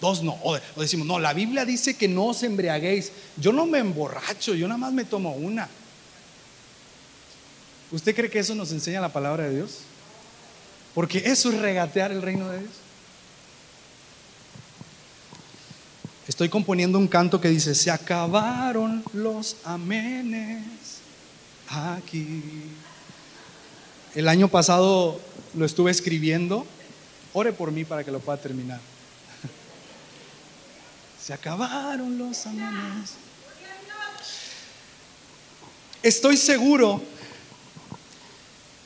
Dos 0.00 0.22
no. 0.22 0.38
O, 0.42 0.58
decimos, 0.76 1.06
no, 1.06 1.18
la 1.18 1.32
Biblia 1.32 1.64
dice 1.64 1.96
que 1.96 2.08
no 2.08 2.26
os 2.26 2.42
embriaguéis. 2.42 3.12
Yo 3.36 3.52
no 3.52 3.66
me 3.66 3.78
emborracho, 3.78 4.54
yo 4.54 4.66
nada 4.66 4.78
más 4.78 4.92
me 4.92 5.04
tomo 5.04 5.32
una. 5.32 5.68
¿Usted 7.90 8.14
cree 8.14 8.30
que 8.30 8.38
eso 8.38 8.54
nos 8.54 8.72
enseña 8.72 9.00
la 9.00 9.12
palabra 9.12 9.44
de 9.44 9.56
Dios? 9.56 9.80
Porque 10.94 11.18
eso 11.26 11.50
es 11.50 11.58
regatear 11.58 12.10
el 12.10 12.22
reino 12.22 12.48
de 12.48 12.60
Dios. 12.60 12.72
Estoy 16.28 16.48
componiendo 16.48 16.98
un 16.98 17.08
canto 17.08 17.40
que 17.40 17.48
dice, 17.48 17.74
se 17.74 17.90
acabaron 17.90 19.02
los 19.12 19.56
amenes 19.64 20.62
aquí. 21.68 22.42
El 24.14 24.28
año 24.28 24.46
pasado 24.46 25.20
lo 25.54 25.64
estuve 25.64 25.90
escribiendo. 25.90 26.64
Ore 27.32 27.52
por 27.52 27.72
mí 27.72 27.84
para 27.84 28.04
que 28.04 28.12
lo 28.12 28.20
pueda 28.20 28.38
terminar. 28.38 28.78
Se 31.20 31.32
acabaron 31.32 32.18
los 32.18 32.46
amenes. 32.46 33.14
Estoy 36.02 36.36
seguro 36.36 37.02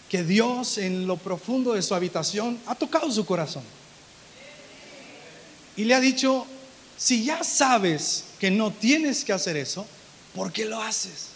que 0.09 0.22
Dios 0.22 0.78
en 0.78 1.07
lo 1.07 1.16
profundo 1.16 1.74
de 1.74 1.82
su 1.82 1.95
habitación 1.95 2.59
ha 2.66 2.74
tocado 2.74 3.11
su 3.11 3.26
corazón. 3.26 3.64
Y 5.76 5.84
le 5.84 5.95
ha 5.95 6.01
dicho, 6.01 6.47
si 6.97 7.25
ya 7.25 7.45
sabes 7.45 8.25
que 8.41 8.51
no 8.51 8.71
tienes 8.71 9.25
que 9.25 9.33
hacer 9.33 9.57
eso, 9.57 9.87
¿por 10.35 10.53
qué 10.53 10.65
lo 10.65 10.81
haces? 10.81 11.29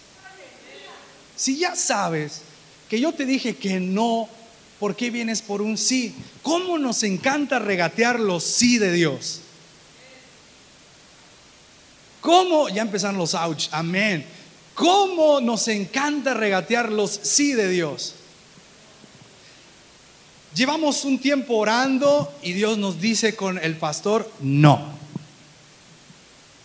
Si 1.37 1.59
ya 1.59 1.75
sabes 1.75 2.43
que 2.89 3.01
yo 3.01 3.13
te 3.13 3.25
dije 3.25 3.57
que 3.57 3.81
no, 3.81 4.29
¿por 4.79 4.97
qué 4.97 5.11
vienes 5.11 5.43
por 5.43 5.63
un 5.63 5.79
sí? 5.79 6.15
¿Cómo 6.43 6.79
nos 6.79 7.03
encanta 7.03 7.59
regatear 7.59 8.21
los 8.21 8.45
sí 8.45 8.79
de 8.79 8.93
Dios? 8.93 9.41
¿Cómo? 12.21 12.69
Ya 12.69 12.83
empezaron 12.83 13.17
los 13.17 13.35
ouch, 13.35 13.69
amén. 13.71 14.27
¿Cómo 14.75 15.41
nos 15.41 15.69
encanta 15.69 16.35
regatear 16.35 16.91
los 16.91 17.11
sí 17.11 17.53
de 17.53 17.69
Dios? 17.69 18.15
Llevamos 20.55 21.05
un 21.05 21.19
tiempo 21.19 21.57
orando 21.57 22.33
y 22.43 22.53
Dios 22.53 22.77
nos 22.77 23.01
dice 23.01 23.37
con 23.37 23.59
el 23.59 23.77
pastor, 23.77 24.31
no. 24.41 25.00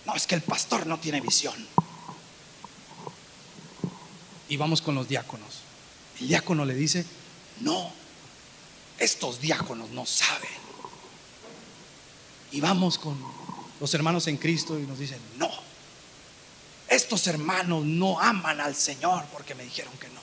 No, 0.05 0.15
es 0.15 0.27
que 0.27 0.35
el 0.35 0.41
pastor 0.41 0.85
no 0.85 0.99
tiene 0.99 1.21
visión. 1.21 1.55
Y 4.47 4.57
vamos 4.57 4.81
con 4.81 4.95
los 4.95 5.07
diáconos. 5.07 5.61
El 6.19 6.27
diácono 6.27 6.65
le 6.65 6.75
dice, 6.75 7.05
no, 7.61 7.91
estos 8.99 9.41
diáconos 9.41 9.89
no 9.89 10.05
saben. 10.05 10.49
Y 12.51 12.61
vamos 12.61 12.97
con 12.97 13.17
los 13.79 13.93
hermanos 13.93 14.27
en 14.27 14.37
Cristo 14.37 14.79
y 14.79 14.83
nos 14.83 14.99
dicen, 14.99 15.19
no, 15.37 15.49
estos 16.87 17.27
hermanos 17.27 17.83
no 17.83 18.19
aman 18.19 18.61
al 18.61 18.75
Señor 18.75 19.25
porque 19.33 19.55
me 19.55 19.63
dijeron 19.63 19.93
que 19.99 20.07
no. 20.09 20.21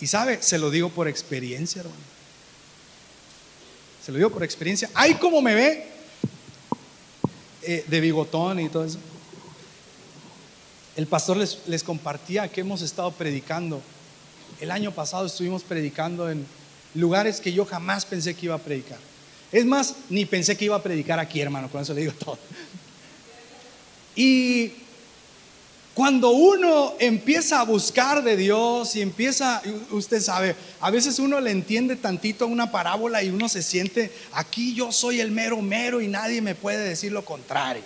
Y 0.00 0.06
sabe, 0.06 0.42
se 0.42 0.58
lo 0.58 0.70
digo 0.70 0.88
por 0.88 1.06
experiencia, 1.06 1.80
hermano. 1.80 2.02
se 4.04 4.10
lo 4.10 4.18
digo 4.18 4.30
por 4.30 4.42
experiencia. 4.42 4.90
Ay, 4.94 5.14
como 5.14 5.40
me 5.40 5.54
ve 5.54 5.93
eh, 7.66 7.84
de 7.86 8.00
bigotón 8.00 8.60
y 8.60 8.68
todo 8.68 8.84
eso. 8.84 8.98
El 10.96 11.06
pastor 11.06 11.36
les, 11.36 11.58
les 11.66 11.82
compartía 11.82 12.48
que 12.48 12.60
hemos 12.60 12.82
estado 12.82 13.10
predicando. 13.12 13.80
El 14.60 14.70
año 14.70 14.92
pasado 14.92 15.26
estuvimos 15.26 15.62
predicando 15.62 16.30
en 16.30 16.46
lugares 16.94 17.40
que 17.40 17.52
yo 17.52 17.64
jamás 17.64 18.06
pensé 18.06 18.34
que 18.34 18.46
iba 18.46 18.54
a 18.54 18.58
predicar. 18.58 18.98
Es 19.50 19.64
más, 19.64 19.94
ni 20.10 20.24
pensé 20.24 20.56
que 20.56 20.64
iba 20.64 20.76
a 20.76 20.82
predicar 20.82 21.18
aquí, 21.18 21.40
hermano, 21.40 21.68
con 21.68 21.82
eso 21.82 21.94
le 21.94 22.02
digo 22.02 22.12
todo. 22.12 22.38
Y 24.16 24.72
cuando 25.94 26.30
uno 26.30 26.94
empieza 26.98 27.60
a 27.60 27.64
buscar 27.64 28.24
de 28.24 28.36
Dios 28.36 28.96
y 28.96 29.00
empieza, 29.00 29.62
usted 29.92 30.20
sabe, 30.20 30.56
a 30.80 30.90
veces 30.90 31.20
uno 31.20 31.40
le 31.40 31.52
entiende 31.52 31.94
tantito 31.94 32.48
una 32.48 32.72
parábola 32.72 33.22
y 33.22 33.30
uno 33.30 33.48
se 33.48 33.62
siente, 33.62 34.12
aquí 34.32 34.74
yo 34.74 34.90
soy 34.90 35.20
el 35.20 35.30
mero 35.30 35.62
mero 35.62 36.00
y 36.00 36.08
nadie 36.08 36.42
me 36.42 36.56
puede 36.56 36.78
decir 36.88 37.12
lo 37.12 37.24
contrario. 37.24 37.84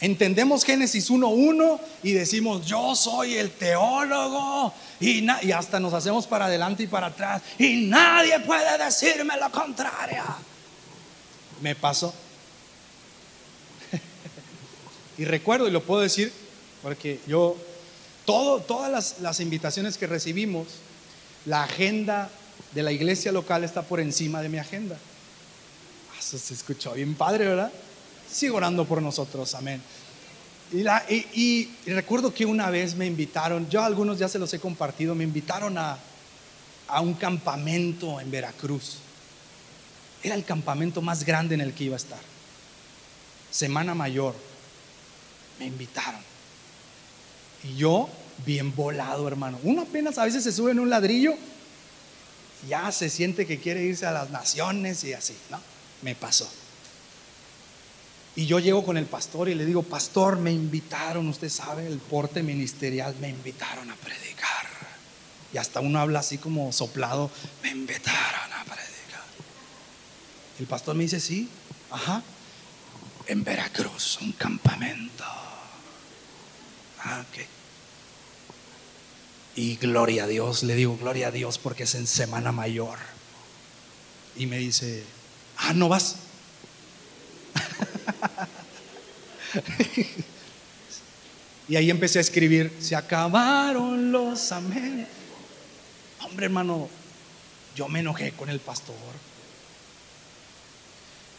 Entendemos 0.00 0.64
Génesis 0.64 1.10
1.1 1.10 1.80
y 2.02 2.12
decimos, 2.12 2.66
yo 2.66 2.94
soy 2.94 3.36
el 3.36 3.52
teólogo 3.52 4.74
y, 5.00 5.24
y, 5.24 5.52
hasta 5.52 5.80
nos 5.80 5.94
hacemos 5.94 6.26
para 6.26 6.44
adelante 6.44 6.82
y 6.82 6.86
para 6.88 7.06
atrás 7.06 7.42
y 7.58 7.86
nadie 7.86 8.38
puede 8.40 8.84
decirme 8.84 9.34
lo 9.40 9.50
contrario. 9.50 10.22
Me 11.62 11.74
pasó. 11.74 12.14
y 15.18 15.24
recuerdo, 15.24 15.66
y 15.66 15.70
lo 15.70 15.82
puedo 15.82 16.02
decir, 16.02 16.32
porque 16.82 17.20
yo, 17.26 17.56
todas 18.24 19.20
las, 19.20 19.40
invitaciones 19.40 19.98
que 19.98 20.06
recibimos, 20.06 20.66
la 21.46 21.64
agenda 21.64 22.30
de 22.74 22.82
la 22.82 22.92
iglesia 22.92 23.32
local 23.32 23.64
está 23.64 23.82
por 23.82 24.00
encima 24.00 24.42
de 24.42 24.48
mi 24.48 24.58
agenda. 24.58 24.96
Ah, 26.12 26.16
eso 26.18 26.38
se 26.38 26.54
escuchó 26.54 26.92
bien 26.92 27.14
padre, 27.14 27.46
¿verdad? 27.46 27.72
Sigo 28.30 28.56
orando 28.56 28.84
por 28.84 29.00
nosotros, 29.00 29.54
amén. 29.54 29.80
Y, 30.72 31.70
recuerdo 31.86 32.34
que 32.34 32.44
una 32.44 32.70
vez 32.70 32.94
me 32.94 33.06
invitaron, 33.06 33.68
yo 33.70 33.82
algunos 33.82 34.18
ya 34.18 34.28
se 34.28 34.38
los 34.38 34.52
he 34.52 34.58
compartido, 34.58 35.14
me 35.14 35.24
invitaron 35.24 35.78
a 35.78 35.98
un 37.00 37.14
campamento 37.14 38.20
en 38.20 38.30
Veracruz. 38.30 38.98
Era 40.22 40.34
el 40.34 40.44
campamento 40.44 41.00
más 41.00 41.24
grande 41.24 41.54
en 41.54 41.60
el 41.60 41.72
que 41.72 41.84
iba 41.84 41.94
a 41.94 41.98
estar. 41.98 42.18
Semana 43.50 43.94
Mayor. 43.94 44.34
Me 45.58 45.66
invitaron. 45.66 46.27
Y 47.64 47.76
yo, 47.76 48.08
bien 48.46 48.74
volado, 48.74 49.26
hermano. 49.26 49.58
Uno 49.62 49.82
apenas 49.82 50.18
a 50.18 50.24
veces 50.24 50.44
se 50.44 50.52
sube 50.52 50.72
en 50.72 50.80
un 50.80 50.90
ladrillo, 50.90 51.34
ya 52.68 52.90
se 52.92 53.10
siente 53.10 53.46
que 53.46 53.58
quiere 53.58 53.82
irse 53.82 54.06
a 54.06 54.12
las 54.12 54.30
naciones 54.30 55.04
y 55.04 55.12
así, 55.12 55.36
¿no? 55.50 55.60
Me 56.02 56.14
pasó. 56.14 56.48
Y 58.36 58.46
yo 58.46 58.60
llego 58.60 58.84
con 58.84 58.96
el 58.96 59.06
pastor 59.06 59.48
y 59.48 59.54
le 59.54 59.66
digo, 59.66 59.82
pastor, 59.82 60.38
me 60.38 60.52
invitaron, 60.52 61.26
usted 61.28 61.48
sabe, 61.48 61.86
el 61.86 61.98
porte 61.98 62.42
ministerial, 62.42 63.14
me 63.20 63.28
invitaron 63.28 63.90
a 63.90 63.96
predicar. 63.96 64.66
Y 65.52 65.58
hasta 65.58 65.80
uno 65.80 65.98
habla 65.98 66.20
así 66.20 66.38
como 66.38 66.70
soplado, 66.72 67.30
me 67.62 67.70
invitaron 67.70 68.52
a 68.52 68.64
predicar. 68.64 69.24
El 70.60 70.66
pastor 70.66 70.94
me 70.94 71.04
dice, 71.04 71.18
sí, 71.18 71.48
ajá, 71.90 72.22
en 73.26 73.42
Veracruz, 73.42 74.18
un 74.20 74.32
campamento. 74.32 75.24
Ah, 77.02 77.24
ok. 77.28 77.44
Y 79.56 79.76
gloria 79.76 80.24
a 80.24 80.26
Dios, 80.26 80.62
le 80.62 80.74
digo 80.74 80.96
gloria 80.96 81.28
a 81.28 81.30
Dios 81.30 81.58
porque 81.58 81.82
es 81.82 81.94
en 81.94 82.06
Semana 82.06 82.52
Mayor. 82.52 82.98
Y 84.36 84.46
me 84.46 84.56
dice, 84.58 85.04
ah, 85.56 85.74
¿no 85.74 85.88
vas? 85.88 86.16
y 91.68 91.76
ahí 91.76 91.90
empecé 91.90 92.18
a 92.18 92.20
escribir, 92.20 92.76
se 92.80 92.94
acabaron 92.94 94.12
los 94.12 94.52
amén. 94.52 95.06
Hombre, 96.20 96.46
hermano, 96.46 96.88
yo 97.74 97.88
me 97.88 98.00
enojé 98.00 98.32
con 98.32 98.50
el 98.50 98.60
pastor. 98.60 98.94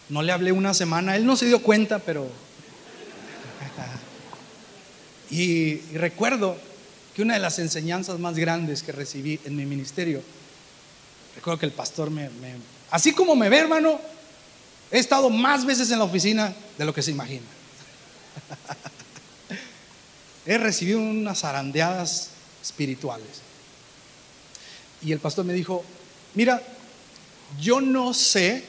No 0.10 0.24
le 0.24 0.32
hablé 0.32 0.52
una 0.52 0.74
semana, 0.74 1.16
él 1.16 1.26
no 1.26 1.38
se 1.38 1.46
dio 1.46 1.62
cuenta, 1.62 2.00
pero... 2.00 2.28
y, 5.30 5.76
recuerdo 5.94 6.58
que 7.16 7.22
una 7.22 7.36
de 7.36 7.40
las 7.40 7.60
enseñanzas 7.60 8.20
más 8.20 8.36
grandes 8.36 8.84
que 8.84 8.92
recibí 8.92 9.40
en 9.46 9.56
mi 9.56 9.66
ministerio, 9.66 10.22
recuerdo 11.36 11.60
que 11.60 11.66
el 11.66 11.72
pastor 11.72 12.10
me... 12.10 12.30
así 12.92 13.14
como 13.14 13.36
me 13.36 13.50
ve, 13.50 13.60
hermano, 13.60 14.00
he 14.92 15.00
estado 15.00 15.30
más 15.30 15.66
veces 15.66 15.92
en 15.92 16.00
la 16.00 16.06
oficina 16.06 16.54
de 16.78 16.86
lo 16.86 16.94
que 16.94 17.02
se 17.02 17.12
imagina. 17.12 17.46
he 20.46 20.58
recibido 20.58 21.00
unas 21.00 21.40
zarandeadas 21.40 22.30
espirituales. 22.62 23.42
Y 25.02 25.12
el 25.12 25.20
pastor 25.20 25.46
me 25.46 25.54
dijo, 25.54 25.84
mira, 26.36 26.62
yo 27.60 27.82
no 27.82 28.14
sé 28.14 28.64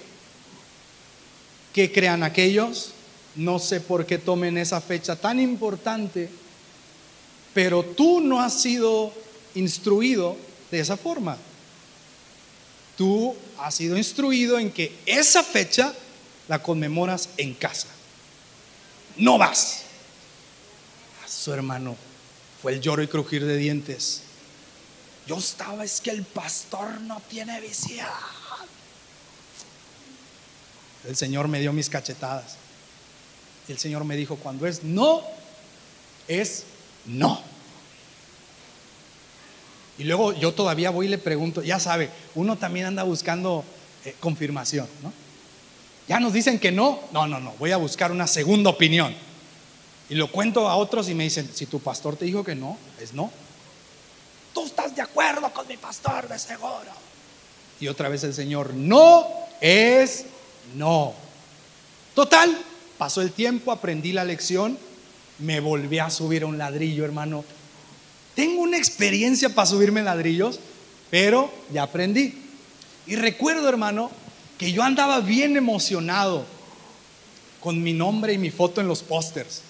que 1.73 1.93
crean 1.93 2.23
aquellos. 2.23 2.93
No 3.37 3.59
sé 3.59 3.81
por 3.81 4.07
qué 4.07 4.19
tomen 4.19 4.59
esa 4.59 4.81
fecha 4.81 5.17
tan 5.17 5.39
importante, 5.39 6.29
pero 7.55 7.83
tú 7.83 8.21
no 8.21 8.41
has 8.41 8.61
sido 8.61 9.13
instruido 9.55 10.37
de 10.71 10.81
esa 10.81 10.97
forma. 10.97 11.37
Tú 12.97 13.35
has 13.59 13.75
sido 13.75 13.97
instruido 13.97 14.59
en 14.59 14.71
que 14.71 14.95
esa 15.07 15.43
fecha 15.43 15.95
la 16.49 16.63
conmemoras 16.63 17.31
en 17.37 17.55
casa. 17.55 17.89
No 19.17 19.39
vas. 19.39 19.83
A 21.25 21.29
su 21.29 21.53
hermano 21.53 21.97
fue 22.61 22.73
el 22.73 22.81
lloro 22.81 23.03
y 23.03 23.09
crujir 23.09 23.45
de 23.45 23.57
dientes. 23.57 24.23
Yo 25.27 25.39
estaba, 25.39 25.85
es 25.85 26.01
que 26.01 26.11
el 26.11 26.25
pastor 26.25 27.01
no 27.03 27.21
tiene 27.29 27.61
visión. 27.61 28.07
El 31.07 31.17
Señor 31.17 31.49
me 31.49 31.61
dio 31.61 31.73
mis 31.73 31.89
cachetadas. 31.89 32.57
El 33.69 33.79
Señor 33.79 34.05
me 34.05 34.17
dijo, 34.17 34.37
cuando 34.37 34.67
es 34.67 34.83
no, 34.83 35.23
es 36.29 36.65
no. 37.07 37.41
Y 39.99 40.05
luego 40.05 40.33
yo 40.33 40.55
todavía 40.55 40.91
voy 40.91 41.07
y 41.07 41.11
le 41.11 41.19
pregunto, 41.19 41.63
ya 41.63 41.79
sabe, 41.79 42.09
uno 42.35 42.57
también 42.57 42.87
anda 42.87 43.03
buscando 43.03 43.65
eh, 44.05 44.15
confirmación, 44.19 44.89
¿no? 45.03 45.13
Ya 46.09 46.19
nos 46.19 46.33
dicen 46.33 46.59
que 46.59 46.73
no, 46.73 47.01
no, 47.13 47.27
no, 47.27 47.39
no, 47.39 47.53
voy 47.59 47.71
a 47.71 47.77
buscar 47.77 48.11
una 48.11 48.27
segunda 48.27 48.71
opinión. 48.71 49.15
Y 50.09 50.15
lo 50.15 50.33
cuento 50.33 50.69
a 50.69 50.77
otros 50.77 51.09
y 51.09 51.15
me 51.15 51.25
dicen, 51.25 51.49
si 51.55 51.67
tu 51.67 51.79
pastor 51.81 52.17
te 52.17 52.25
dijo 52.25 52.43
que 52.43 52.55
no, 52.55 52.77
es 53.01 53.13
no. 53.13 53.31
Tú 54.53 54.65
estás 54.65 54.97
de 54.97 55.03
acuerdo 55.03 55.53
con 55.53 55.69
mi 55.69 55.77
pastor, 55.77 56.27
de 56.27 56.39
seguro. 56.39 56.91
Y 57.79 57.87
otra 57.87 58.09
vez 58.09 58.25
el 58.25 58.35
Señor, 58.35 58.75
no 58.75 59.27
es 59.61 60.25
no. 60.75 61.15
Total, 62.15 62.57
pasó 62.99 63.23
el 63.23 63.33
tiempo, 63.33 63.71
aprendí 63.71 64.13
la 64.13 64.25
lección, 64.25 64.79
me 65.41 65.61
volví 65.61 65.99
a 65.99 66.11
subir 66.11 66.43
a 66.43 66.47
un 66.47 66.59
ladrillo, 66.59 67.05
hermano. 67.05 67.45
Tengo 68.35 68.63
una 68.63 68.77
experiencia 68.77 69.49
para 69.55 69.67
subirme 69.67 70.03
ladrillos, 70.03 70.61
pero 71.11 71.53
ya 71.73 71.83
aprendí. 71.83 72.35
Y 73.07 73.17
recuerdo, 73.17 73.69
hermano, 73.69 74.11
que 74.59 74.73
yo 74.73 74.83
andaba 74.83 75.21
bien 75.21 75.57
emocionado 75.57 76.45
con 77.61 77.83
mi 77.83 77.93
nombre 77.93 78.33
y 78.33 78.39
mi 78.39 78.51
foto 78.51 78.81
en 78.81 78.89
los 78.89 79.03
pósters. 79.03 79.63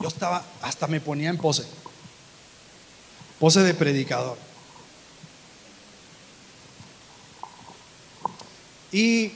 Yo 0.00 0.08
estaba, 0.08 0.44
hasta 0.62 0.86
me 0.86 1.00
ponía 1.00 1.30
en 1.30 1.36
pose. 1.36 1.64
Pose 3.38 3.60
de 3.60 3.74
predicador. 3.74 4.38
Y 8.92 9.32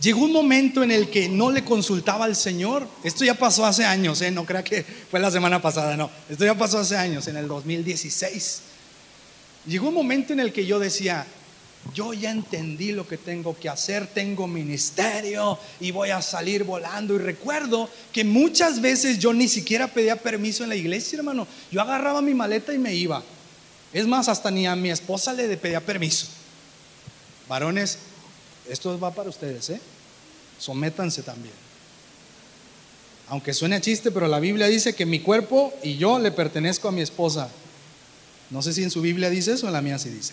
Llegó 0.00 0.24
un 0.24 0.32
momento 0.32 0.82
en 0.82 0.90
el 0.90 1.08
que 1.08 1.28
no 1.28 1.50
le 1.50 1.64
consultaba 1.64 2.26
al 2.26 2.36
Señor. 2.36 2.86
Esto 3.02 3.24
ya 3.24 3.34
pasó 3.34 3.64
hace 3.64 3.84
años, 3.84 4.20
¿eh? 4.20 4.30
no 4.30 4.44
crea 4.44 4.62
que 4.62 4.82
fue 4.82 5.20
la 5.20 5.30
semana 5.30 5.62
pasada, 5.62 5.96
no. 5.96 6.10
Esto 6.28 6.44
ya 6.44 6.54
pasó 6.54 6.78
hace 6.78 6.96
años, 6.96 7.26
en 7.28 7.36
el 7.36 7.48
2016. 7.48 8.60
Llegó 9.66 9.88
un 9.88 9.94
momento 9.94 10.32
en 10.32 10.40
el 10.40 10.52
que 10.52 10.66
yo 10.66 10.78
decía, 10.78 11.26
yo 11.94 12.12
ya 12.12 12.30
entendí 12.30 12.92
lo 12.92 13.06
que 13.06 13.16
tengo 13.16 13.56
que 13.58 13.68
hacer, 13.68 14.06
tengo 14.06 14.46
ministerio 14.46 15.58
y 15.80 15.92
voy 15.92 16.10
a 16.10 16.20
salir 16.20 16.64
volando. 16.64 17.14
Y 17.14 17.18
recuerdo 17.18 17.88
que 18.12 18.22
muchas 18.22 18.80
veces 18.80 19.18
yo 19.18 19.32
ni 19.32 19.48
siquiera 19.48 19.88
pedía 19.88 20.16
permiso 20.16 20.62
en 20.62 20.70
la 20.70 20.76
iglesia, 20.76 21.18
hermano. 21.18 21.46
Yo 21.70 21.80
agarraba 21.80 22.20
mi 22.20 22.34
maleta 22.34 22.74
y 22.74 22.78
me 22.78 22.94
iba. 22.94 23.22
Es 23.92 24.06
más, 24.06 24.28
hasta 24.28 24.50
ni 24.50 24.66
a 24.66 24.76
mi 24.76 24.90
esposa 24.90 25.32
le 25.32 25.56
pedía 25.56 25.80
permiso. 25.80 26.26
Varones, 27.48 27.98
esto 28.68 28.98
va 28.98 29.12
para 29.12 29.30
ustedes, 29.30 29.70
¿eh? 29.70 29.80
Sométanse 30.58 31.22
también. 31.22 31.54
Aunque 33.28 33.52
suene 33.52 33.80
chiste, 33.80 34.10
pero 34.10 34.28
la 34.28 34.40
Biblia 34.40 34.68
dice 34.68 34.94
que 34.94 35.04
mi 35.04 35.20
cuerpo 35.20 35.72
y 35.82 35.96
yo 35.96 36.18
le 36.18 36.30
pertenezco 36.30 36.88
a 36.88 36.92
mi 36.92 37.00
esposa. 37.00 37.48
No 38.50 38.62
sé 38.62 38.72
si 38.72 38.82
en 38.82 38.90
su 38.90 39.00
Biblia 39.00 39.30
dice 39.30 39.52
eso 39.52 39.66
o 39.66 39.68
en 39.68 39.72
la 39.72 39.82
mía 39.82 39.98
sí 39.98 40.10
dice. 40.10 40.32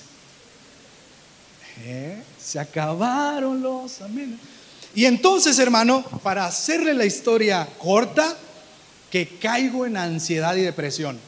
¿Eh? 1.85 2.21
Se 2.39 2.59
acabaron 2.59 3.61
los 3.61 4.01
amén. 4.01 4.39
Y 4.93 5.05
entonces, 5.05 5.57
hermano, 5.57 6.03
para 6.21 6.45
hacerle 6.45 6.93
la 6.93 7.05
historia 7.05 7.67
corta, 7.79 8.37
que 9.09 9.27
caigo 9.27 9.85
en 9.85 9.95
ansiedad 9.95 10.55
y 10.55 10.61
depresión 10.61 11.19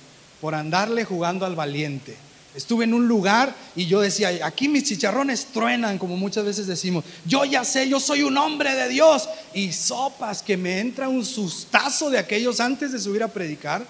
por 0.41 0.56
andarle 0.56 1.06
jugando 1.06 1.45
al 1.45 1.56
valiente. 1.56 2.16
Estuve 2.56 2.86
en 2.86 2.93
un 2.93 3.08
lugar 3.08 3.53
y 3.76 3.86
yo 3.86 3.99
decía, 3.99 4.30
aquí 4.43 4.70
mis 4.70 4.86
chicharrones 4.86 5.47
truenan, 5.47 5.97
como 5.97 6.16
muchas 6.16 6.45
veces 6.45 6.68
decimos. 6.68 7.03
Yo 7.26 7.43
ya 7.43 7.66
sé, 7.66 7.89
yo 7.89 7.99
soy 7.99 8.24
un 8.24 8.38
hombre 8.38 8.74
de 8.74 8.88
Dios. 8.88 9.28
Y 9.53 9.74
sopas, 9.74 10.41
que 10.41 10.56
me 10.56 10.80
entra 10.80 11.10
un 11.10 11.26
sustazo 11.26 12.10
de 12.10 12.18
aquellos 12.18 12.60
antes 12.60 12.93
de 12.93 12.99
subir 12.99 13.24
a 13.24 13.28
predicar. 13.28 13.86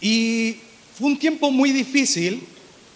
Y 0.00 0.58
fue 0.96 1.08
un 1.08 1.18
tiempo 1.18 1.50
muy 1.50 1.72
difícil 1.72 2.46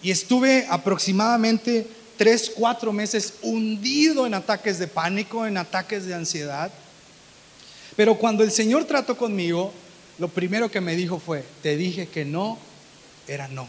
y 0.02 0.10
estuve 0.10 0.66
aproximadamente 0.70 1.86
tres, 2.16 2.52
cuatro 2.54 2.92
meses 2.92 3.34
hundido 3.42 4.26
en 4.26 4.34
ataques 4.34 4.78
de 4.78 4.86
pánico, 4.86 5.44
en 5.44 5.56
ataques 5.56 6.06
de 6.06 6.14
ansiedad. 6.14 6.70
Pero 7.96 8.16
cuando 8.16 8.44
el 8.44 8.52
Señor 8.52 8.84
trató 8.84 9.16
conmigo, 9.16 9.72
lo 10.18 10.28
primero 10.28 10.70
que 10.70 10.80
me 10.80 10.94
dijo 10.94 11.18
fue, 11.18 11.44
te 11.62 11.76
dije 11.76 12.06
que 12.06 12.24
no, 12.24 12.58
era 13.30 13.48
no. 13.48 13.68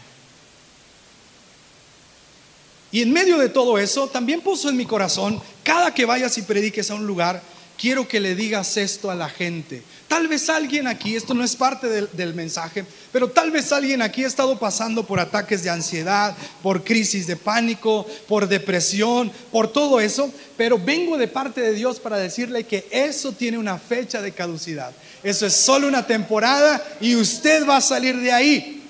Y 2.90 3.00
en 3.00 3.12
medio 3.12 3.38
de 3.38 3.48
todo 3.48 3.78
eso, 3.78 4.08
también 4.08 4.42
puso 4.42 4.68
en 4.68 4.76
mi 4.76 4.84
corazón, 4.84 5.40
cada 5.62 5.94
que 5.94 6.04
vayas 6.04 6.36
y 6.36 6.42
prediques 6.42 6.90
a 6.90 6.94
un 6.94 7.06
lugar, 7.06 7.42
quiero 7.78 8.06
que 8.06 8.20
le 8.20 8.34
digas 8.34 8.76
esto 8.76 9.10
a 9.10 9.14
la 9.14 9.30
gente. 9.30 9.82
Tal 10.08 10.28
vez 10.28 10.50
alguien 10.50 10.86
aquí, 10.86 11.16
esto 11.16 11.32
no 11.32 11.42
es 11.42 11.56
parte 11.56 11.88
del, 11.88 12.34
mensaje, 12.34 12.84
pero 13.10 13.28
tal 13.28 13.50
vez 13.50 13.72
alguien 13.72 14.02
aquí 14.02 14.24
ha 14.24 14.26
estado 14.26 14.58
pasando 14.58 15.06
por 15.06 15.18
ataques 15.18 15.62
de 15.62 15.70
ansiedad, 15.70 16.36
por 16.62 16.84
crisis 16.84 17.26
de 17.26 17.36
pánico, 17.36 18.06
por 18.28 18.46
depresión, 18.46 19.32
por 19.50 19.72
todo 19.72 19.98
eso, 19.98 20.30
pero 20.58 20.78
vengo 20.78 21.16
de 21.16 21.28
parte 21.28 21.62
de 21.62 21.72
Dios 21.72 21.98
para 21.98 22.18
decirle 22.18 22.64
que 22.64 22.86
eso 22.90 23.32
tiene 23.32 23.56
una 23.56 23.78
fecha 23.78 24.20
de 24.20 24.32
caducidad. 24.32 24.92
Eso 25.22 25.46
es 25.46 25.54
solo 25.54 25.88
una 25.88 26.06
temporada 26.06 26.82
y 27.00 27.16
usted 27.16 27.66
va 27.66 27.78
a 27.78 27.80
salir 27.80 28.18
de 28.18 28.32
ahí. 28.32 28.81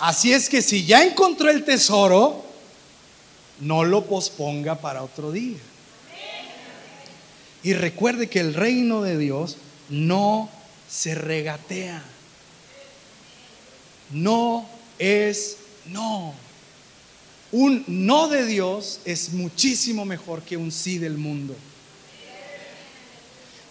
Así 0.00 0.32
es 0.32 0.48
que 0.48 0.62
si 0.62 0.84
ya 0.84 1.04
encontró 1.04 1.50
el 1.50 1.64
tesoro, 1.64 2.44
no 3.60 3.84
lo 3.84 4.04
posponga 4.04 4.76
para 4.76 5.02
otro 5.02 5.32
día. 5.32 5.58
Y 7.62 7.72
recuerde 7.72 8.28
que 8.28 8.40
el 8.40 8.54
reino 8.54 9.02
de 9.02 9.18
Dios 9.18 9.56
no 9.88 10.48
se 10.88 11.14
regatea. 11.14 12.02
No 14.10 14.68
es 14.98 15.56
no. 15.86 16.34
Un 17.50 17.84
no 17.86 18.28
de 18.28 18.46
Dios 18.46 19.00
es 19.04 19.32
muchísimo 19.32 20.04
mejor 20.04 20.42
que 20.42 20.56
un 20.56 20.70
sí 20.70 20.98
del 20.98 21.18
mundo. 21.18 21.56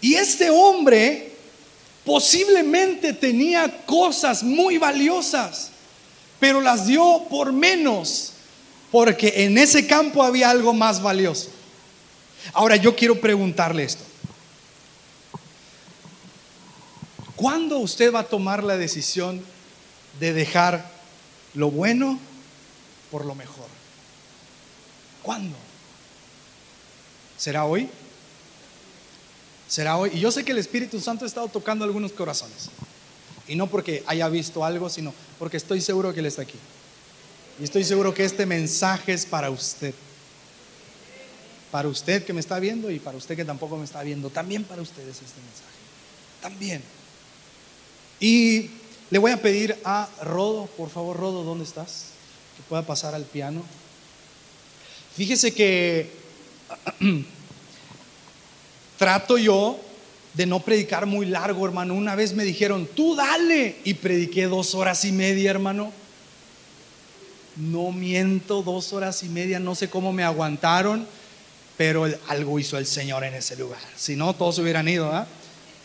Y 0.00 0.14
este 0.14 0.50
hombre 0.50 1.32
posiblemente 2.04 3.12
tenía 3.12 3.84
cosas 3.84 4.42
muy 4.42 4.78
valiosas, 4.78 5.70
pero 6.40 6.60
las 6.60 6.86
dio 6.86 7.24
por 7.30 7.52
menos, 7.52 8.32
porque 8.90 9.44
en 9.44 9.58
ese 9.58 9.86
campo 9.86 10.22
había 10.22 10.50
algo 10.50 10.72
más 10.72 11.02
valioso. 11.02 11.50
Ahora 12.52 12.76
yo 12.76 12.94
quiero 12.94 13.20
preguntarle 13.20 13.84
esto. 13.84 14.04
¿Cuándo 17.36 17.78
usted 17.78 18.12
va 18.12 18.20
a 18.20 18.24
tomar 18.24 18.64
la 18.64 18.76
decisión 18.76 19.42
de 20.18 20.32
dejar 20.32 20.90
lo 21.54 21.70
bueno 21.70 22.18
por 23.10 23.24
lo 23.24 23.34
mejor? 23.34 23.66
¿Cuándo? 25.22 25.56
¿Será 27.36 27.64
hoy? 27.64 27.88
será 29.68 29.98
hoy. 29.98 30.10
Y 30.14 30.20
yo 30.20 30.32
sé 30.32 30.44
que 30.44 30.52
el 30.52 30.58
Espíritu 30.58 30.98
Santo 30.98 31.24
ha 31.24 31.28
estado 31.28 31.46
tocando 31.48 31.84
algunos 31.84 32.12
corazones. 32.12 32.70
Y 33.48 33.56
no 33.56 33.66
porque 33.66 34.02
haya 34.06 34.28
visto 34.28 34.64
algo, 34.64 34.88
sino 34.88 35.12
porque 35.38 35.56
estoy 35.56 35.80
seguro 35.80 36.12
que 36.12 36.20
Él 36.20 36.26
está 36.26 36.42
aquí. 36.42 36.58
Y 37.60 37.64
estoy 37.64 37.84
seguro 37.84 38.14
que 38.14 38.24
este 38.24 38.46
mensaje 38.46 39.12
es 39.12 39.26
para 39.26 39.50
usted. 39.50 39.94
Para 41.70 41.88
usted 41.88 42.24
que 42.24 42.32
me 42.32 42.40
está 42.40 42.58
viendo 42.60 42.90
y 42.90 42.98
para 42.98 43.16
usted 43.16 43.36
que 43.36 43.44
tampoco 43.44 43.76
me 43.76 43.84
está 43.84 44.02
viendo. 44.02 44.30
También 44.30 44.64
para 44.64 44.82
ustedes 44.82 45.16
este 45.16 45.40
mensaje. 45.40 45.78
También. 46.40 46.82
Y 48.20 48.70
le 49.10 49.18
voy 49.18 49.32
a 49.32 49.42
pedir 49.42 49.76
a 49.84 50.08
Rodo, 50.22 50.66
por 50.76 50.90
favor, 50.90 51.16
Rodo, 51.16 51.42
¿dónde 51.42 51.64
estás? 51.64 52.10
Que 52.56 52.62
pueda 52.68 52.82
pasar 52.82 53.14
al 53.14 53.24
piano. 53.24 53.62
Fíjese 55.16 55.52
que 55.52 56.10
Trato 58.98 59.38
yo 59.38 59.78
de 60.38 60.46
no 60.46 60.60
predicar 60.60 61.04
muy 61.04 61.26
largo, 61.26 61.66
hermano. 61.66 61.94
Una 61.94 62.14
vez 62.14 62.32
me 62.32 62.44
dijeron, 62.44 62.88
tú 62.94 63.16
dale. 63.16 63.74
Y 63.82 63.94
prediqué 63.94 64.46
dos 64.46 64.72
horas 64.76 65.04
y 65.04 65.10
media, 65.10 65.50
hermano. 65.50 65.92
No 67.56 67.90
miento, 67.90 68.62
dos 68.62 68.92
horas 68.92 69.24
y 69.24 69.28
media. 69.28 69.58
No 69.58 69.74
sé 69.74 69.90
cómo 69.90 70.12
me 70.12 70.22
aguantaron, 70.22 71.04
pero 71.76 72.06
algo 72.28 72.60
hizo 72.60 72.78
el 72.78 72.86
Señor 72.86 73.24
en 73.24 73.34
ese 73.34 73.56
lugar. 73.56 73.80
Si 73.96 74.14
no, 74.14 74.32
todos 74.32 74.60
hubieran 74.60 74.86
ido. 74.86 75.12
¿ah? 75.12 75.26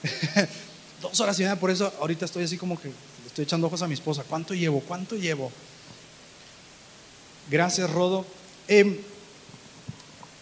dos 1.02 1.20
horas 1.20 1.40
y 1.40 1.42
media, 1.42 1.60
por 1.60 1.72
eso 1.72 1.92
ahorita 2.00 2.26
estoy 2.26 2.44
así 2.44 2.56
como 2.56 2.80
que 2.80 2.92
estoy 3.26 3.46
echando 3.46 3.66
ojos 3.66 3.82
a 3.82 3.88
mi 3.88 3.96
esposa. 3.96 4.24
¿Cuánto 4.24 4.54
llevo? 4.54 4.82
¿Cuánto 4.82 5.16
llevo? 5.16 5.52
Gracias, 7.50 7.90
Rodo. 7.90 8.24
Em, 8.68 8.98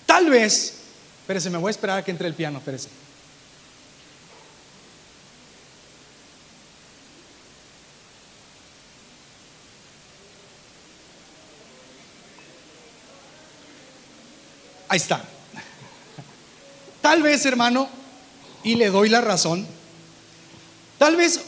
tal 0.06 0.30
vez 0.30 0.82
Espérese, 1.22 1.50
me 1.50 1.60
voy 1.60 1.70
a 1.70 1.72
esperar 1.72 2.00
a 2.00 2.04
que 2.04 2.12
entre 2.12 2.28
el 2.28 2.34
piano, 2.34 2.58
espérese. 2.58 2.90
Ahí 14.92 14.98
está. 14.98 15.22
Tal 17.00 17.24
vez, 17.24 17.46
hermano, 17.46 17.88
y 18.62 18.76
le 18.76 18.90
doy 18.90 19.08
la 19.08 19.22
razón, 19.22 19.66
tal 20.98 21.16
vez 21.16 21.40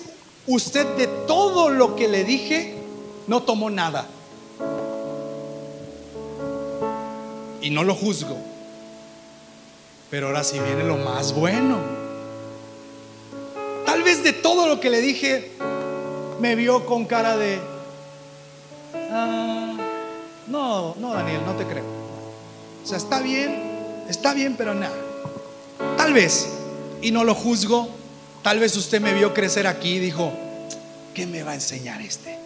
usted 0.48 0.86
de 0.96 1.08
todo 1.28 1.70
lo 1.70 1.98
que 1.98 2.08
le 2.08 2.24
dije 2.24 2.78
no 3.28 3.44
tomó 3.44 3.70
nada. 3.70 4.08
Y 7.62 7.70
no 7.70 7.84
lo 7.84 7.96
juzgo. 7.96 8.38
Pero 10.10 10.28
ahora 10.28 10.46
sí 10.46 10.58
viene 10.60 10.86
lo 10.86 10.96
más 10.96 11.34
bueno. 11.34 11.80
Tal 13.86 14.04
vez 14.04 14.24
de 14.24 14.32
todo 14.32 14.68
lo 14.68 14.80
que 14.80 14.90
le 14.90 15.02
dije, 15.02 15.52
me 16.40 16.56
vio 16.56 16.86
con 16.86 17.04
cara 17.04 17.36
de, 17.36 17.60
ah, 19.12 19.74
no, 20.48 20.96
no, 20.96 21.14
Daniel, 21.14 21.42
no 21.46 21.52
te 21.56 21.66
creo. 21.66 22.03
O 22.84 22.86
sea, 22.86 22.98
está 22.98 23.22
bien, 23.22 23.56
está 24.10 24.34
bien, 24.34 24.56
pero 24.58 24.74
nada. 24.74 24.96
Tal 25.98 26.14
vez, 26.14 26.48
y 27.02 27.12
no 27.12 27.24
lo 27.24 27.34
juzgo, 27.34 27.90
tal 28.42 28.60
vez 28.60 28.76
usted 28.76 29.00
me 29.02 29.14
vio 29.14 29.34
crecer 29.34 29.68
aquí 29.68 29.96
y 29.96 30.00
dijo, 30.00 30.32
¿qué 31.14 31.26
me 31.26 31.44
va 31.44 31.52
a 31.52 31.56
enseñar 31.56 32.02
este? 32.02 32.38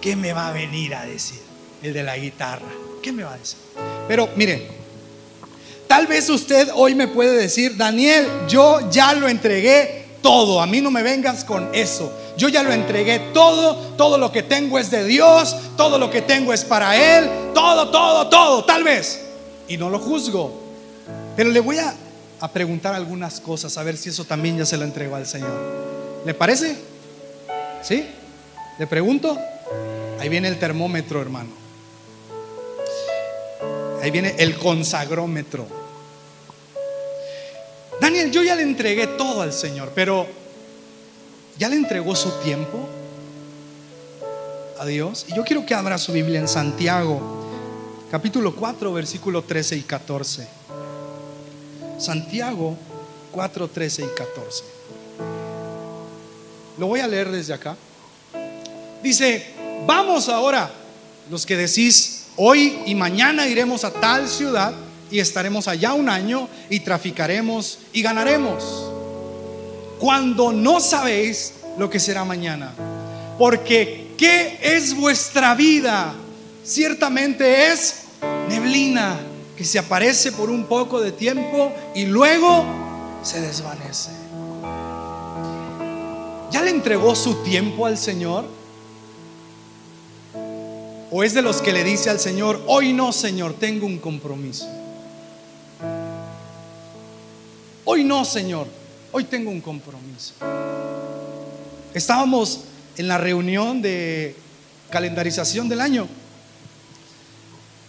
¿Qué 0.00 0.14
me 0.14 0.32
va 0.32 0.48
a 0.48 0.52
venir 0.52 0.94
a 0.94 1.04
decir? 1.04 1.40
El 1.82 1.92
de 1.92 2.02
la 2.02 2.16
guitarra. 2.16 2.68
¿Qué 3.02 3.12
me 3.12 3.24
va 3.24 3.34
a 3.34 3.38
decir? 3.38 3.58
Pero 4.06 4.28
mire, 4.36 4.78
Tal 5.88 6.06
vez 6.06 6.28
usted 6.28 6.68
hoy 6.74 6.94
me 6.94 7.08
puede 7.08 7.34
decir, 7.34 7.76
Daniel, 7.78 8.26
yo 8.46 8.90
ya 8.90 9.14
lo 9.14 9.26
entregué 9.26 10.04
todo, 10.20 10.60
a 10.60 10.66
mí 10.66 10.82
no 10.82 10.90
me 10.90 11.02
vengas 11.02 11.44
con 11.44 11.74
eso. 11.74 12.12
Yo 12.38 12.48
ya 12.48 12.62
lo 12.62 12.72
entregué 12.72 13.18
todo, 13.34 13.74
todo 13.96 14.16
lo 14.16 14.30
que 14.30 14.44
tengo 14.44 14.78
es 14.78 14.92
de 14.92 15.02
Dios, 15.02 15.56
todo 15.76 15.98
lo 15.98 16.08
que 16.08 16.22
tengo 16.22 16.52
es 16.52 16.64
para 16.64 16.96
Él, 16.96 17.28
todo, 17.52 17.90
todo, 17.90 18.28
todo, 18.28 18.64
tal 18.64 18.84
vez. 18.84 19.24
Y 19.66 19.76
no 19.76 19.90
lo 19.90 19.98
juzgo. 19.98 20.56
Pero 21.34 21.50
le 21.50 21.58
voy 21.58 21.78
a, 21.78 21.92
a 22.38 22.52
preguntar 22.52 22.94
algunas 22.94 23.40
cosas, 23.40 23.76
a 23.76 23.82
ver 23.82 23.96
si 23.96 24.10
eso 24.10 24.24
también 24.24 24.56
ya 24.56 24.64
se 24.64 24.76
lo 24.76 24.84
entregó 24.84 25.16
al 25.16 25.26
Señor. 25.26 25.50
¿Le 26.24 26.32
parece? 26.32 26.76
¿Sí? 27.82 28.06
¿Le 28.78 28.86
pregunto? 28.86 29.36
Ahí 30.20 30.28
viene 30.28 30.46
el 30.46 30.60
termómetro, 30.60 31.20
hermano. 31.20 31.50
Ahí 34.00 34.12
viene 34.12 34.36
el 34.38 34.56
consagrómetro. 34.58 35.66
Daniel, 38.00 38.30
yo 38.30 38.44
ya 38.44 38.54
le 38.54 38.62
entregué 38.62 39.08
todo 39.08 39.42
al 39.42 39.52
Señor, 39.52 39.90
pero 39.92 40.24
¿ya 41.58 41.68
le 41.68 41.76
entregó 41.76 42.14
su 42.14 42.30
tiempo 42.42 42.88
a 44.78 44.86
Dios? 44.86 45.26
Y 45.28 45.34
yo 45.34 45.44
quiero 45.44 45.66
que 45.66 45.74
abra 45.74 45.98
su 45.98 46.12
Biblia 46.12 46.38
en 46.38 46.48
Santiago, 46.48 47.20
capítulo 48.10 48.54
4, 48.54 48.92
versículo 48.92 49.42
13 49.42 49.76
y 49.76 49.82
14. 49.82 50.48
Santiago 51.98 52.76
4, 53.32 53.68
13 53.68 54.02
y 54.04 54.08
14. 54.16 54.64
Lo 56.78 56.86
voy 56.86 57.00
a 57.00 57.08
leer 57.08 57.30
desde 57.30 57.52
acá. 57.52 57.76
Dice, 59.02 59.54
vamos 59.84 60.28
ahora, 60.28 60.70
los 61.28 61.44
que 61.44 61.56
decís, 61.56 62.26
hoy 62.36 62.82
y 62.86 62.94
mañana 62.94 63.48
iremos 63.48 63.84
a 63.84 63.90
tal 63.90 64.28
ciudad 64.28 64.72
y 65.10 65.18
estaremos 65.18 65.66
allá 65.66 65.94
un 65.94 66.08
año 66.08 66.48
y 66.70 66.80
traficaremos 66.80 67.80
y 67.92 68.02
ganaremos. 68.02 68.87
Cuando 69.98 70.52
no 70.52 70.80
sabéis 70.80 71.54
lo 71.76 71.88
que 71.90 72.00
será 72.00 72.24
mañana. 72.24 72.72
Porque 73.38 74.14
¿qué 74.16 74.58
es 74.62 74.94
vuestra 74.94 75.54
vida? 75.54 76.14
Ciertamente 76.64 77.72
es 77.72 78.04
neblina 78.48 79.18
que 79.56 79.64
se 79.64 79.78
aparece 79.78 80.32
por 80.32 80.50
un 80.50 80.64
poco 80.64 81.00
de 81.00 81.12
tiempo 81.12 81.72
y 81.94 82.04
luego 82.04 82.64
se 83.22 83.40
desvanece. 83.40 84.10
¿Ya 86.50 86.62
le 86.62 86.70
entregó 86.70 87.14
su 87.14 87.42
tiempo 87.42 87.86
al 87.86 87.98
Señor? 87.98 88.44
¿O 91.10 91.24
es 91.24 91.34
de 91.34 91.42
los 91.42 91.62
que 91.62 91.72
le 91.72 91.84
dice 91.84 92.10
al 92.10 92.20
Señor, 92.20 92.62
hoy 92.66 92.92
no, 92.92 93.12
Señor, 93.12 93.54
tengo 93.54 93.86
un 93.86 93.98
compromiso? 93.98 94.68
Hoy 97.84 98.04
no, 98.04 98.24
Señor, 98.24 98.66
hoy 99.18 99.24
tengo 99.24 99.50
un 99.50 99.60
compromiso. 99.60 100.34
Estábamos 101.92 102.60
en 102.96 103.08
la 103.08 103.18
reunión 103.18 103.82
de 103.82 104.36
calendarización 104.90 105.68
del 105.68 105.80
año 105.80 106.06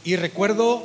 y 0.03 0.15
recuerdo 0.15 0.84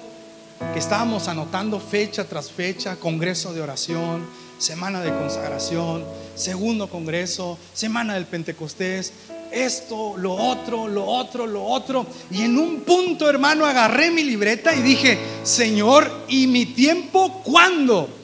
que 0.74 0.78
estábamos 0.78 1.28
anotando 1.28 1.80
fecha 1.80 2.24
tras 2.24 2.50
fecha, 2.52 2.96
congreso 2.96 3.54
de 3.54 3.62
oración, 3.62 4.26
semana 4.58 5.00
de 5.00 5.14
consagración, 5.14 6.04
segundo 6.34 6.90
congreso, 6.90 7.56
semana 7.72 8.12
del 8.12 8.26
Pentecostés, 8.26 9.14
esto, 9.50 10.14
lo 10.18 10.34
otro, 10.34 10.88
lo 10.88 11.06
otro, 11.06 11.46
lo 11.46 11.64
otro. 11.64 12.06
Y 12.30 12.42
en 12.42 12.58
un 12.58 12.80
punto, 12.80 13.30
hermano, 13.30 13.64
agarré 13.64 14.10
mi 14.10 14.22
libreta 14.24 14.76
y 14.76 14.82
dije, 14.82 15.18
Señor, 15.42 16.26
¿y 16.28 16.46
mi 16.48 16.66
tiempo 16.66 17.42
cuándo? 17.42 18.23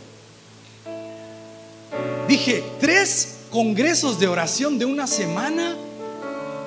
Dije, 2.30 2.62
tres 2.78 3.38
congresos 3.50 4.20
de 4.20 4.28
oración 4.28 4.78
de 4.78 4.84
una 4.84 5.08
semana. 5.08 5.74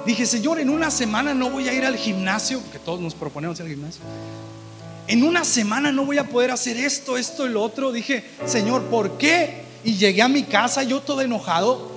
Dije, 0.05 0.25
Señor, 0.25 0.59
en 0.59 0.69
una 0.69 0.91
semana 0.91 1.33
no 1.33 1.49
voy 1.49 1.69
a 1.69 1.73
ir 1.73 1.85
al 1.85 1.95
gimnasio, 1.95 2.59
porque 2.59 2.79
todos 2.79 2.99
nos 2.99 3.15
proponemos 3.15 3.57
ir 3.59 3.67
al 3.67 3.71
gimnasio. 3.71 4.01
En 5.07 5.23
una 5.23 5.45
semana 5.45 5.93
no 5.93 6.03
voy 6.03 6.17
a 6.17 6.25
poder 6.25 6.51
hacer 6.51 6.75
esto, 6.75 7.17
esto 7.17 7.45
y 7.45 7.49
lo 7.49 7.63
otro. 7.63 7.93
Dije, 7.93 8.25
Señor, 8.45 8.81
¿por 8.87 9.17
qué? 9.17 9.63
Y 9.85 9.95
llegué 9.95 10.21
a 10.21 10.27
mi 10.27 10.43
casa 10.43 10.83
yo 10.83 10.99
todo 10.99 11.21
enojado 11.21 11.89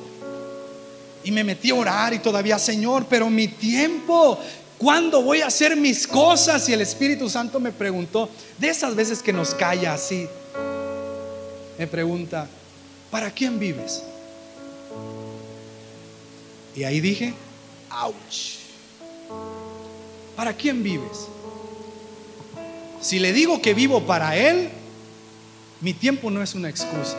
y 1.25 1.33
me 1.33 1.43
metí 1.43 1.71
a 1.71 1.75
orar 1.75 2.15
y 2.15 2.21
todavía, 2.21 2.61
Señor, 2.61 3.07
pero 3.11 3.29
mi 3.29 3.49
tiempo, 3.49 4.39
¿cuándo 4.79 5.23
voy 5.23 5.41
a 5.41 5.49
hacer 5.49 5.75
mis 5.75 6.07
cosas? 6.07 6.69
Y 6.69 6.73
el 6.73 6.83
Espíritu 6.83 7.29
Santo 7.29 7.59
me 7.59 7.73
preguntó, 7.73 8.29
de 8.59 8.69
esas 8.69 8.95
veces 8.95 9.23
que 9.23 9.33
nos 9.33 9.57
calla 9.57 9.95
así, 9.95 10.29
me 11.77 11.89
pregunta, 11.89 12.47
¿para 13.11 13.31
quién 13.31 13.59
vives? 13.59 14.03
Y 16.75 16.85
ahí 16.85 17.01
dije, 17.01 17.35
ouch, 17.91 18.59
¿para 20.37 20.53
quién 20.53 20.83
vives? 20.83 21.29
Si 23.01 23.19
le 23.19 23.33
digo 23.33 23.63
que 23.63 23.73
vivo 23.73 24.03
para 24.03 24.37
Él, 24.37 24.69
mi 25.81 25.95
tiempo 25.95 26.31
no 26.31 26.43
es 26.43 26.55
una 26.55 26.69
excusa. 26.69 27.17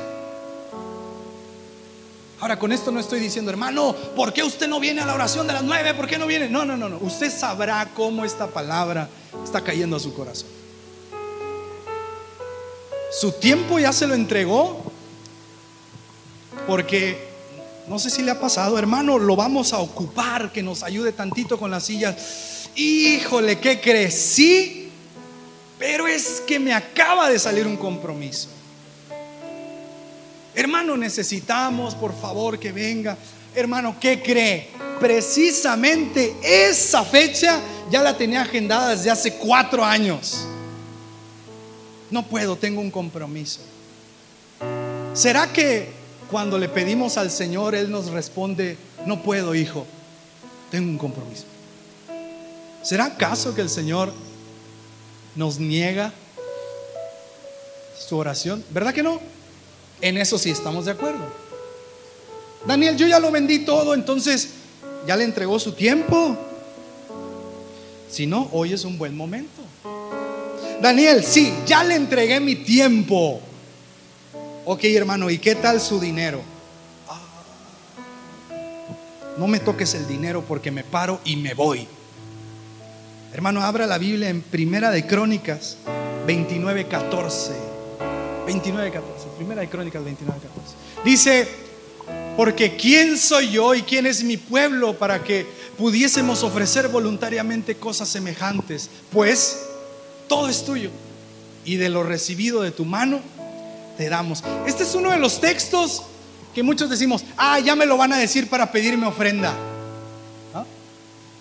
Ahora, 2.39 2.59
con 2.59 2.71
esto 2.71 2.91
no 2.91 2.99
estoy 2.99 3.19
diciendo, 3.19 3.49
hermano, 3.49 3.95
¿por 4.15 4.31
qué 4.31 4.43
usted 4.43 4.67
no 4.67 4.79
viene 4.79 5.01
a 5.01 5.05
la 5.07 5.15
oración 5.15 5.47
de 5.47 5.53
las 5.53 5.63
nueve? 5.63 5.95
¿Por 5.95 6.07
qué 6.07 6.19
no 6.19 6.27
viene? 6.27 6.47
No, 6.49 6.65
no, 6.65 6.77
no, 6.77 6.87
no. 6.87 6.97
Usted 6.97 7.31
sabrá 7.31 7.89
cómo 7.95 8.25
esta 8.25 8.47
palabra 8.47 9.09
está 9.43 9.61
cayendo 9.61 9.95
a 9.95 9.99
su 9.99 10.13
corazón. 10.13 10.49
Su 13.11 13.31
tiempo 13.31 13.79
ya 13.79 13.91
se 13.91 14.05
lo 14.05 14.13
entregó 14.13 14.83
porque 16.67 17.17
no 17.87 17.97
sé 17.97 18.09
si 18.09 18.21
le 18.21 18.31
ha 18.31 18.39
pasado, 18.39 18.77
hermano, 18.77 19.17
lo 19.17 19.37
vamos 19.37 19.71
a 19.71 19.79
ocupar, 19.79 20.51
que 20.51 20.61
nos 20.61 20.83
ayude 20.83 21.13
tantito 21.13 21.57
con 21.57 21.71
las 21.71 21.85
sillas. 21.85 22.69
Híjole, 22.75 23.59
¿qué 23.59 23.79
crecí? 23.79 24.91
Pero 25.79 26.05
es 26.05 26.43
que 26.45 26.59
me 26.59 26.73
acaba 26.73 27.29
de 27.29 27.39
salir 27.39 27.65
un 27.65 27.77
compromiso. 27.77 28.49
Hermano, 30.53 30.97
necesitamos, 30.97 31.95
por 31.95 32.13
favor, 32.19 32.59
que 32.59 32.71
venga. 32.73 33.17
Hermano, 33.55 33.95
¿qué 33.99 34.21
cree? 34.21 34.69
Precisamente 34.99 36.35
esa 36.43 37.05
fecha 37.05 37.61
ya 37.89 38.01
la 38.01 38.17
tenía 38.17 38.41
agendada 38.41 38.89
desde 38.89 39.09
hace 39.09 39.35
cuatro 39.35 39.85
años. 39.85 40.45
No 42.11 42.23
puedo, 42.23 42.57
tengo 42.57 42.81
un 42.81 42.91
compromiso. 42.91 43.61
¿Será 45.13 45.53
que 45.53 45.96
cuando 46.29 46.57
le 46.57 46.69
pedimos 46.69 47.17
al 47.17 47.31
Señor, 47.31 47.75
Él 47.75 47.89
nos 47.89 48.11
responde, 48.11 48.77
no 49.05 49.23
puedo, 49.23 49.55
hijo, 49.55 49.85
tengo 50.69 50.89
un 50.89 50.97
compromiso? 50.97 51.43
¿Será 52.83 53.05
acaso 53.05 53.55
que 53.55 53.61
el 53.61 53.69
Señor 53.69 54.13
nos 55.35 55.59
niega 55.59 56.13
su 57.97 58.17
oración? 58.17 58.63
¿Verdad 58.69 58.93
que 58.93 59.03
no? 59.03 59.19
En 60.01 60.17
eso 60.17 60.37
sí 60.37 60.51
estamos 60.51 60.85
de 60.85 60.91
acuerdo. 60.91 61.25
Daniel, 62.65 62.97
yo 62.97 63.07
ya 63.07 63.19
lo 63.19 63.31
vendí 63.31 63.59
todo, 63.59 63.93
entonces 63.93 64.49
ya 65.05 65.15
le 65.15 65.23
entregó 65.23 65.59
su 65.59 65.71
tiempo. 65.71 66.37
Si 68.09 68.27
no, 68.27 68.49
hoy 68.51 68.73
es 68.73 68.83
un 68.83 68.97
buen 68.97 69.15
momento. 69.15 69.61
Daniel, 70.81 71.23
sí, 71.23 71.53
ya 71.65 71.83
le 71.83 71.95
entregué 71.95 72.39
mi 72.39 72.55
tiempo. 72.55 73.41
Ok, 74.69 74.83
hermano, 74.83 75.29
¿y 75.29 75.37
qué 75.37 75.55
tal 75.55 75.79
su 75.79 75.97
dinero? 75.97 76.41
No 79.37 79.47
me 79.47 79.61
toques 79.61 79.93
el 79.93 80.05
dinero 80.09 80.43
porque 80.45 80.71
me 80.71 80.83
paro 80.83 81.21
y 81.23 81.37
me 81.37 81.53
voy. 81.53 81.87
Hermano, 83.31 83.63
abra 83.63 83.87
la 83.87 83.97
Biblia 83.97 84.27
en 84.27 84.41
Primera 84.41 84.91
de 84.91 85.07
Crónicas 85.07 85.77
29, 86.25 86.85
14. 86.85 87.53
29, 88.45 88.91
14. 88.91 89.27
Primera 89.37 89.61
de 89.61 89.69
Crónicas 89.69 90.03
29, 90.03 90.41
14. 90.41 90.75
Dice, 91.05 91.47
porque 92.35 92.75
¿quién 92.75 93.17
soy 93.17 93.51
yo 93.51 93.73
y 93.73 93.83
quién 93.83 94.05
es 94.05 94.21
mi 94.21 94.35
pueblo 94.35 94.97
para 94.97 95.23
que 95.23 95.45
pudiésemos 95.77 96.43
ofrecer 96.43 96.89
voluntariamente 96.89 97.75
cosas 97.77 98.09
semejantes? 98.09 98.89
Pues 99.13 99.65
todo 100.27 100.49
es 100.49 100.65
tuyo. 100.65 100.89
Y 101.63 101.77
de 101.77 101.87
lo 101.87 102.03
recibido 102.03 102.63
de 102.63 102.71
tu 102.71 102.83
mano 102.83 103.21
te 103.97 104.09
damos. 104.09 104.43
Este 104.65 104.83
es 104.83 104.95
uno 104.95 105.11
de 105.11 105.17
los 105.17 105.41
textos 105.41 106.03
que 106.53 106.63
muchos 106.63 106.89
decimos, 106.89 107.23
ah, 107.37 107.59
ya 107.59 107.75
me 107.75 107.85
lo 107.85 107.97
van 107.97 108.13
a 108.13 108.17
decir 108.17 108.49
para 108.49 108.71
pedirme 108.71 109.07
ofrenda. 109.07 109.53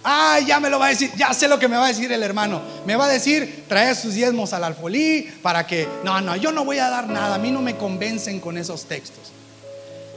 Ah, 0.08 0.38
ya 0.38 0.60
me 0.60 0.70
lo 0.70 0.78
va 0.78 0.86
a 0.86 0.90
decir, 0.90 1.10
ya 1.16 1.34
sé 1.34 1.48
lo 1.48 1.58
que 1.58 1.66
me 1.66 1.76
va 1.76 1.86
a 1.86 1.88
decir 1.88 2.12
el 2.12 2.22
hermano. 2.22 2.62
Me 2.86 2.94
va 2.94 3.06
a 3.06 3.08
decir, 3.08 3.64
trae 3.68 3.92
sus 3.96 4.14
diezmos 4.14 4.52
al 4.52 4.62
alfolí 4.62 5.28
para 5.42 5.66
que, 5.66 5.88
no, 6.04 6.20
no, 6.20 6.36
yo 6.36 6.52
no 6.52 6.64
voy 6.64 6.78
a 6.78 6.88
dar 6.88 7.08
nada, 7.08 7.34
a 7.34 7.38
mí 7.38 7.50
no 7.50 7.60
me 7.60 7.76
convencen 7.76 8.38
con 8.38 8.56
esos 8.56 8.84
textos. 8.84 9.32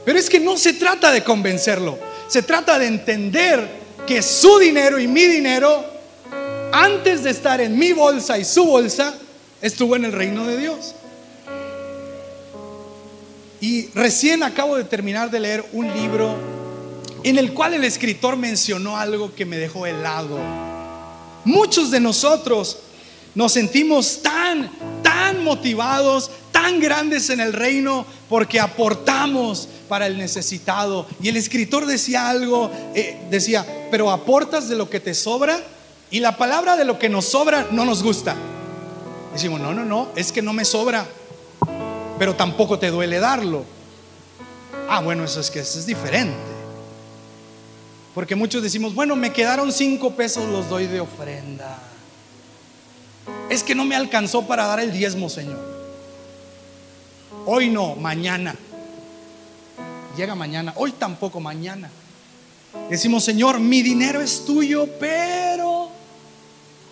Pero 0.04 0.16
es 0.16 0.30
que 0.30 0.38
no 0.38 0.56
se 0.56 0.74
trata 0.74 1.10
de 1.10 1.24
convencerlo, 1.24 1.98
se 2.28 2.42
trata 2.42 2.78
de 2.78 2.86
entender 2.86 3.68
que 4.06 4.22
su 4.22 4.60
dinero 4.60 5.00
y 5.00 5.08
mi 5.08 5.26
dinero, 5.26 5.84
antes 6.72 7.24
de 7.24 7.30
estar 7.30 7.60
en 7.60 7.76
mi 7.76 7.92
bolsa 7.92 8.38
y 8.38 8.44
su 8.44 8.64
bolsa, 8.66 9.14
estuvo 9.60 9.96
en 9.96 10.04
el 10.04 10.12
reino 10.12 10.46
de 10.46 10.56
Dios. 10.56 10.94
Y 13.60 13.88
recién 13.94 14.42
acabo 14.42 14.76
de 14.76 14.84
terminar 14.84 15.30
de 15.30 15.40
leer 15.40 15.64
un 15.72 15.92
libro 15.92 16.34
en 17.22 17.38
el 17.38 17.52
cual 17.52 17.74
el 17.74 17.84
escritor 17.84 18.36
mencionó 18.36 18.96
algo 18.96 19.34
que 19.34 19.44
me 19.44 19.58
dejó 19.58 19.86
helado. 19.86 20.38
Muchos 21.44 21.90
de 21.90 22.00
nosotros 22.00 22.78
nos 23.34 23.52
sentimos 23.52 24.22
tan, 24.22 24.70
tan 25.02 25.44
motivados, 25.44 26.30
tan 26.50 26.80
grandes 26.80 27.30
en 27.30 27.40
el 27.40 27.52
reino 27.52 28.06
porque 28.28 28.58
aportamos 28.58 29.68
para 29.88 30.06
el 30.06 30.16
necesitado. 30.16 31.06
Y 31.22 31.28
el 31.28 31.36
escritor 31.36 31.86
decía 31.86 32.30
algo, 32.30 32.70
eh, 32.94 33.20
decía, 33.30 33.66
pero 33.90 34.10
aportas 34.10 34.68
de 34.68 34.76
lo 34.76 34.88
que 34.88 35.00
te 35.00 35.14
sobra 35.14 35.60
y 36.10 36.20
la 36.20 36.36
palabra 36.36 36.76
de 36.76 36.84
lo 36.84 36.98
que 36.98 37.08
nos 37.08 37.26
sobra 37.26 37.68
no 37.70 37.84
nos 37.84 38.02
gusta. 38.02 38.34
Decimos, 39.32 39.60
no, 39.60 39.72
no, 39.74 39.84
no, 39.84 40.08
es 40.16 40.32
que 40.32 40.42
no 40.42 40.52
me 40.52 40.64
sobra, 40.64 41.06
pero 42.20 42.36
tampoco 42.36 42.78
te 42.78 42.90
duele 42.90 43.18
darlo. 43.18 43.64
Ah, 44.90 45.00
bueno, 45.00 45.24
eso 45.24 45.40
es 45.40 45.50
que 45.50 45.60
eso 45.60 45.78
es 45.78 45.86
diferente. 45.86 46.36
Porque 48.14 48.36
muchos 48.36 48.62
decimos, 48.62 48.94
bueno, 48.94 49.16
me 49.16 49.32
quedaron 49.32 49.72
cinco 49.72 50.10
pesos, 50.10 50.46
los 50.50 50.68
doy 50.68 50.86
de 50.86 51.00
ofrenda. 51.00 51.78
Es 53.48 53.62
que 53.62 53.74
no 53.74 53.86
me 53.86 53.96
alcanzó 53.96 54.46
para 54.46 54.66
dar 54.66 54.80
el 54.80 54.92
diezmo, 54.92 55.30
Señor. 55.30 55.58
Hoy 57.46 57.70
no, 57.70 57.96
mañana. 57.96 58.54
Llega 60.14 60.34
mañana, 60.34 60.74
hoy 60.76 60.92
tampoco, 60.92 61.40
mañana. 61.40 61.90
Decimos, 62.90 63.24
Señor, 63.24 63.60
mi 63.60 63.80
dinero 63.80 64.20
es 64.20 64.44
tuyo, 64.44 64.86
pero 65.00 65.88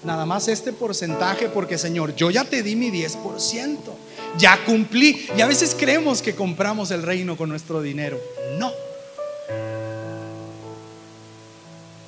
nada 0.05 0.25
más 0.25 0.49
este 0.49 0.73
porcentaje 0.73 1.51
porque 1.51 1.77
Señor, 1.77 2.15
yo 2.15 2.31
ya 2.31 2.45
te 2.45 2.63
di 2.63 2.77
mi 2.77 2.91
10%, 2.91 3.79
ya 4.37 4.65
cumplí. 4.65 5.29
Y 5.37 5.41
a 5.41 5.47
veces 5.47 5.75
creemos 5.79 6.23
que 6.23 6.35
compramos 6.35 6.91
el 6.91 7.03
reino 7.03 7.37
con 7.37 7.49
nuestro 7.49 7.81
dinero. 7.81 8.21
No. 8.59 8.73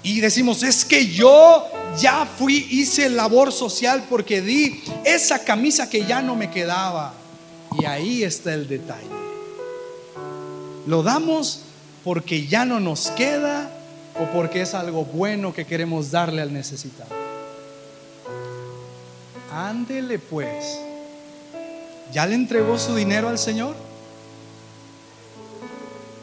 Y 0.02 0.20
decimos, 0.20 0.62
es 0.62 0.84
que 0.84 1.06
yo 1.06 1.66
ya 1.98 2.26
fui, 2.26 2.66
hice 2.70 3.08
labor 3.08 3.52
social 3.52 4.04
porque 4.08 4.40
di 4.40 4.82
esa 5.04 5.44
camisa 5.44 5.90
que 5.90 6.04
ya 6.04 6.22
no 6.22 6.36
me 6.36 6.50
quedaba. 6.50 7.14
Y 7.78 7.84
ahí 7.84 8.22
está 8.22 8.54
el 8.54 8.66
detalle. 8.66 9.06
Lo 10.86 11.02
damos 11.02 11.60
porque 12.02 12.46
ya 12.46 12.64
no 12.64 12.80
nos 12.80 13.10
queda 13.10 13.70
o 14.18 14.24
porque 14.32 14.62
es 14.62 14.74
algo 14.74 15.04
bueno 15.04 15.52
que 15.54 15.66
queremos 15.66 16.10
darle 16.10 16.42
al 16.42 16.52
necesitado. 16.52 17.14
Ándele 19.52 20.18
pues. 20.18 20.78
¿Ya 22.12 22.26
le 22.26 22.34
entregó 22.34 22.78
su 22.78 22.96
dinero 22.96 23.28
al 23.28 23.38
Señor? 23.38 23.76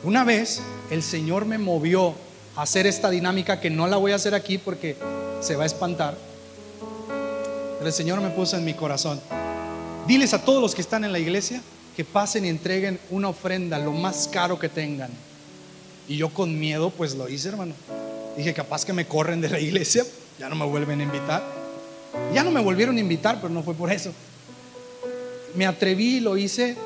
Una 0.03 0.25
vez 0.25 0.61
el 0.91 1.01
Señor 1.01 1.45
me 1.45 1.57
movió 1.57 2.13
a 2.55 2.63
hacer 2.63 2.85
esta 2.85 3.09
dinámica 3.09 3.61
que 3.61 3.69
no 3.69 3.87
la 3.87 3.95
voy 3.97 4.11
a 4.11 4.15
hacer 4.15 4.35
aquí 4.35 4.57
porque 4.57 4.97
se 5.41 5.55
va 5.55 5.63
a 5.63 5.65
espantar. 5.65 6.17
Pero 7.77 7.87
el 7.87 7.93
Señor 7.93 8.19
me 8.19 8.29
puso 8.29 8.57
en 8.57 8.65
mi 8.65 8.73
corazón. 8.73 9.21
Diles 10.07 10.33
a 10.33 10.43
todos 10.43 10.61
los 10.61 10.75
que 10.75 10.81
están 10.81 11.05
en 11.05 11.13
la 11.13 11.19
iglesia 11.19 11.61
que 11.95 12.03
pasen 12.03 12.45
y 12.45 12.49
entreguen 12.49 12.99
una 13.09 13.29
ofrenda, 13.29 13.79
lo 13.79 13.91
más 13.91 14.27
caro 14.27 14.59
que 14.59 14.69
tengan. 14.69 15.09
Y 16.07 16.17
yo 16.17 16.29
con 16.29 16.59
miedo 16.59 16.89
pues 16.89 17.15
lo 17.15 17.29
hice, 17.29 17.49
hermano. 17.49 17.73
Dije, 18.35 18.53
capaz 18.53 18.85
que 18.85 18.93
me 18.93 19.07
corren 19.07 19.41
de 19.41 19.49
la 19.49 19.59
iglesia, 19.59 20.05
ya 20.37 20.49
no 20.49 20.55
me 20.55 20.65
vuelven 20.65 20.99
a 20.99 21.03
invitar. 21.03 21.43
Ya 22.33 22.43
no 22.43 22.51
me 22.51 22.61
volvieron 22.61 22.97
a 22.97 22.99
invitar, 22.99 23.37
pero 23.41 23.53
no 23.53 23.63
fue 23.63 23.73
por 23.73 23.91
eso. 23.91 24.11
Me 25.57 25.65
atreví 25.65 26.17
y 26.17 26.19
lo 26.19 26.37
hice. 26.37 26.77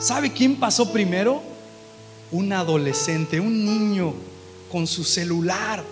¿Sabe 0.00 0.32
quién 0.32 0.56
pasó 0.56 0.92
primero? 0.92 1.40
Un 2.32 2.52
adolescente, 2.52 3.38
un 3.38 3.64
niño 3.64 4.14
con 4.70 4.88
su 4.88 5.04
celular. 5.04 5.84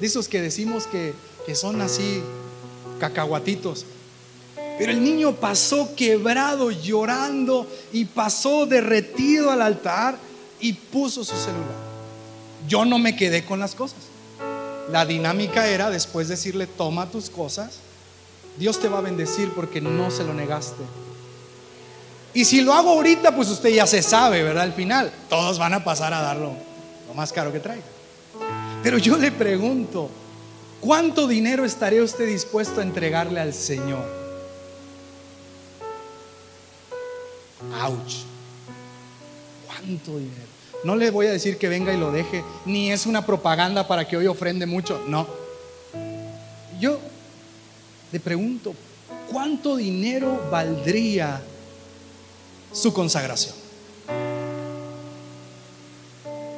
De 0.00 0.06
esos 0.08 0.26
que 0.26 0.42
decimos 0.42 0.88
que, 0.88 1.14
que 1.46 1.54
son 1.54 1.80
así, 1.80 2.20
cacahuatitos. 2.98 3.86
Pero 4.76 4.90
el 4.90 5.04
niño 5.04 5.36
pasó 5.36 5.94
quebrado, 5.94 6.72
llorando 6.72 7.68
y 7.92 8.06
pasó 8.06 8.66
derretido 8.66 9.52
al 9.52 9.62
altar 9.62 10.18
y 10.60 10.72
puso 10.72 11.22
su 11.22 11.36
celular. 11.36 11.88
Yo 12.66 12.84
no 12.84 12.98
me 12.98 13.14
quedé 13.14 13.44
con 13.44 13.60
las 13.60 13.76
cosas. 13.76 13.98
La 14.90 15.06
dinámica 15.06 15.68
era 15.68 15.90
después 15.90 16.26
decirle, 16.26 16.66
toma 16.66 17.08
tus 17.08 17.30
cosas, 17.30 17.78
Dios 18.58 18.80
te 18.80 18.88
va 18.88 18.98
a 18.98 19.02
bendecir 19.02 19.50
porque 19.54 19.80
no 19.80 20.10
se 20.10 20.24
lo 20.24 20.34
negaste. 20.34 20.82
Y 22.38 22.44
si 22.44 22.60
lo 22.60 22.72
hago 22.72 22.90
ahorita, 22.90 23.34
pues 23.34 23.48
usted 23.48 23.70
ya 23.70 23.84
se 23.84 24.00
sabe, 24.00 24.44
¿verdad? 24.44 24.62
Al 24.62 24.72
final, 24.72 25.10
todos 25.28 25.58
van 25.58 25.74
a 25.74 25.82
pasar 25.82 26.14
a 26.14 26.20
darlo 26.20 26.52
lo 27.08 27.14
más 27.14 27.32
caro 27.32 27.52
que 27.52 27.58
traiga. 27.58 27.82
Pero 28.80 28.96
yo 28.96 29.16
le 29.16 29.32
pregunto, 29.32 30.08
¿cuánto 30.80 31.26
dinero 31.26 31.64
estaría 31.64 32.00
usted 32.00 32.28
dispuesto 32.28 32.78
a 32.78 32.84
entregarle 32.84 33.40
al 33.40 33.52
Señor? 33.52 34.08
Ouch. 37.82 38.18
¿Cuánto 39.66 40.18
dinero? 40.18 40.46
No 40.84 40.94
le 40.94 41.10
voy 41.10 41.26
a 41.26 41.32
decir 41.32 41.58
que 41.58 41.68
venga 41.68 41.92
y 41.92 41.98
lo 41.98 42.12
deje, 42.12 42.44
ni 42.66 42.92
es 42.92 43.06
una 43.06 43.26
propaganda 43.26 43.88
para 43.88 44.06
que 44.06 44.16
hoy 44.16 44.28
ofrende 44.28 44.64
mucho, 44.64 45.02
no. 45.08 45.26
Yo 46.78 47.00
le 48.12 48.20
pregunto, 48.20 48.76
¿cuánto 49.28 49.74
dinero 49.74 50.40
valdría 50.52 51.42
su 52.72 52.92
consagración? 52.92 53.54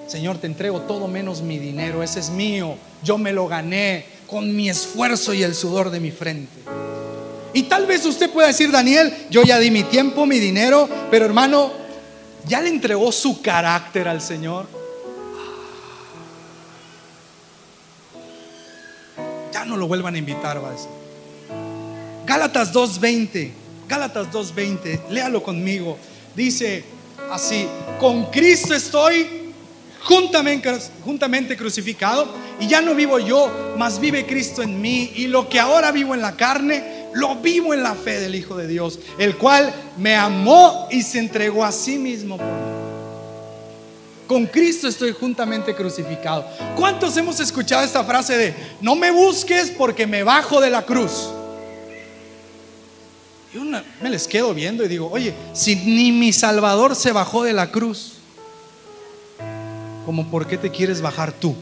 Señor, 0.06 0.38
te 0.38 0.48
entrego 0.48 0.80
todo 0.80 1.06
menos 1.06 1.40
mi 1.40 1.58
dinero, 1.58 2.02
ese 2.02 2.18
es 2.18 2.30
mío, 2.30 2.74
yo 3.04 3.16
me 3.16 3.32
lo 3.32 3.46
gané 3.46 4.04
con 4.26 4.54
mi 4.56 4.68
esfuerzo 4.68 5.32
y 5.34 5.44
el 5.44 5.54
sudor 5.54 5.90
de 5.90 6.00
mi 6.00 6.11
frente. 6.11 6.58
Y 7.52 7.64
tal 7.64 7.86
vez 7.86 8.04
usted 8.04 8.30
pueda 8.30 8.48
decir, 8.48 8.70
Daniel, 8.70 9.12
yo 9.30 9.42
ya 9.42 9.58
di 9.58 9.70
mi 9.70 9.84
tiempo, 9.84 10.26
mi 10.26 10.38
dinero, 10.38 10.88
pero 11.11 11.24
hermano, 11.24 11.72
¿ya 12.46 12.61
le 12.61 12.70
entregó 12.70 13.12
su 13.12 13.40
carácter 13.40 14.08
al 14.08 14.20
Señor? 14.20 14.66
Ya 19.52 19.64
no 19.64 19.76
lo 19.76 19.86
vuelvan 19.86 20.14
a 20.14 20.18
invitar, 20.18 20.62
va 20.62 20.70
a 20.70 20.72
decir. 20.72 20.90
Gálatas 22.26 22.72
2.20, 22.72 23.50
Gálatas 23.91 24.28
2.20, 24.30 25.09
léalo 25.09 25.43
conmigo. 25.43 25.99
Dice 26.36 26.84
así, 27.28 27.66
con 27.99 28.26
Cristo 28.26 28.72
estoy 28.72 29.51
juntamente, 30.05 31.57
crucificado 31.57 32.28
y 32.61 32.68
ya 32.68 32.80
no 32.82 32.95
vivo 32.95 33.18
yo, 33.18 33.74
mas 33.76 33.99
vive 33.99 34.26
Cristo 34.26 34.62
en 34.62 34.80
mí 34.80 35.11
y 35.16 35.26
lo 35.26 35.49
que 35.49 35.59
ahora 35.59 35.91
vivo 35.91 36.14
en 36.14 36.22
la 36.22 36.36
carne, 36.36 37.09
lo 37.14 37.34
vivo 37.34 37.74
en 37.74 37.82
la 37.82 37.97
fe 37.97 38.20
del 38.20 38.36
Hijo 38.36 38.57
de 38.57 38.68
Dios, 38.68 39.01
el 39.18 39.36
cual 39.36 39.74
me 39.99 40.14
amó 40.14 40.86
y 40.93 41.03
se 41.03 41.18
entregó 41.18 41.64
a 41.64 41.72
sí 41.72 41.99
mismo 41.99 42.36
por 42.36 42.47
mí. 42.47 42.70
Con 44.28 44.47
Cristo 44.47 44.86
estoy 44.86 45.11
juntamente 45.11 45.74
crucificado. 45.74 46.47
¿Cuántos 46.76 47.16
hemos 47.16 47.41
escuchado 47.41 47.82
esta 47.82 48.05
frase 48.05 48.38
de, 48.38 48.55
no 48.80 48.95
me 48.95 49.11
busques 49.11 49.72
porque 49.72 50.07
me 50.07 50.22
bajo 50.22 50.61
de 50.61 50.70
la 50.70 50.82
cruz? 50.82 51.30
Yo 53.53 53.62
me 53.64 54.11
les 54.11 54.28
quedo 54.28 54.55
viendo 54.55 54.84
y 54.84 54.88
digo, 54.88 55.11
oye, 55.11 55.34
si 55.55 55.74
ni 55.74 56.12
mi 56.12 56.32
Salvador 56.32 56.94
se 56.94 57.11
bajó 57.11 57.42
de 57.42 57.53
la 57.53 57.72
cruz, 57.72 58.12
¿cómo 60.07 60.30
por 60.30 60.46
qué 60.46 60.57
te 60.57 60.70
quieres 60.70 61.01
bajar 61.01 61.32
tú? 61.32 61.57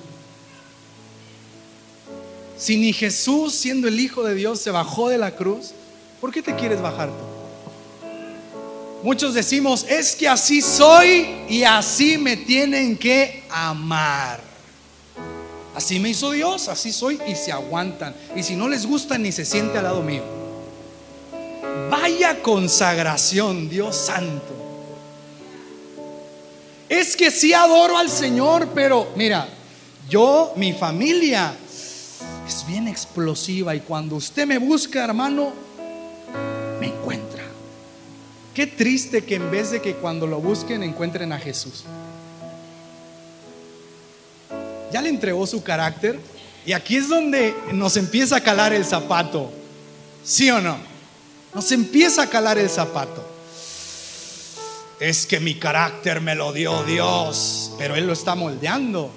Si 2.58 2.76
ni 2.76 2.92
Jesús, 2.92 3.54
siendo 3.54 3.88
el 3.88 3.98
Hijo 4.00 4.22
de 4.22 4.34
Dios, 4.34 4.60
se 4.60 4.70
bajó 4.70 5.08
de 5.08 5.16
la 5.16 5.30
cruz, 5.30 5.70
¿por 6.20 6.30
qué 6.30 6.42
te 6.42 6.54
quieres 6.56 6.82
bajar 6.82 7.08
tú? 7.08 7.38
Muchos 9.02 9.32
decimos, 9.32 9.86
es 9.88 10.14
que 10.14 10.28
así 10.28 10.60
soy 10.60 11.44
y 11.48 11.62
así 11.62 12.18
me 12.18 12.36
tienen 12.36 12.98
que 12.98 13.44
amar. 13.48 14.40
Así 15.74 16.00
me 16.00 16.10
hizo 16.10 16.32
Dios, 16.32 16.68
así 16.68 16.92
soy 16.92 17.20
y 17.26 17.36
se 17.36 17.52
aguantan. 17.52 18.14
Y 18.34 18.42
si 18.42 18.56
no 18.56 18.68
les 18.68 18.84
gusta, 18.84 19.16
ni 19.16 19.30
se 19.30 19.44
siente 19.44 19.78
al 19.78 19.84
lado 19.84 20.02
mío. 20.02 20.47
Vaya 21.90 22.42
consagración, 22.42 23.68
Dios 23.68 23.96
santo. 23.96 24.54
Es 26.88 27.16
que 27.16 27.30
sí 27.30 27.52
adoro 27.52 27.98
al 27.98 28.08
Señor, 28.08 28.68
pero 28.74 29.08
mira, 29.14 29.48
yo, 30.08 30.52
mi 30.56 30.72
familia 30.72 31.54
es 32.46 32.66
bien 32.66 32.88
explosiva 32.88 33.74
y 33.74 33.80
cuando 33.80 34.16
usted 34.16 34.46
me 34.46 34.58
busca, 34.58 35.04
hermano, 35.04 35.52
me 36.80 36.86
encuentra. 36.86 37.44
Qué 38.54 38.66
triste 38.66 39.22
que 39.22 39.34
en 39.34 39.50
vez 39.50 39.70
de 39.70 39.82
que 39.82 39.94
cuando 39.94 40.26
lo 40.26 40.40
busquen 40.40 40.82
encuentren 40.82 41.32
a 41.32 41.38
Jesús. 41.38 41.84
Ya 44.90 45.02
le 45.02 45.10
entregó 45.10 45.46
su 45.46 45.62
carácter 45.62 46.18
y 46.64 46.72
aquí 46.72 46.96
es 46.96 47.08
donde 47.08 47.54
nos 47.72 47.96
empieza 47.96 48.36
a 48.36 48.40
calar 48.40 48.72
el 48.72 48.84
zapato. 48.84 49.50
¿Sí 50.24 50.50
o 50.50 50.60
no? 50.60 50.76
Nos 51.58 51.72
empieza 51.72 52.22
a 52.22 52.30
calar 52.30 52.56
el 52.56 52.70
zapato. 52.70 53.20
Es 55.00 55.26
que 55.26 55.40
mi 55.40 55.56
carácter 55.56 56.20
me 56.20 56.36
lo 56.36 56.52
dio 56.52 56.84
Dios, 56.84 57.72
pero 57.76 57.96
Él 57.96 58.06
lo 58.06 58.12
está 58.12 58.36
moldeando. 58.36 59.10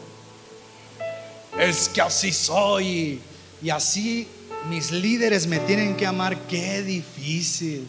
Es 1.59 1.87
que 1.87 2.01
así 2.01 2.33
soy 2.33 3.21
y 3.61 3.69
así 3.69 4.27
mis 4.71 4.89
líderes 4.89 5.45
me 5.45 5.59
tienen 5.59 5.95
que 5.95 6.07
amar. 6.07 6.35
Qué 6.47 6.81
difícil. 6.81 7.87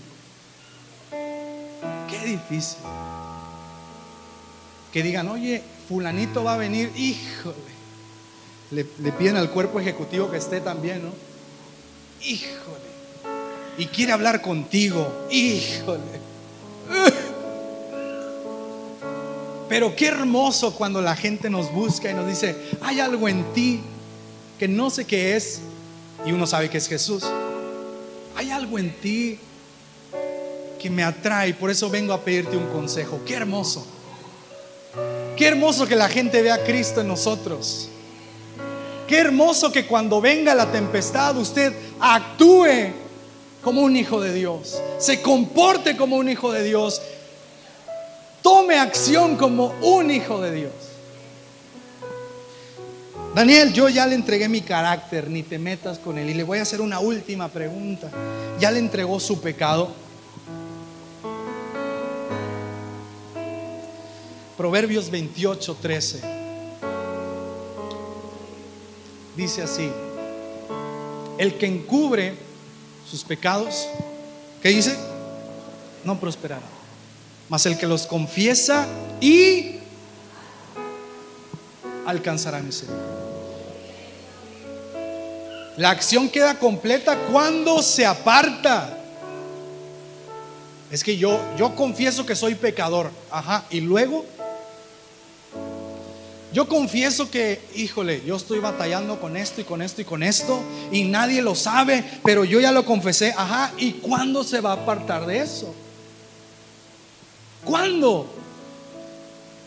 Qué 1.10 2.26
difícil. 2.26 2.76
Que 4.92 5.02
digan, 5.02 5.28
oye, 5.28 5.62
fulanito 5.88 6.44
va 6.44 6.56
a 6.56 6.58
venir, 6.58 6.92
híjole. 6.94 7.56
Le, 8.70 8.86
le 8.98 9.12
piden 9.12 9.38
al 9.38 9.48
cuerpo 9.48 9.80
ejecutivo 9.80 10.30
que 10.30 10.36
esté 10.36 10.60
también, 10.60 11.02
¿no? 11.04 11.14
Híjole 12.20 12.91
y 13.78 13.86
quiere 13.86 14.12
hablar 14.12 14.42
contigo. 14.42 15.26
Híjole. 15.30 16.22
Pero 19.68 19.96
qué 19.96 20.08
hermoso 20.08 20.74
cuando 20.74 21.00
la 21.00 21.16
gente 21.16 21.48
nos 21.48 21.72
busca 21.72 22.10
y 22.10 22.14
nos 22.14 22.26
dice, 22.26 22.54
hay 22.82 23.00
algo 23.00 23.26
en 23.28 23.42
ti 23.54 23.80
que 24.58 24.68
no 24.68 24.90
sé 24.90 25.06
qué 25.06 25.34
es 25.34 25.60
y 26.26 26.32
uno 26.32 26.46
sabe 26.46 26.68
que 26.68 26.76
es 26.78 26.88
Jesús. 26.88 27.24
Hay 28.36 28.50
algo 28.50 28.78
en 28.78 28.92
ti 29.00 29.38
que 30.78 30.90
me 30.90 31.02
atrae, 31.02 31.54
por 31.54 31.70
eso 31.70 31.88
vengo 31.88 32.12
a 32.12 32.20
pedirte 32.20 32.56
un 32.56 32.66
consejo. 32.66 33.20
Qué 33.24 33.34
hermoso. 33.34 33.86
Qué 35.36 35.46
hermoso 35.46 35.86
que 35.86 35.96
la 35.96 36.08
gente 36.08 36.42
vea 36.42 36.56
a 36.56 36.64
Cristo 36.64 37.00
en 37.00 37.08
nosotros. 37.08 37.88
Qué 39.06 39.18
hermoso 39.18 39.72
que 39.72 39.86
cuando 39.86 40.20
venga 40.20 40.54
la 40.54 40.70
tempestad 40.70 41.36
usted 41.38 41.72
actúe 41.98 42.92
como 43.62 43.82
un 43.82 43.96
hijo 43.96 44.20
de 44.20 44.32
Dios, 44.32 44.80
se 44.98 45.22
comporte 45.22 45.96
como 45.96 46.16
un 46.16 46.28
hijo 46.28 46.52
de 46.52 46.64
Dios, 46.64 47.00
tome 48.42 48.78
acción 48.78 49.36
como 49.36 49.72
un 49.82 50.10
hijo 50.10 50.40
de 50.40 50.52
Dios. 50.52 50.72
Daniel, 53.34 53.72
yo 53.72 53.88
ya 53.88 54.06
le 54.06 54.14
entregué 54.14 54.46
mi 54.48 54.60
carácter, 54.60 55.30
ni 55.30 55.42
te 55.42 55.58
metas 55.58 55.98
con 55.98 56.18
él. 56.18 56.28
Y 56.28 56.34
le 56.34 56.42
voy 56.42 56.58
a 56.58 56.62
hacer 56.62 56.82
una 56.82 57.00
última 57.00 57.48
pregunta. 57.48 58.10
¿Ya 58.60 58.70
le 58.70 58.78
entregó 58.78 59.18
su 59.18 59.40
pecado? 59.40 59.90
Proverbios 64.58 65.10
28, 65.10 65.76
13. 65.80 66.20
Dice 69.34 69.62
así, 69.62 69.90
el 71.38 71.56
que 71.56 71.66
encubre 71.66 72.34
sus 73.12 73.24
pecados, 73.24 73.86
¿qué 74.62 74.70
dice? 74.70 74.96
No 76.02 76.18
prosperará. 76.18 76.62
Mas 77.50 77.66
el 77.66 77.76
que 77.76 77.86
los 77.86 78.06
confiesa 78.06 78.86
y 79.20 79.80
alcanzará 82.06 82.60
misericordia. 82.60 83.04
La 85.76 85.90
acción 85.90 86.30
queda 86.30 86.58
completa 86.58 87.14
cuando 87.30 87.82
se 87.82 88.06
aparta. 88.06 88.96
Es 90.90 91.04
que 91.04 91.18
yo, 91.18 91.38
yo 91.58 91.76
confieso 91.76 92.24
que 92.24 92.34
soy 92.34 92.54
pecador. 92.54 93.10
Ajá. 93.30 93.66
Y 93.68 93.80
luego, 93.80 94.24
yo 96.52 96.68
confieso 96.68 97.30
que, 97.30 97.60
híjole, 97.74 98.22
yo 98.26 98.36
estoy 98.36 98.58
batallando 98.58 99.18
con 99.18 99.38
esto 99.38 99.62
y 99.62 99.64
con 99.64 99.80
esto 99.80 100.02
y 100.02 100.04
con 100.04 100.22
esto. 100.22 100.60
Y 100.90 101.04
nadie 101.04 101.40
lo 101.40 101.54
sabe, 101.54 102.04
pero 102.22 102.44
yo 102.44 102.60
ya 102.60 102.72
lo 102.72 102.84
confesé. 102.84 103.32
Ajá. 103.36 103.72
¿Y 103.78 103.92
cuándo 103.92 104.44
se 104.44 104.60
va 104.60 104.70
a 104.70 104.74
apartar 104.74 105.24
de 105.24 105.38
eso? 105.38 105.74
¿Cuándo? 107.64 108.26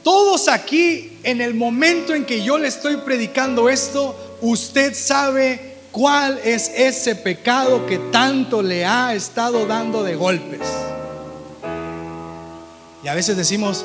Todos 0.03 0.47
aquí, 0.47 1.17
en 1.23 1.41
el 1.41 1.55
momento 1.55 2.13
en 2.13 2.23
que 2.23 2.43
yo 2.43 2.59
le 2.59 2.67
estoy 2.67 2.97
predicando 2.97 3.67
esto, 3.67 4.37
usted 4.41 4.93
sabe 4.93 5.77
cuál 5.91 6.39
es 6.43 6.71
ese 6.75 7.15
pecado 7.15 7.87
que 7.87 7.97
tanto 7.97 8.61
le 8.61 8.85
ha 8.85 9.15
estado 9.15 9.65
dando 9.65 10.03
de 10.03 10.13
golpes. 10.15 10.61
Y 13.03 13.07
a 13.07 13.15
veces 13.15 13.37
decimos, 13.37 13.83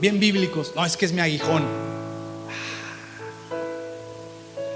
bien 0.00 0.20
bíblicos, 0.20 0.72
no, 0.76 0.84
es 0.84 0.96
que 0.96 1.06
es 1.06 1.12
mi 1.12 1.20
aguijón. 1.20 1.95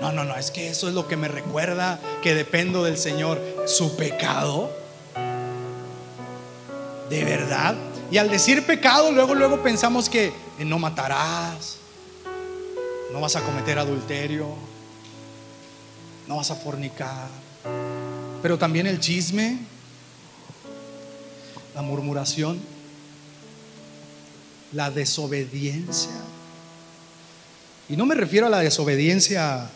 No, 0.00 0.12
no, 0.12 0.24
no, 0.24 0.34
es 0.36 0.50
que 0.50 0.68
eso 0.68 0.88
es 0.88 0.94
lo 0.94 1.06
que 1.06 1.16
me 1.16 1.28
recuerda 1.28 2.00
que 2.22 2.34
dependo 2.34 2.84
del 2.84 2.96
Señor. 2.96 3.40
Su 3.66 3.96
pecado. 3.96 4.70
¿De 7.10 7.24
verdad? 7.24 7.76
Y 8.10 8.18
al 8.18 8.30
decir 8.30 8.64
pecado, 8.64 9.12
luego, 9.12 9.34
luego 9.34 9.62
pensamos 9.62 10.08
que 10.08 10.32
no 10.58 10.78
matarás, 10.78 11.76
no 13.12 13.20
vas 13.20 13.36
a 13.36 13.40
cometer 13.40 13.78
adulterio, 13.78 14.48
no 16.26 16.36
vas 16.36 16.50
a 16.50 16.56
fornicar. 16.56 17.28
Pero 18.42 18.58
también 18.58 18.86
el 18.86 19.00
chisme, 19.00 19.58
la 21.74 21.82
murmuración, 21.82 22.60
la 24.72 24.90
desobediencia. 24.90 26.12
Y 27.88 27.96
no 27.96 28.06
me 28.06 28.14
refiero 28.14 28.46
a 28.46 28.50
la 28.50 28.60
desobediencia 28.60 29.68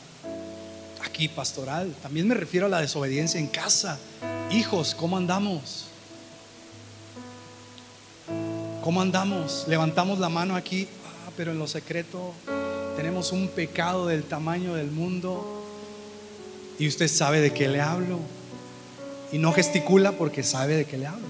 aquí 1.04 1.28
pastoral, 1.28 1.94
también 2.02 2.26
me 2.26 2.34
refiero 2.34 2.66
a 2.66 2.68
la 2.68 2.80
desobediencia 2.80 3.38
en 3.38 3.46
casa. 3.46 3.98
Hijos, 4.50 4.94
¿cómo 4.94 5.16
andamos? 5.16 5.86
¿Cómo 8.82 9.00
andamos? 9.00 9.64
Levantamos 9.68 10.18
la 10.18 10.28
mano 10.28 10.56
aquí, 10.56 10.88
ah, 11.06 11.30
pero 11.36 11.52
en 11.52 11.58
lo 11.58 11.66
secreto 11.66 12.34
tenemos 12.96 13.32
un 13.32 13.48
pecado 13.48 14.06
del 14.06 14.24
tamaño 14.24 14.74
del 14.74 14.90
mundo 14.90 15.64
y 16.78 16.88
usted 16.88 17.08
sabe 17.08 17.40
de 17.40 17.52
qué 17.52 17.68
le 17.68 17.80
hablo. 17.80 18.18
Y 19.32 19.38
no 19.38 19.52
gesticula 19.52 20.12
porque 20.12 20.42
sabe 20.42 20.76
de 20.76 20.84
qué 20.84 20.98
le 20.98 21.06
hablo. 21.06 21.26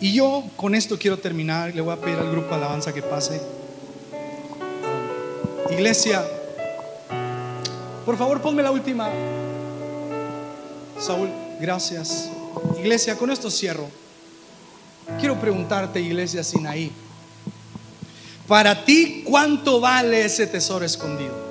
Y 0.00 0.14
yo 0.14 0.44
con 0.56 0.74
esto 0.74 0.98
quiero 0.98 1.18
terminar. 1.18 1.74
Le 1.74 1.80
voy 1.82 1.92
a 1.92 2.00
pedir 2.00 2.18
al 2.18 2.30
grupo 2.30 2.54
alabanza 2.54 2.92
que 2.92 3.02
pase. 3.02 3.40
Iglesia, 5.70 6.24
por 8.04 8.16
favor 8.16 8.40
ponme 8.40 8.62
la 8.62 8.70
última. 8.70 9.08
Saúl, 10.98 11.30
gracias. 11.60 12.28
Iglesia, 12.78 13.16
con 13.16 13.30
esto 13.30 13.50
cierro. 13.50 13.88
Quiero 15.18 15.40
preguntarte, 15.40 16.00
Iglesia 16.00 16.44
Sinaí, 16.44 16.92
para 18.46 18.84
ti, 18.84 19.22
¿cuánto 19.24 19.80
vale 19.80 20.24
ese 20.24 20.46
tesoro 20.46 20.84
escondido? 20.84 21.50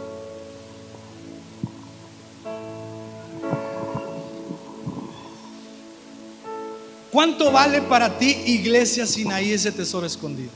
¿Cuánto 7.11 7.51
vale 7.51 7.81
para 7.81 8.17
ti, 8.17 8.29
Iglesia 8.45 9.05
Sinaí, 9.05 9.51
ese 9.51 9.71
tesoro 9.71 10.05
escondido? 10.05 10.51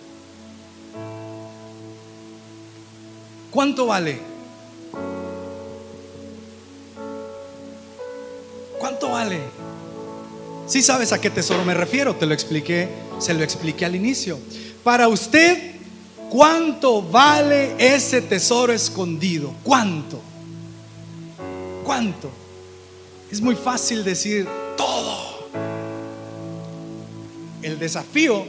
¿Cuánto 3.53 3.85
vale? 3.85 4.17
¿Cuánto 8.79 9.11
vale? 9.11 9.39
Si 10.65 10.81
sabes 10.81 11.11
a 11.11 11.21
qué 11.21 11.29
tesoro 11.29 11.63
me 11.63 11.75
refiero, 11.75 12.15
te 12.15 12.25
lo 12.25 12.33
expliqué, 12.33 12.89
se 13.19 13.35
lo 13.35 13.43
expliqué 13.43 13.85
al 13.85 13.95
inicio. 13.95 14.39
Para 14.83 15.07
usted, 15.07 15.75
¿cuánto 16.31 17.03
vale 17.03 17.75
ese 17.77 18.23
tesoro 18.23 18.73
escondido? 18.73 19.53
¿Cuánto? 19.63 20.19
¿Cuánto? 21.83 22.31
Es 23.31 23.39
muy 23.39 23.55
fácil 23.55 24.03
decir 24.03 24.47
todo. 24.75 25.49
El 27.61 27.77
desafío 27.77 28.47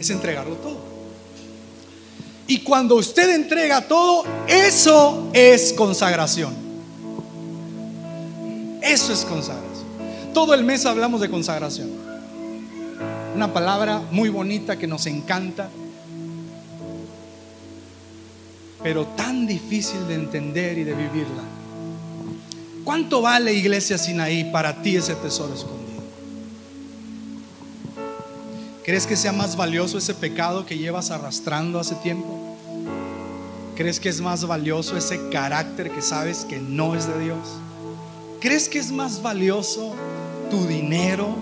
es 0.00 0.10
entregarlo 0.10 0.56
todo. 0.56 0.89
Y 2.50 2.58
cuando 2.58 2.96
usted 2.96 3.32
entrega 3.32 3.86
todo, 3.86 4.24
eso 4.48 5.30
es 5.32 5.72
consagración. 5.72 6.52
Eso 8.82 9.12
es 9.12 9.24
consagración. 9.24 9.86
Todo 10.34 10.52
el 10.54 10.64
mes 10.64 10.84
hablamos 10.84 11.20
de 11.20 11.30
consagración. 11.30 11.90
Una 13.36 13.52
palabra 13.52 14.02
muy 14.10 14.30
bonita 14.30 14.76
que 14.76 14.88
nos 14.88 15.06
encanta, 15.06 15.68
pero 18.82 19.06
tan 19.06 19.46
difícil 19.46 20.08
de 20.08 20.14
entender 20.14 20.76
y 20.76 20.82
de 20.82 20.94
vivirla. 20.94 21.44
¿Cuánto 22.82 23.22
vale 23.22 23.54
Iglesia 23.54 23.96
Sinaí 23.96 24.50
para 24.50 24.82
ti 24.82 24.96
ese 24.96 25.14
tesoro 25.14 25.54
escondido? 25.54 25.79
¿Crees 28.84 29.06
que 29.06 29.16
sea 29.16 29.32
más 29.32 29.56
valioso 29.56 29.98
ese 29.98 30.14
pecado 30.14 30.64
que 30.64 30.78
llevas 30.78 31.10
arrastrando 31.10 31.78
hace 31.78 31.94
tiempo? 31.96 32.38
¿Crees 33.76 34.00
que 34.00 34.08
es 34.08 34.20
más 34.20 34.46
valioso 34.46 34.96
ese 34.96 35.28
carácter 35.30 35.90
que 35.90 36.00
sabes 36.00 36.46
que 36.46 36.58
no 36.58 36.94
es 36.94 37.06
de 37.06 37.18
Dios? 37.20 37.38
¿Crees 38.40 38.68
que 38.70 38.78
es 38.78 38.90
más 38.90 39.20
valioso 39.20 39.94
tu 40.50 40.66
dinero? 40.66 41.36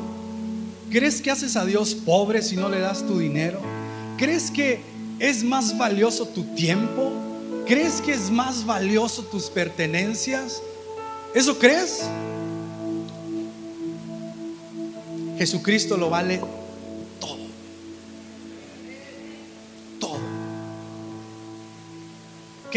¿Crees 0.91 1.23
que 1.23 1.31
haces 1.31 1.55
a 1.55 1.65
Dios 1.65 1.95
pobre 1.95 2.43
si 2.43 2.57
no 2.57 2.69
le 2.69 2.81
das 2.81 3.07
tu 3.07 3.21
dinero? 3.21 3.61
¿Crees 4.17 4.51
que 4.51 4.81
es 5.21 5.45
más 5.45 5.79
valioso 5.79 6.27
tu 6.27 6.43
tiempo? 6.55 7.13
¿Crees 7.67 8.01
que 8.01 8.13
es 8.13 8.31
más 8.33 8.67
valioso 8.67 9.23
tus 9.23 9.49
pertenencias? 9.49 10.61
¿Eso 11.35 11.57
crees? 11.57 12.03
Jesucristo 15.39 15.97
lo 15.97 16.11
vale 16.11 16.41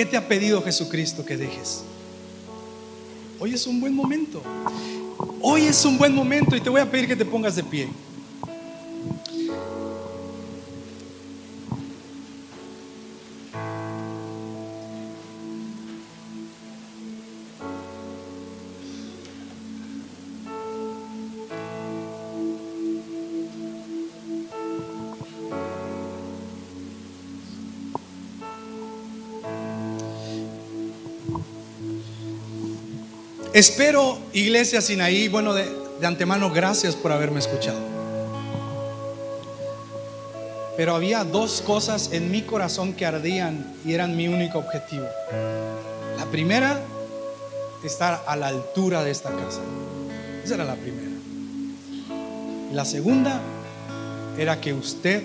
¿Qué 0.02 0.08
te 0.08 0.18
ha 0.18 0.28
pedido 0.28 0.64
Jesucristo 0.64 1.24
que 1.24 1.38
dejes? 1.38 1.84
Hoy 3.40 3.54
es 3.54 3.68
un 3.68 3.80
buen 3.80 3.94
momento. 3.94 4.42
Hoy 5.44 5.66
es 5.66 5.86
un 5.86 6.00
buen 6.00 6.16
momento 6.16 6.56
y 6.56 6.60
te 6.60 6.72
voy 6.72 6.82
a 6.82 6.90
pedir 6.90 7.08
que 7.08 7.16
te 7.16 7.24
pongas 7.24 7.56
de 7.56 7.64
pie. 7.64 7.88
Espero, 33.62 34.18
Iglesia 34.34 34.82
Sinaí, 34.82 35.28
bueno, 35.28 35.54
de, 35.54 35.70
de 36.00 36.08
antemano, 36.08 36.50
gracias 36.50 36.96
por 36.96 37.12
haberme 37.12 37.38
escuchado. 37.38 37.78
Pero 40.76 40.96
había 40.96 41.24
dos 41.24 41.62
cosas 41.62 42.10
en 42.12 42.32
mi 42.32 42.42
corazón 42.42 42.94
que 42.94 43.06
ardían 43.06 43.72
y 43.86 43.94
eran 43.94 44.18
mi 44.18 44.28
único 44.28 44.58
objetivo. 44.58 45.06
La 46.18 46.26
primera, 46.32 46.82
estar 47.84 48.24
a 48.26 48.36
la 48.36 48.48
altura 48.48 49.04
de 49.04 49.12
esta 49.12 49.30
casa. 49.30 49.62
Esa 50.44 50.56
era 50.56 50.64
la 50.64 50.74
primera. 50.74 51.12
La 52.74 52.84
segunda 52.84 53.40
era 54.40 54.60
que 54.60 54.74
usted, 54.74 55.22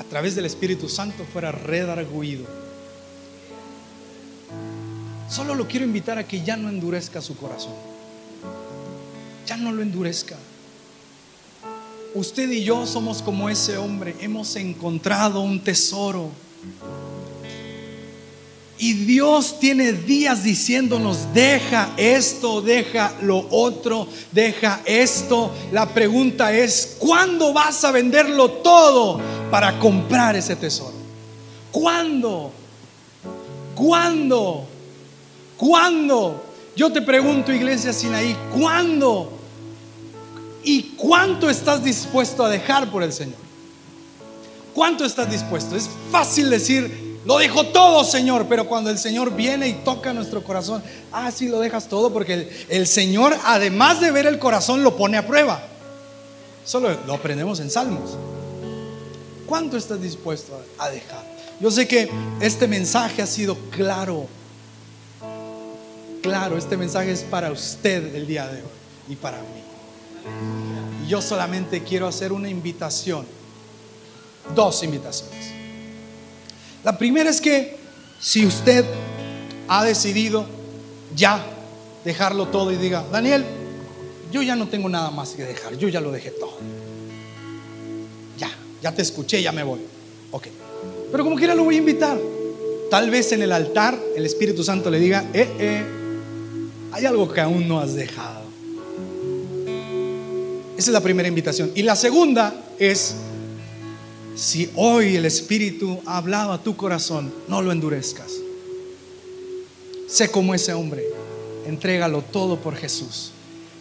a 0.00 0.04
través 0.04 0.34
del 0.36 0.46
Espíritu 0.46 0.88
Santo, 0.88 1.26
fuera 1.30 1.52
redarguido. 1.52 2.57
Solo 5.38 5.54
lo 5.54 5.68
quiero 5.68 5.86
invitar 5.86 6.18
a 6.18 6.26
que 6.26 6.42
ya 6.42 6.56
no 6.56 6.68
endurezca 6.68 7.22
su 7.22 7.36
corazón. 7.36 7.72
Ya 9.46 9.56
no 9.56 9.70
lo 9.70 9.82
endurezca. 9.82 10.34
Usted 12.12 12.50
y 12.50 12.64
yo 12.64 12.84
somos 12.86 13.22
como 13.22 13.48
ese 13.48 13.76
hombre. 13.76 14.16
Hemos 14.20 14.56
encontrado 14.56 15.40
un 15.40 15.62
tesoro. 15.62 16.28
Y 18.78 18.94
Dios 18.94 19.60
tiene 19.60 19.92
días 19.92 20.42
diciéndonos, 20.42 21.32
deja 21.32 21.88
esto, 21.96 22.60
deja 22.60 23.14
lo 23.22 23.46
otro, 23.52 24.08
deja 24.32 24.80
esto. 24.86 25.54
La 25.70 25.88
pregunta 25.94 26.52
es, 26.52 26.96
¿cuándo 26.98 27.52
vas 27.52 27.84
a 27.84 27.92
venderlo 27.92 28.50
todo 28.50 29.20
para 29.52 29.78
comprar 29.78 30.34
ese 30.34 30.56
tesoro? 30.56 30.96
¿Cuándo? 31.70 32.50
¿Cuándo? 33.76 34.67
¿Cuándo? 35.58 36.42
Yo 36.76 36.90
te 36.92 37.02
pregunto, 37.02 37.52
iglesia 37.52 37.92
Sinaí, 37.92 38.36
¿cuándo? 38.56 39.32
¿Y 40.62 40.94
cuánto 40.96 41.50
estás 41.50 41.82
dispuesto 41.82 42.44
a 42.44 42.48
dejar 42.48 42.90
por 42.90 43.02
el 43.02 43.12
Señor? 43.12 43.38
¿Cuánto 44.74 45.04
estás 45.04 45.30
dispuesto? 45.30 45.74
Es 45.74 45.90
fácil 46.12 46.48
decir, 46.50 47.18
lo 47.24 47.38
dejo 47.38 47.66
todo, 47.66 48.04
Señor, 48.04 48.46
pero 48.48 48.66
cuando 48.68 48.90
el 48.90 48.98
Señor 48.98 49.34
viene 49.34 49.66
y 49.68 49.72
toca 49.84 50.12
nuestro 50.12 50.44
corazón, 50.44 50.82
ah, 51.10 51.30
sí, 51.32 51.48
lo 51.48 51.58
dejas 51.58 51.88
todo, 51.88 52.12
porque 52.12 52.34
el, 52.34 52.50
el 52.68 52.86
Señor, 52.86 53.36
además 53.44 54.00
de 54.00 54.12
ver 54.12 54.26
el 54.26 54.38
corazón, 54.38 54.84
lo 54.84 54.96
pone 54.96 55.16
a 55.16 55.26
prueba. 55.26 55.60
Solo 56.64 56.96
lo 57.06 57.14
aprendemos 57.14 57.58
en 57.60 57.70
Salmos. 57.70 58.16
¿Cuánto 59.46 59.76
estás 59.76 60.00
dispuesto 60.00 60.62
a 60.78 60.90
dejar? 60.90 61.24
Yo 61.60 61.70
sé 61.70 61.88
que 61.88 62.08
este 62.40 62.68
mensaje 62.68 63.22
ha 63.22 63.26
sido 63.26 63.56
claro. 63.70 64.28
Claro, 66.22 66.56
este 66.58 66.76
mensaje 66.76 67.12
es 67.12 67.22
para 67.22 67.50
usted 67.52 68.14
el 68.14 68.26
día 68.26 68.46
de 68.48 68.62
hoy 68.62 68.68
y 69.08 69.16
para 69.16 69.38
mí. 69.38 71.04
Y 71.04 71.08
yo 71.08 71.22
solamente 71.22 71.82
quiero 71.82 72.06
hacer 72.06 72.32
una 72.32 72.48
invitación, 72.48 73.24
dos 74.54 74.82
invitaciones. 74.82 75.52
La 76.84 76.98
primera 76.98 77.30
es 77.30 77.40
que 77.40 77.76
si 78.20 78.46
usted 78.46 78.84
ha 79.68 79.84
decidido 79.84 80.46
ya 81.14 81.44
dejarlo 82.04 82.48
todo 82.48 82.72
y 82.72 82.76
diga, 82.76 83.04
Daniel, 83.10 83.44
yo 84.32 84.42
ya 84.42 84.56
no 84.56 84.68
tengo 84.68 84.88
nada 84.88 85.10
más 85.10 85.30
que 85.30 85.44
dejar, 85.44 85.76
yo 85.76 85.88
ya 85.88 86.00
lo 86.00 86.10
dejé 86.10 86.30
todo. 86.30 86.58
Ya, 88.36 88.50
ya 88.82 88.92
te 88.92 89.02
escuché, 89.02 89.42
ya 89.42 89.52
me 89.52 89.62
voy. 89.62 89.80
Ok. 90.30 90.48
Pero 91.10 91.24
como 91.24 91.36
quiera 91.36 91.54
lo 91.54 91.64
voy 91.64 91.76
a 91.76 91.78
invitar. 91.78 92.18
Tal 92.90 93.10
vez 93.10 93.32
en 93.32 93.42
el 93.42 93.52
altar 93.52 93.98
el 94.16 94.24
Espíritu 94.24 94.64
Santo 94.64 94.90
le 94.90 94.98
diga, 94.98 95.24
eh, 95.32 95.48
eh, 95.58 95.97
hay 96.92 97.06
algo 97.06 97.30
que 97.32 97.40
aún 97.40 97.68
no 97.68 97.80
has 97.80 97.94
dejado. 97.94 98.48
Esa 100.76 100.90
es 100.90 100.92
la 100.92 101.00
primera 101.00 101.28
invitación. 101.28 101.72
Y 101.74 101.82
la 101.82 101.96
segunda 101.96 102.54
es, 102.78 103.16
si 104.36 104.70
hoy 104.76 105.16
el 105.16 105.24
Espíritu 105.24 106.00
ha 106.06 106.18
hablado 106.18 106.52
a 106.52 106.62
tu 106.62 106.76
corazón, 106.76 107.32
no 107.48 107.62
lo 107.62 107.72
endurezcas. 107.72 108.32
Sé 110.06 110.30
como 110.30 110.54
ese 110.54 110.72
hombre, 110.72 111.04
entrégalo 111.66 112.22
todo 112.22 112.60
por 112.60 112.76
Jesús. 112.76 113.32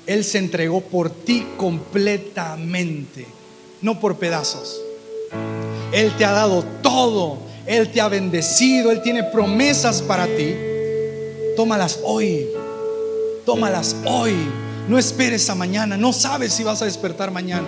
Él 0.08 0.24
se 0.24 0.40
entregó 0.40 0.82
por 0.82 1.10
ti 1.10 1.46
completamente, 1.58 3.28
no 3.82 4.00
por 4.00 4.18
pedazos. 4.18 4.82
Él 5.92 6.12
te 6.18 6.26
ha 6.26 6.32
dado 6.32 6.64
todo, 6.82 7.38
Él 7.66 7.92
te 7.92 8.02
ha 8.02 8.08
bendecido, 8.08 8.92
Él 8.92 9.02
tiene 9.02 9.24
promesas 9.24 10.02
para 10.02 10.26
ti. 10.26 10.56
Tómalas 11.56 12.00
hoy, 12.04 12.48
tómalas 13.48 13.96
hoy. 14.04 14.36
No 14.90 14.98
esperes 14.98 15.50
a 15.50 15.56
mañana, 15.56 15.96
no 15.96 16.12
sabes 16.12 16.52
si 16.52 16.64
vas 16.64 16.82
a 16.82 16.86
despertar 16.86 17.32
mañana. 17.32 17.66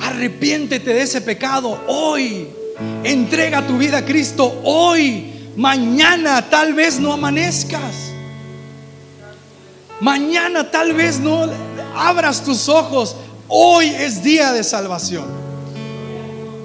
Arrepiéntete 0.00 0.94
de 0.94 1.02
ese 1.02 1.20
pecado 1.20 1.78
hoy. 1.86 2.48
Entrega 3.04 3.66
tu 3.66 3.76
vida 3.76 3.98
a 3.98 4.04
Cristo 4.06 4.62
hoy. 4.64 5.50
Mañana 5.54 6.48
tal 6.48 6.72
vez 6.72 6.98
no 6.98 7.12
amanezcas. 7.12 7.94
Mañana 10.00 10.70
tal 10.70 10.94
vez 10.94 11.20
no 11.20 11.46
abras 11.94 12.42
tus 12.42 12.66
ojos. 12.70 13.16
Hoy 13.48 13.88
es 13.88 14.22
día 14.22 14.52
de 14.52 14.64
salvación. 14.64 15.26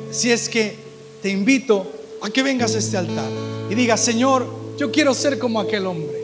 Si 0.09 0.31
es 0.31 0.47
que 0.47 0.77
te 1.21 1.29
invito 1.29 1.85
a 2.21 2.29
que 2.29 2.43
vengas 2.43 2.75
a 2.75 2.77
este 2.77 2.95
altar 2.95 3.29
y 3.69 3.75
digas, 3.75 3.99
Señor, 3.99 4.47
yo 4.77 4.89
quiero 4.89 5.13
ser 5.13 5.37
como 5.37 5.59
aquel 5.59 5.85
hombre. 5.85 6.18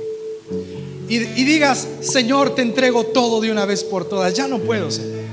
Y, 1.08 1.20
digas, 1.20 1.88
Señor, 2.01 2.56
te 2.56 2.64
entrego 2.64 3.03
todo 3.06 3.39
de 3.39 3.51
una 3.51 3.66
vez 3.66 3.84
por 3.84 4.10
todas. 4.10 4.34
Ya 4.34 4.47
no 4.47 4.60
puedo, 4.60 4.89
Señor. 4.89 5.24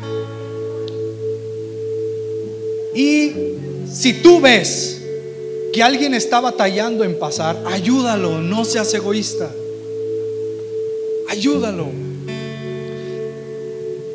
Y 2.95 3.33
si 3.91 4.15
tú 4.15 4.41
ves 4.41 5.01
que 5.73 5.83
alguien 5.83 6.13
está 6.13 6.41
batallando 6.41 7.05
en 7.05 7.19
pasar, 7.19 7.63
ayúdalo, 7.67 8.41
no 8.43 8.67
seas 8.67 8.93
egoísta. 8.93 9.51
Ayúdalo. 11.29 11.87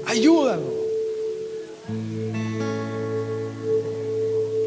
Ayúdalo. 0.05 0.77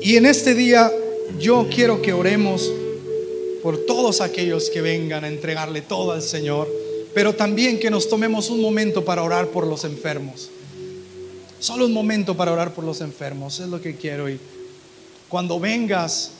Y 0.03 0.16
en 0.16 0.26
este 0.26 0.55
día 0.55 0.91
yo 1.38 1.68
quiero 1.72 2.03
que 2.03 2.12
oremos 2.12 2.68
por 3.62 3.78
todos 3.78 4.20
aquellos 4.20 4.70
que 4.70 4.80
vengan 4.80 5.24
a 5.24 5.28
entregarle 5.28 5.82
todo 5.82 6.12
al 6.12 6.22
Señor, 6.22 6.68
pero 7.14 7.34
también 7.34 7.78
que 7.78 7.91
nos 7.91 8.08
tomemos 8.08 8.50
un 8.50 8.61
momento 8.61 9.04
para 9.04 9.22
orar 9.22 9.49
por 9.49 9.66
los 9.66 9.84
enfermos. 9.84 10.50
Solo 11.58 11.87
un 11.87 11.92
momento 11.92 12.37
para 12.37 12.53
orar 12.53 12.72
por 12.72 12.84
los 12.84 13.00
enfermos, 13.00 13.61
es 13.61 13.68
lo 13.68 13.80
que 13.80 13.96
quiero. 13.96 14.30
Y 14.30 14.38
cuando 15.28 15.61
vengas, 15.61 16.32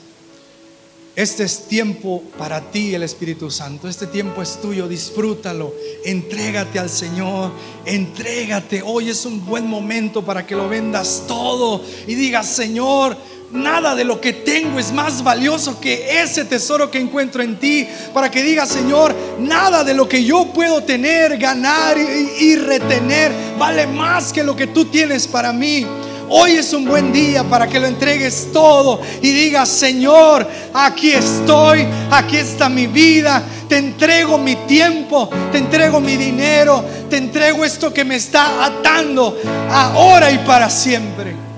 este 1.15 1.43
es 1.43 1.67
tiempo 1.67 2.23
para 2.37 2.71
ti, 2.71 2.95
el 2.95 3.03
Espíritu 3.03 3.51
Santo. 3.51 3.89
Este 3.89 4.07
tiempo 4.07 4.41
es 4.41 4.61
tuyo, 4.61 4.87
disfrútalo. 4.87 5.75
Entrégate 6.05 6.79
al 6.79 6.89
Señor, 6.89 7.51
entrégate. 7.85 8.81
Hoy 8.81 9.09
es 9.09 9.25
un 9.25 9.45
buen 9.45 9.67
momento 9.67 10.23
para 10.23 10.47
que 10.47 10.55
lo 10.55 10.69
vendas 10.69 11.25
todo 11.27 11.83
y 12.07 12.15
digas, 12.15 12.47
Señor, 12.47 13.17
nada 13.53 13.95
de 13.95 14.03
lo 14.03 14.21
que 14.21 14.33
tengo 14.33 14.79
es 14.79 14.91
más 14.91 15.23
valioso 15.23 15.79
que 15.79 16.21
ese 16.21 16.45
tesoro 16.45 16.89
que 16.89 16.99
encuentro 16.99 17.43
en 17.43 17.57
ti. 17.57 17.87
Para 18.13 18.31
que 18.31 18.43
digas, 18.43 18.69
Señor, 18.69 19.15
nada 19.39 19.83
de 19.83 19.93
lo 19.93 20.07
que 20.07 20.23
yo 20.23 20.45
puedo 20.53 20.83
tener, 20.83 21.37
ganar 21.37 21.97
y, 21.97 22.55
retener 22.55 23.31
vale 23.57 23.87
más 23.87 24.31
que 24.31 24.43
lo 24.43 24.55
que 24.55 24.67
tú 24.67 24.85
tienes 24.85 25.27
para 25.27 25.51
mí. 25.51 25.85
Hoy 26.33 26.51
es 26.51 26.71
un 26.71 26.85
buen 26.85 27.11
día 27.11 27.43
para 27.43 27.67
que 27.67 27.77
lo 27.77 27.87
entregues 27.87 28.49
todo 28.53 29.01
y 29.21 29.31
digas, 29.31 29.67
Señor, 29.67 30.47
aquí 30.73 31.11
estoy, 31.11 31.85
aquí 32.09 32.37
está 32.37 32.69
mi 32.69 32.87
vida, 32.87 33.43
te 33.67 33.77
entrego 33.77 34.37
mi 34.37 34.55
tiempo, 34.65 35.29
te 35.51 35.57
entrego 35.57 35.99
mi 35.99 36.15
dinero, 36.15 36.85
te 37.09 37.17
entrego 37.17 37.65
esto 37.65 37.93
que 37.93 38.05
me 38.05 38.15
está 38.15 38.63
atando 38.63 39.37
ahora 39.69 40.31
y 40.31 40.37
para 40.39 40.69
siempre. 40.69 41.50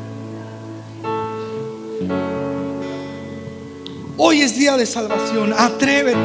Hoy 4.26 4.42
es 4.42 4.56
día 4.56 4.78
de 4.78 4.86
salvación, 4.86 5.52
atrévete, 5.52 6.18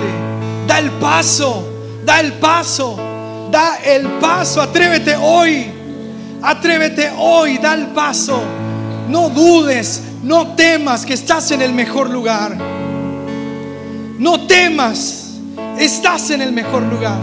da 0.69 0.79
el 0.79 0.89
paso, 1.01 1.69
da 2.05 2.21
el 2.21 2.35
paso, 2.35 2.97
da 3.51 3.81
el 3.85 4.07
paso, 4.21 4.63
atrévete 4.63 5.17
hoy. 5.17 5.67
Atrévete 6.41 7.11
hoy, 7.19 7.59
da 7.59 7.75
el 7.75 7.89
paso. 7.89 8.41
No 9.09 9.31
dudes, 9.31 10.01
no 10.23 10.55
temas 10.55 11.05
que 11.05 11.15
estás 11.15 11.51
en 11.51 11.61
el 11.61 11.73
mejor 11.73 12.09
lugar. 12.09 12.57
No 14.17 14.47
temas, 14.47 15.33
estás 15.77 16.31
en 16.31 16.41
el 16.41 16.53
mejor 16.53 16.85
lugar. 16.85 17.19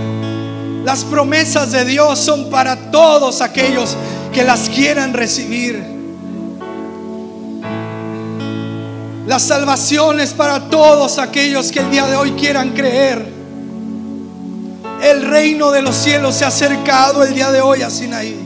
Las 0.84 1.06
promesas 1.06 1.72
de 1.72 1.86
Dios 1.86 2.20
son 2.20 2.50
para 2.50 2.92
todos 2.92 3.40
aquellos 3.40 3.96
que 4.34 4.44
las 4.44 4.68
quieran 4.68 5.14
recibir. 5.14 5.95
La 9.28 9.40
salvación 9.40 10.20
es 10.20 10.34
para 10.34 10.70
todos 10.70 11.18
aquellos 11.18 11.72
que 11.72 11.80
el 11.80 11.90
día 11.90 12.06
de 12.06 12.16
hoy 12.16 12.32
quieran 12.34 12.74
creer. 12.74 13.26
El 15.02 15.24
reino 15.24 15.72
de 15.72 15.82
los 15.82 15.96
cielos 15.96 16.36
se 16.36 16.46
ha 16.46 16.50
acercado 16.50 17.24
el 17.24 17.34
día 17.34 17.52
de 17.52 17.60
hoy 17.60 17.82
a 17.82 17.90
Sinaí. 17.90 18.40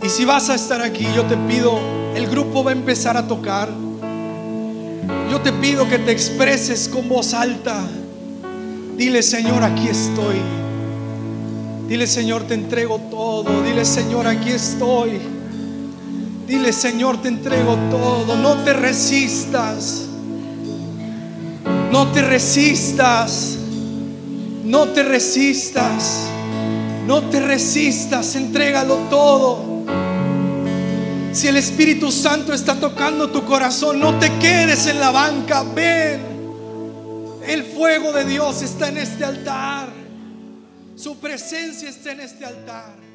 Y 0.00 0.08
si 0.08 0.24
vas 0.24 0.48
a 0.48 0.54
estar 0.54 0.80
aquí, 0.80 1.06
yo 1.14 1.24
te 1.24 1.36
pido, 1.36 1.80
el 2.14 2.28
grupo 2.28 2.62
va 2.62 2.70
a 2.70 2.74
empezar 2.74 3.16
a 3.16 3.26
tocar. 3.26 3.68
Yo 5.28 5.40
te 5.40 5.52
pido 5.52 5.88
que 5.88 5.98
te 5.98 6.12
expreses 6.12 6.88
con 6.88 7.08
voz 7.08 7.34
alta. 7.34 7.84
Dile, 8.96 9.24
Señor, 9.24 9.64
aquí 9.64 9.88
estoy. 9.88 10.36
Dile, 11.88 12.06
Señor, 12.06 12.44
te 12.44 12.54
entrego 12.54 13.00
todo. 13.10 13.62
Dile, 13.62 13.84
Señor, 13.84 14.28
aquí 14.28 14.50
estoy. 14.50 15.31
Dile, 16.46 16.72
Señor, 16.72 17.22
te 17.22 17.28
entrego 17.28 17.76
todo. 17.90 18.36
No 18.36 18.56
te 18.64 18.72
resistas. 18.72 20.06
No 21.90 22.08
te 22.08 22.22
resistas. 22.22 23.58
No 24.64 24.88
te 24.88 25.02
resistas. 25.02 26.26
No 27.06 27.22
te 27.22 27.40
resistas. 27.40 28.34
Entrégalo 28.36 28.96
todo. 29.08 29.72
Si 31.32 31.48
el 31.48 31.56
Espíritu 31.56 32.12
Santo 32.12 32.52
está 32.52 32.74
tocando 32.74 33.30
tu 33.30 33.44
corazón, 33.44 33.98
no 33.98 34.18
te 34.18 34.30
quedes 34.38 34.86
en 34.86 35.00
la 35.00 35.10
banca. 35.10 35.62
Ven. 35.62 36.20
El 37.46 37.64
fuego 37.64 38.12
de 38.12 38.24
Dios 38.24 38.62
está 38.62 38.88
en 38.88 38.98
este 38.98 39.24
altar. 39.24 39.88
Su 40.94 41.16
presencia 41.18 41.88
está 41.88 42.12
en 42.12 42.20
este 42.20 42.44
altar. 42.44 43.11